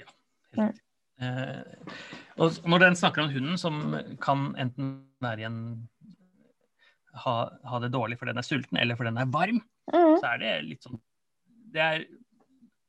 Helt 0.00 0.16
mm. 0.58 0.80
Eh, 1.22 1.90
og 2.42 2.56
når 2.66 2.80
den 2.82 2.96
snakker 2.98 3.22
om 3.22 3.28
hunden 3.30 3.58
som 3.58 3.76
kan 4.18 4.48
enten 4.58 4.88
være 5.22 5.44
i 5.44 5.46
en 5.46 5.58
ha, 7.22 7.34
ha 7.70 7.78
det 7.84 7.92
dårlig 7.94 8.18
fordi 8.18 8.32
den 8.32 8.42
er 8.42 8.46
sulten, 8.46 8.80
eller 8.82 8.98
fordi 8.98 9.12
den 9.12 9.20
er 9.22 9.30
varm, 9.30 9.60
mm. 9.94 10.16
så 10.18 10.32
er 10.32 10.40
det 10.42 10.50
litt 10.66 10.82
sånn 10.82 10.98
Det, 11.70 11.84
er, 11.84 12.02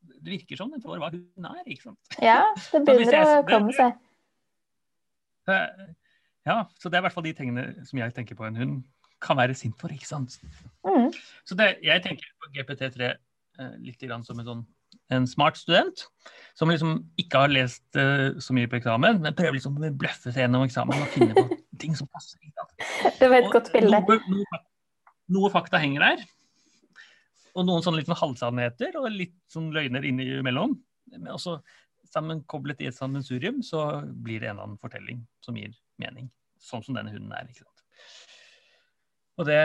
det 0.01 0.33
virker 0.33 0.57
som 0.57 0.73
den 0.73 0.81
får 0.81 0.97
hva 1.03 1.11
hunden 1.13 1.45
er, 1.51 1.61
ikke 1.69 1.91
sant? 1.91 2.17
Ja, 2.17 2.39
det 2.71 2.81
begynner 2.87 3.13
jeg- 3.19 3.37
å 3.37 3.45
komme 3.51 3.77
seg. 3.77 4.01
Eh, 5.53 5.85
Ja, 6.45 6.59
så 6.77 6.89
det 6.89 6.97
er 6.97 7.01
i 7.01 7.05
hvert 7.07 7.15
fall 7.15 7.25
de 7.25 7.33
tingene 7.33 7.63
som 7.89 7.99
jeg 7.99 8.13
tenker 8.13 8.37
på 8.37 8.45
en 8.45 8.57
hund 8.59 8.73
kan 9.23 9.37
være 9.39 9.55
sint 9.57 9.77
for, 9.79 9.93
ikke 9.93 10.07
sant? 10.09 10.39
Mm. 10.85 11.11
Så 11.47 11.57
det, 11.59 11.75
jeg 11.85 12.03
tenker 12.03 12.27
på 12.41 12.51
GPT3 12.55 13.11
eh, 13.11 13.75
litt 13.83 14.01
grann 14.03 14.25
som 14.27 14.39
en 14.41 14.49
sånn 14.49 14.65
en 15.13 15.25
smart 15.27 15.57
student 15.59 16.05
som 16.57 16.71
liksom 16.71 16.97
ikke 17.19 17.41
har 17.43 17.51
lest 17.51 17.99
eh, 17.99 18.37
så 18.41 18.55
mye 18.55 18.69
på 18.69 18.79
eksamen, 18.79 19.19
men 19.21 19.35
prøver 19.37 19.57
liksom 19.57 19.77
å 19.77 19.91
bløffe 19.91 20.31
seg 20.31 20.45
gjennom 20.45 20.65
eksamen 20.65 21.03
og 21.03 21.11
finne 21.13 21.35
på 21.35 21.59
ting 21.81 21.97
som 21.97 22.09
passer. 22.13 22.39
Det 23.19 23.27
var 23.29 23.41
et 23.41 23.49
Og 23.49 23.57
godt 23.57 23.71
bilde. 23.73 23.91
Noe, 23.91 24.19
noe, 24.31 24.61
noe 25.35 25.51
fakta 25.53 25.81
henger 25.81 26.05
der. 26.05 26.23
Og 27.55 27.67
noen 27.67 27.83
sånne 27.83 28.01
litt 28.01 28.09
sånn 28.09 28.19
halvsannheter 28.19 28.97
og 28.99 29.09
litt 29.13 29.35
sånn 29.51 29.69
løgner 29.75 30.07
innimellom. 30.07 30.77
Men 31.13 31.29
også 31.35 31.59
sammenkoblet 32.11 32.81
i 32.83 32.89
et 32.89 32.97
sammensurium 32.97 33.61
så 33.65 34.01
blir 34.05 34.41
det 34.41 34.49
en 34.49 34.55
eller 34.55 34.69
annen 34.69 34.81
fortelling 34.81 35.21
som 35.43 35.57
gir 35.59 35.75
mening. 36.01 36.31
Sånn 36.63 36.83
som 36.85 36.97
denne 36.97 37.13
hunden 37.13 37.35
er. 37.35 37.47
ikke 37.51 37.63
sant? 37.63 37.85
Og 39.37 39.47
det 39.49 39.61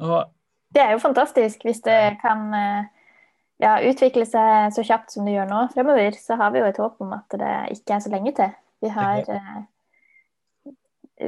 og 0.00 0.30
Det 0.74 0.82
er 0.82 0.94
jo 0.94 1.02
fantastisk 1.02 1.64
hvis 1.66 1.82
det 1.84 1.98
kan 2.22 2.46
eh, 2.54 2.88
ja, 3.60 3.74
utvikle 3.90 4.24
seg 4.28 4.72
så 4.74 4.84
kjapt 4.86 5.12
som 5.12 5.26
det 5.26 5.34
gjør 5.34 5.50
nå 5.50 5.64
fremover. 5.74 6.16
Så 6.16 6.38
har 6.40 6.52
vi 6.54 6.62
jo 6.62 6.68
et 6.70 6.80
håp 6.80 7.02
om 7.04 7.12
at 7.16 7.36
det 7.40 7.54
ikke 7.76 7.96
er 7.96 8.04
så 8.04 8.12
lenge 8.12 8.32
til. 8.38 8.54
Vi 8.80 8.92
har 8.94 9.26
eh, 9.34 9.60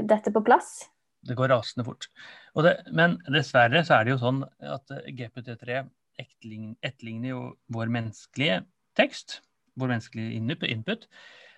dette 0.08 0.32
på 0.32 0.44
plass. 0.46 0.88
det 1.22 1.36
går 1.36 1.52
rasende 1.52 1.84
fort. 1.86 2.08
Og 2.54 2.64
det, 2.66 2.76
men 2.92 3.18
dessverre 3.30 3.84
så 3.86 3.98
er 3.98 4.04
det 4.04 4.14
jo 4.14 4.22
sånn 4.22 4.40
at 4.58 4.94
eh, 4.94 5.10
GPT3 5.18 5.82
etterlign- 6.22 6.76
etterligner 6.82 7.34
jo 7.34 7.42
vår 7.72 7.92
menneskelige 7.92 8.62
tekst, 8.98 9.40
vår 9.78 9.94
menneskelige 9.94 10.70
input. 10.72 11.06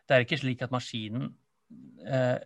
Det 0.08 0.16
er 0.16 0.26
ikke 0.26 0.40
slik 0.40 0.64
at 0.64 0.74
maskinen 0.74 1.30
eh, 2.04 2.38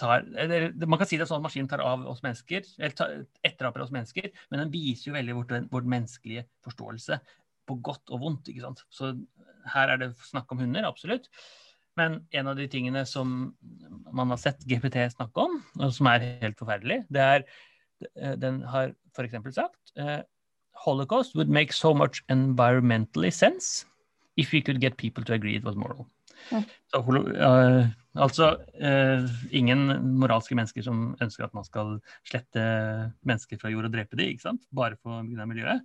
tar 0.00 0.24
eller, 0.42 0.72
Man 0.90 0.98
kan 0.98 1.06
si 1.06 1.14
det 1.16 1.28
sånn 1.28 1.38
at 1.38 1.44
maskinen 1.44 1.68
tar 1.70 1.82
av 1.86 2.02
oss 2.10 2.18
mennesker, 2.24 2.64
eller 2.80 2.94
tar, 2.98 3.12
etteraper 3.46 3.84
oss 3.84 3.92
mennesker, 3.94 4.26
men 4.50 4.64
den 4.64 4.72
viser 4.72 5.10
jo 5.10 5.14
veldig 5.14 5.36
vårt, 5.36 5.52
vår 5.70 5.86
menneskelige 5.92 6.42
forståelse 6.66 7.20
på 7.70 7.76
godt 7.86 8.10
og 8.10 8.24
vondt. 8.24 8.50
ikke 8.50 8.64
sant? 8.64 8.82
Så 8.90 9.12
her 9.70 9.92
er 9.92 10.00
det 10.02 10.10
snakk 10.26 10.50
om 10.52 10.62
hunder, 10.64 10.88
absolutt. 10.88 11.30
Men 11.98 12.20
en 12.36 12.50
av 12.50 12.58
de 12.58 12.66
tingene 12.70 13.02
som 13.08 13.52
man 14.14 14.32
har 14.32 14.40
sett 14.40 14.62
GPT 14.68 15.02
snakke 15.12 15.46
om, 15.46 15.58
og 15.80 15.94
som 15.94 16.08
er 16.10 16.26
helt 16.42 16.58
forferdelig, 16.60 17.02
det 17.12 17.24
er 17.24 17.44
eh, 18.16 18.36
Den 18.40 18.62
har 18.70 18.94
f.eks. 19.16 19.36
sagt 19.54 19.94
eh, 19.98 20.20
Holocaust 20.84 21.34
would 21.36 21.50
make 21.50 21.74
so 21.76 21.92
much 21.94 22.22
environmentally 22.32 23.30
sense 23.30 23.84
if 24.36 24.52
we 24.52 24.62
could 24.62 24.80
get 24.80 24.96
people 24.96 25.24
to 25.24 25.34
agree 25.34 25.56
it 25.56 25.64
was 25.64 25.76
moral. 25.76 26.06
Ja. 26.50 26.62
Så, 26.94 27.02
eh, 27.34 27.90
altså 28.18 28.52
eh, 28.74 29.26
ingen 29.54 29.86
moralske 30.18 30.56
mennesker 30.58 30.84
som 30.86 31.12
ønsker 31.22 31.46
at 31.46 31.54
man 31.54 31.66
skal 31.66 31.98
slette 32.26 32.62
mennesker 33.26 33.60
fra 33.60 33.70
jord 33.72 33.86
og 33.86 33.94
drepe 33.94 34.18
dem, 34.18 34.32
ikke 34.32 34.48
sant? 34.48 34.66
bare 34.74 34.98
på 34.98 35.12
grunn 35.12 35.42
av 35.42 35.50
miljøet. 35.50 35.84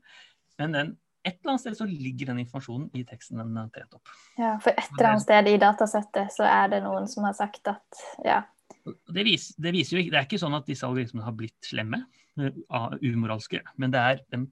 Men 0.62 0.76
den, 0.76 0.92
et 1.26 1.38
eller 1.40 1.56
annet 1.56 1.64
sted 1.66 1.78
så 1.78 1.88
ligger 1.90 2.32
den 2.32 2.42
informasjonen 2.46 2.90
i 2.98 3.06
teksten 3.08 3.42
den 3.42 3.56
er 3.60 3.70
trent 3.74 3.98
opp. 3.98 4.12
Ja, 4.40 4.56
for 4.62 4.74
et 4.74 4.92
eller 4.96 5.12
annet 5.12 5.26
sted 5.26 5.50
i 5.52 5.56
datasettet 5.62 6.36
så 6.36 6.46
er 6.50 6.70
det 6.74 6.84
noen 6.86 7.10
som 7.12 7.28
har 7.28 7.38
sagt 7.38 7.72
at 7.72 8.06
ja, 8.26 8.44
Det, 8.86 9.24
vis, 9.26 9.50
det 9.62 9.74
viser 9.74 9.98
jo 9.98 10.04
ikke, 10.04 10.14
det 10.14 10.22
er 10.22 10.30
ikke 10.30 10.42
sånn 10.42 10.58
at 10.58 10.70
disse 10.70 10.86
algoritmene 10.86 11.26
har 11.26 11.36
blitt 11.38 11.58
slemme, 11.66 12.04
eh, 12.42 12.62
umoralske, 13.02 13.62
men 13.82 13.94
det 13.94 14.02
er, 14.02 14.24
de 14.34 14.46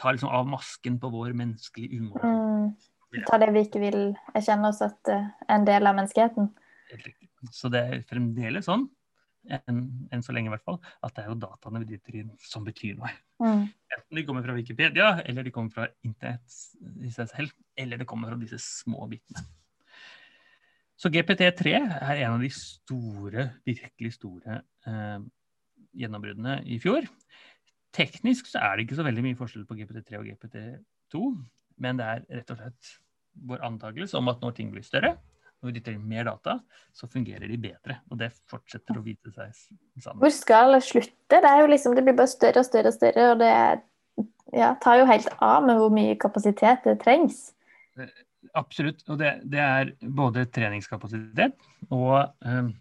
tar 0.00 0.16
liksom 0.16 0.32
av 0.32 0.48
masken 0.48 1.00
på 1.00 1.12
vår 1.12 1.36
menneskelige 1.36 2.00
umoral. 2.00 2.72
mm, 3.12 3.24
ta 3.28 3.40
det 3.40 3.52
vi 3.56 3.64
ikke 3.64 3.84
vil 3.84 4.00
erkjenne 4.36 4.72
oss 4.72 4.82
at 4.84 5.12
er 5.12 5.28
en 5.52 5.68
del 5.68 5.88
av 5.88 5.96
menneskeheten. 5.96 6.52
Så 7.54 7.70
det 7.72 7.82
er 7.84 8.06
fremdeles 8.08 8.68
sånn, 8.68 8.86
enn, 9.54 9.82
en 10.12 10.24
så 10.24 10.34
lenge 10.34 10.50
i 10.50 10.54
hvert 10.54 10.66
fall, 10.66 10.80
at 11.04 11.14
det 11.16 11.24
er 11.24 11.30
jo 11.30 11.38
dataene 11.42 11.82
vi 11.84 11.92
dytter 11.92 12.18
inn 12.20 12.32
som 12.42 12.66
betyr 12.66 12.98
noe. 12.98 13.12
Mm. 13.42 13.64
Enten 13.96 14.20
de 14.20 14.24
kommer 14.26 14.46
fra 14.46 14.56
Wikipedia, 14.56 15.12
eller 15.24 15.46
de 15.46 15.54
kommer 15.54 15.74
fra 15.74 15.88
internett 16.06 16.58
i 17.06 17.12
seg 17.14 17.30
selv, 17.32 17.54
eller 17.78 18.00
det 18.00 18.08
kommer 18.08 18.32
fra 18.32 18.40
disse 18.40 18.60
små 18.62 19.08
bitene. 19.10 19.44
Så 20.98 21.12
GPT3 21.14 21.76
er 21.78 22.24
en 22.24 22.34
av 22.34 22.42
de 22.42 22.50
store, 22.50 23.44
virkelig 23.66 24.16
store 24.16 24.62
eh, 24.90 25.20
gjennombruddene 25.98 26.58
i 26.66 26.80
fjor. 26.82 27.06
Teknisk 27.94 28.50
så 28.50 28.64
er 28.66 28.76
det 28.76 28.86
ikke 28.86 28.98
så 28.98 29.06
veldig 29.06 29.22
mye 29.24 29.38
forskjell 29.38 29.66
på 29.68 29.78
GPT3 29.78 30.18
og 30.18 30.26
GPT2, 30.26 31.22
men 31.84 32.00
det 32.00 32.08
er 32.08 32.24
rett 32.40 32.50
og 32.50 32.58
slett 32.58 32.90
vår 33.48 33.62
antakelse 33.68 34.18
om 34.18 34.30
at 34.32 34.42
når 34.42 34.56
ting 34.56 34.72
blir 34.74 34.82
større, 34.82 35.14
når 35.64 35.74
de 35.74 35.82
trenger 35.82 36.06
mer 36.06 36.28
data, 36.28 36.58
så 36.94 37.08
fungerer 37.10 37.50
de 37.50 37.58
bedre. 37.60 37.98
Og 38.12 38.20
det 38.20 38.30
fortsetter 38.50 38.98
å 38.98 39.04
vite 39.04 39.32
seg 39.34 39.50
sammen. 39.98 40.20
Hvor 40.22 40.34
skal 40.34 40.76
det 40.76 40.84
slutte? 40.86 41.40
Det, 41.42 41.52
liksom, 41.72 41.96
det 41.98 42.04
blir 42.06 42.16
bare 42.18 42.30
større 42.30 42.62
og 42.62 42.68
større 42.68 42.92
og 42.92 42.96
større, 42.96 43.28
og 43.32 43.42
det 43.42 43.52
ja, 44.54 44.72
tar 44.82 45.00
jo 45.00 45.08
helt 45.10 45.30
av 45.44 45.66
med 45.66 45.80
hvor 45.80 45.92
mye 45.94 46.16
kapasitet 46.20 46.86
det 46.86 46.98
trengs. 47.02 47.48
Absolutt. 48.56 49.02
Og 49.10 49.18
det, 49.20 49.34
det 49.50 49.62
er 49.62 49.92
både 50.00 50.46
treningskapasitet 50.54 51.58
og, 51.90 52.30
um, 52.46 52.72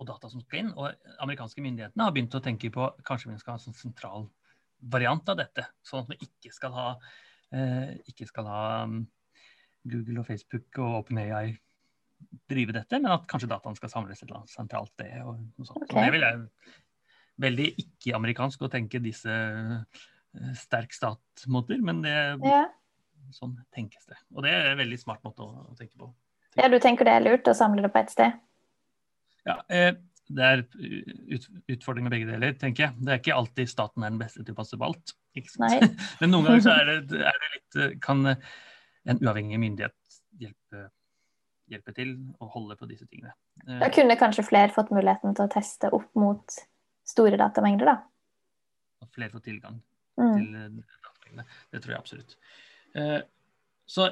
og 0.00 0.08
data 0.08 0.32
som 0.32 0.42
skal 0.42 0.64
inn. 0.64 0.74
Og 0.74 0.90
amerikanske 1.22 1.62
myndighetene 1.64 2.06
har 2.06 2.16
begynt 2.16 2.36
å 2.36 2.44
tenke 2.44 2.72
på 2.74 2.90
kanskje 3.06 3.34
vi 3.34 3.40
skal 3.42 3.54
ha 3.54 3.60
en 3.60 3.66
sånn 3.68 3.80
sentral 3.84 4.28
variant 4.80 5.28
av 5.28 5.40
dette. 5.42 5.68
Sånn 5.84 6.06
at 6.06 6.14
vi 6.14 6.30
ikke 6.30 6.54
skal 6.56 6.74
ha, 6.74 6.90
uh, 7.54 7.90
ikke 8.08 8.28
skal 8.30 8.48
ha 8.48 8.62
um, 8.88 9.02
Google 9.84 10.22
og 10.24 10.28
Facebook 10.32 10.80
og 10.80 11.04
OpenAI 11.04 11.58
drive 12.50 12.74
dette, 12.74 12.98
men 12.98 13.12
at 13.14 13.26
kanskje 13.30 13.50
dataene 13.50 13.78
skal 13.78 13.92
samles 13.92 14.22
et 14.24 14.32
sentralt 14.50 14.92
sted. 14.94 15.16
Og 15.24 15.38
noe 15.38 15.68
sånt. 15.68 15.84
Okay. 15.86 16.08
Det 16.08 16.14
vil 16.16 16.26
jeg 16.26 16.42
veldig 17.40 17.68
ikke-amerikansk 17.84 18.66
å 18.66 18.70
tenke 18.72 19.00
disse 19.02 19.32
eh, 19.32 20.52
sterk 20.58 20.94
stat-måter, 20.96 21.80
men 21.84 22.04
det 22.04 22.18
Ja. 22.46 22.66
Sånn 23.30 23.52
tenkes 23.70 24.08
det. 24.08 24.16
Og 24.34 24.42
det 24.42 24.50
er 24.50 24.72
en 24.72 24.80
veldig 24.80 24.96
smart 24.98 25.20
måte 25.22 25.44
å, 25.44 25.66
å 25.70 25.74
tenke 25.78 25.94
på. 26.00 26.08
ja, 26.58 26.66
du 26.72 26.80
tenker 26.82 27.06
det 27.06 27.12
er 27.14 27.22
lurt 27.22 27.46
å 27.46 27.54
samle 27.54 27.84
det 27.84 27.90
på 27.94 28.00
ett 28.00 28.10
sted? 28.10 28.38
Ja, 29.46 29.60
eh, 29.70 29.92
det 30.30 30.46
er 30.46 30.62
ut, 30.64 31.46
utfordring 31.70 32.08
med 32.08 32.14
begge 32.14 32.30
deler, 32.30 32.56
tenker 32.58 32.88
jeg. 32.88 32.96
Det 32.98 33.12
er 33.12 33.20
ikke 33.20 33.36
alltid 33.36 33.70
staten 33.70 34.02
er 34.02 34.10
den 34.10 34.18
beste 34.18 34.42
til 34.42 34.56
å 34.56 34.58
passe 34.58 34.78
på 34.78 34.88
alt. 34.88 35.14
Men 36.20 36.32
noen 36.32 36.48
ganger 36.48 36.64
så 36.64 36.74
er 36.74 36.90
det, 36.90 37.20
er 37.22 37.38
det 37.44 37.52
litt 37.52 37.78
eh, 37.78 37.92
Kan 38.02 38.24
en 38.26 39.20
uavhengig 39.22 39.60
myndighet 39.62 40.18
hjelpe, 40.42 40.88
hjelpe 41.70 41.94
til 41.94 42.14
å 42.42 42.48
holde 42.50 42.76
på 42.80 42.88
disse 42.90 43.06
tingene. 43.08 43.32
Eh, 43.66 43.78
Da 43.80 43.88
kunne 43.94 44.16
kanskje 44.18 44.44
flere 44.46 44.72
fått 44.74 44.90
muligheten 44.94 45.34
til 45.36 45.46
å 45.46 45.52
teste 45.52 45.90
opp 45.92 46.08
mot 46.18 46.56
store 47.06 47.36
datamengder, 47.40 47.86
da. 47.86 47.96
Og 49.02 49.08
flere 49.14 49.30
får 49.32 49.42
tilgang 49.46 49.80
Mm. 50.18 50.34
til 50.36 50.54
eh, 50.54 50.68
datamengdene. 51.04 51.44
Det 51.72 51.82
tror 51.82 51.94
jeg 51.94 52.00
absolutt. 52.00 52.36
Eh, 52.94 53.22
Så 53.88 54.04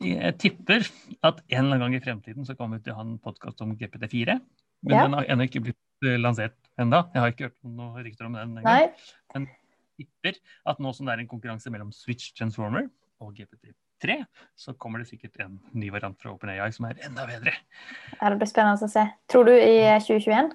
jeg 0.00 0.36
tipper 0.38 0.82
at 1.22 1.40
en 1.48 1.64
eller 1.64 1.76
annen 1.76 1.80
gang 1.80 1.94
i 1.94 2.00
fremtiden 2.04 2.44
så 2.44 2.56
kommer 2.56 2.78
vi 2.78 2.84
til 2.84 2.92
å 2.92 2.96
ha 2.96 3.02
en 3.02 3.18
podkast 3.18 3.60
om 3.62 3.76
GPT4. 3.76 4.40
Men 4.82 4.94
Ja. 4.96 5.02
den 5.04 5.12
har 5.14 5.24
ennå 5.24 5.44
ikke 5.48 5.62
blitt 5.62 5.76
eh, 6.04 6.16
lansert 6.18 6.54
enda. 6.78 7.10
Jeg 7.14 7.20
har 7.22 7.30
ikke 7.32 7.48
hørt 7.48 7.64
noen 7.64 8.04
rykter 8.04 8.26
om 8.26 8.32
den. 8.32 8.58
engang. 8.58 8.92
Nei. 9.34 9.46
tipper 9.98 10.38
at 10.66 10.78
nå 10.78 10.94
som 10.94 11.06
det 11.06 11.12
er 11.14 11.20
en 11.20 11.26
konkurranse 11.28 11.66
mellom 11.70 11.92
Switch 11.92 12.32
Transformer 12.32 12.88
og 13.20 13.34
GPT3, 13.98 14.24
så 14.56 14.74
kommer 14.74 14.98
det 14.98 15.08
sikkert 15.08 15.38
en 15.40 15.58
ny 15.72 15.90
variant 15.90 16.18
fra 16.20 16.32
OpenAI 16.32 16.70
som 16.72 16.86
er 16.86 16.98
enda 17.04 17.26
bedre. 17.26 17.52
Ja, 18.20 18.30
det 18.30 18.38
blir 18.38 18.48
spennende 18.50 18.86
å 18.86 18.90
se. 18.90 19.04
Tror 19.28 19.44
du 19.44 19.52
i 19.52 19.98
2021? 20.00 20.52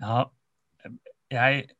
Ja, 0.00 0.24
jeg 1.30 1.70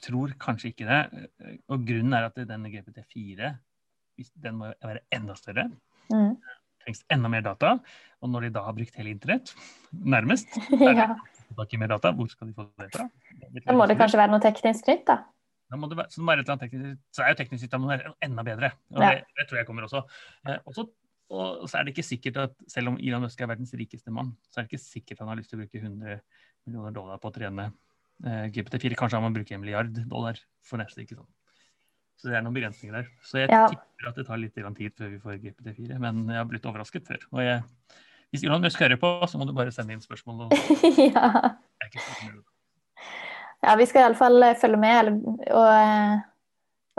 tror 0.00 0.34
kanskje 0.38 0.72
ikke 0.72 0.86
det. 0.86 1.28
Og 1.68 1.84
grunnen 1.86 2.14
er 2.14 2.28
at 2.28 2.34
denne 2.36 2.70
GPT4 2.70 3.58
hvis- 4.16 4.32
den 4.36 4.56
må 4.56 4.72
være 4.82 5.00
enda 5.10 5.34
større. 5.34 5.70
Mm. 6.12 6.36
trengs 6.82 7.04
enda 7.10 7.28
mer 7.28 7.40
data. 7.42 7.78
Og 8.20 8.28
når 8.28 8.40
de 8.42 8.50
da 8.50 8.64
har 8.64 8.72
brukt 8.72 8.94
hele 8.96 9.10
internett, 9.10 9.54
nærmest, 9.92 10.48
ja. 10.80 11.14
mer 11.78 11.86
data, 11.86 12.10
hvor 12.12 12.28
skal 12.28 12.48
de 12.48 12.54
få 12.54 12.66
det 12.76 12.90
fra? 12.92 13.08
Da 13.66 13.72
må 13.72 13.86
det 13.86 13.96
kanskje 13.96 14.18
være 14.18 14.30
noe 14.32 14.40
teknisk 14.40 14.88
nytt, 14.88 15.06
da. 15.06 15.24
Da 15.72 15.78
må 15.80 15.88
det 15.88 15.96
være, 15.96 16.12
så, 16.12 16.20
det 16.20 16.28
være 16.28 16.58
teknisk, 16.60 16.98
så 17.16 17.22
er 17.24 17.30
jo 17.32 17.38
teknisk 17.40 17.76
være 17.80 18.10
enda 18.26 18.42
bedre. 18.44 18.68
Og 18.92 19.00
Ja. 19.00 19.10
det, 19.14 19.24
det 19.38 19.46
tror 19.48 19.56
jeg 19.62 19.66
kommer 19.66 19.86
også. 19.88 20.02
Eh, 20.46 20.58
også. 20.68 20.84
Og 21.32 21.64
så 21.70 21.78
er 21.78 21.84
det 21.86 21.94
ikke 21.94 22.04
sikkert 22.04 22.36
at 22.36 22.56
selv 22.68 22.88
om 22.92 22.98
Elon 23.00 23.22
Musk 23.24 23.40
er 23.40 23.48
verdens 23.48 23.72
rikeste 23.72 24.12
mann, 24.12 24.34
så 24.52 24.60
er 24.60 24.66
det 24.66 24.72
ikke 24.74 24.84
sikkert 24.84 25.22
han 25.24 25.28
har 25.32 25.38
lyst 25.40 25.48
til 25.48 25.56
å 25.58 25.62
bruke 25.62 25.80
100 25.80 26.20
millioner 26.66 26.92
dollar 26.92 27.16
på 27.22 27.30
å 27.30 27.32
trene 27.32 27.70
eh, 28.26 28.50
GPT4. 28.52 28.98
Kanskje 29.00 29.16
han 29.16 29.24
må 29.24 29.32
bruke 29.32 29.56
en 29.56 29.64
milliard 29.64 29.96
dollar 30.10 30.36
for 30.60 30.76
neste. 30.82 31.00
ikke 31.06 31.16
sant? 31.16 31.32
Så 32.20 32.28
det 32.28 32.36
er 32.36 32.44
noen 32.44 32.54
begrensninger 32.54 33.00
der. 33.00 33.08
Så 33.24 33.40
jeg 33.40 33.48
Ja. 33.48 33.64
tipper 33.72 34.12
at 34.12 34.20
det 34.20 34.26
tar 34.28 34.36
litt 34.44 34.54
tid 34.76 34.92
før 34.94 35.08
vi 35.08 35.18
får 35.24 35.40
GPT4. 35.40 35.98
Men 35.98 36.26
jeg 36.28 36.36
har 36.36 36.44
blitt 36.52 36.68
overrasket 36.68 37.08
før. 37.08 37.24
Og 37.32 37.40
jeg, 37.40 37.64
hvis 38.30 38.44
Elon 38.44 38.60
Musk 38.60 38.78
hører 38.78 39.00
på, 39.00 39.16
så 39.26 39.38
må 39.40 39.48
du 39.48 39.56
bare 39.56 39.72
sende 39.72 39.96
inn 39.96 40.04
spørsmål. 40.04 40.44
Og 40.44 40.52
ja. 41.16 41.56
jeg 41.80 41.88
er 41.88 41.94
ikke. 41.96 42.51
Ja, 43.62 43.76
vi 43.78 43.86
skal 43.86 44.06
iallfall 44.06 44.42
følge 44.58 44.80
med 44.80 44.98
eller, 44.98 45.18
og, 45.54 45.68
eh, 45.70 46.14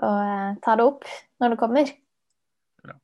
og 0.03 0.17
eh, 0.23 0.49
ta 0.63 0.77
det 0.79 0.87
opp 0.87 1.03
når 1.43 1.53
det 1.53 1.59
kommer. 1.59 1.91
Bra. 2.83 2.95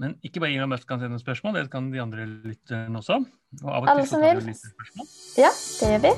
Men 0.00 0.16
ikke 0.24 0.40
bare 0.40 0.56
Elon 0.56 0.72
Musk 0.72 0.88
kan 0.88 1.02
sende 1.02 1.20
spørsmål, 1.20 1.58
det 1.58 1.70
kan 1.72 1.90
de 1.92 2.00
andre 2.00 2.26
lytterne 2.26 3.02
også. 3.02 3.20
Og 3.60 3.68
av 3.68 3.82
og 3.82 3.90
Alle 3.92 4.06
til 4.06 4.08
så 4.08 4.16
som 4.16 4.24
tar 4.24 4.30
vil. 4.30 4.44
vi 4.46 4.54
litt 4.54 4.64
spørsmål. 4.64 5.10
Ja, 5.42 5.52
det 5.52 5.92
gjør 5.92 6.04
vi. 6.06 6.14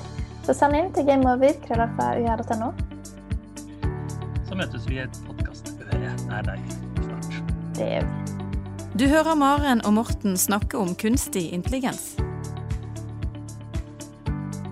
Så 0.47 0.59
send 0.59 0.79
inn 0.79 0.91
til 0.95 1.07
gameover.krøllalfa.ua.no. 1.11 2.73
Så 4.47 4.59
møtes 4.59 4.87
vi 4.91 4.99
i 5.01 5.05
et 5.07 5.23
podkastøre 5.27 6.15
nær 6.29 6.47
deg 6.47 6.67
snart. 7.03 7.33
Det 7.79 7.95
gjør 7.95 8.07
vi. 8.07 8.39
Du 9.01 9.07
hører 9.09 9.35
Maren 9.41 9.81
og 9.89 9.95
Morten 9.97 10.37
snakke 10.37 10.77
om 10.79 10.95
kunstig 10.95 11.49
intelligens. 11.57 12.13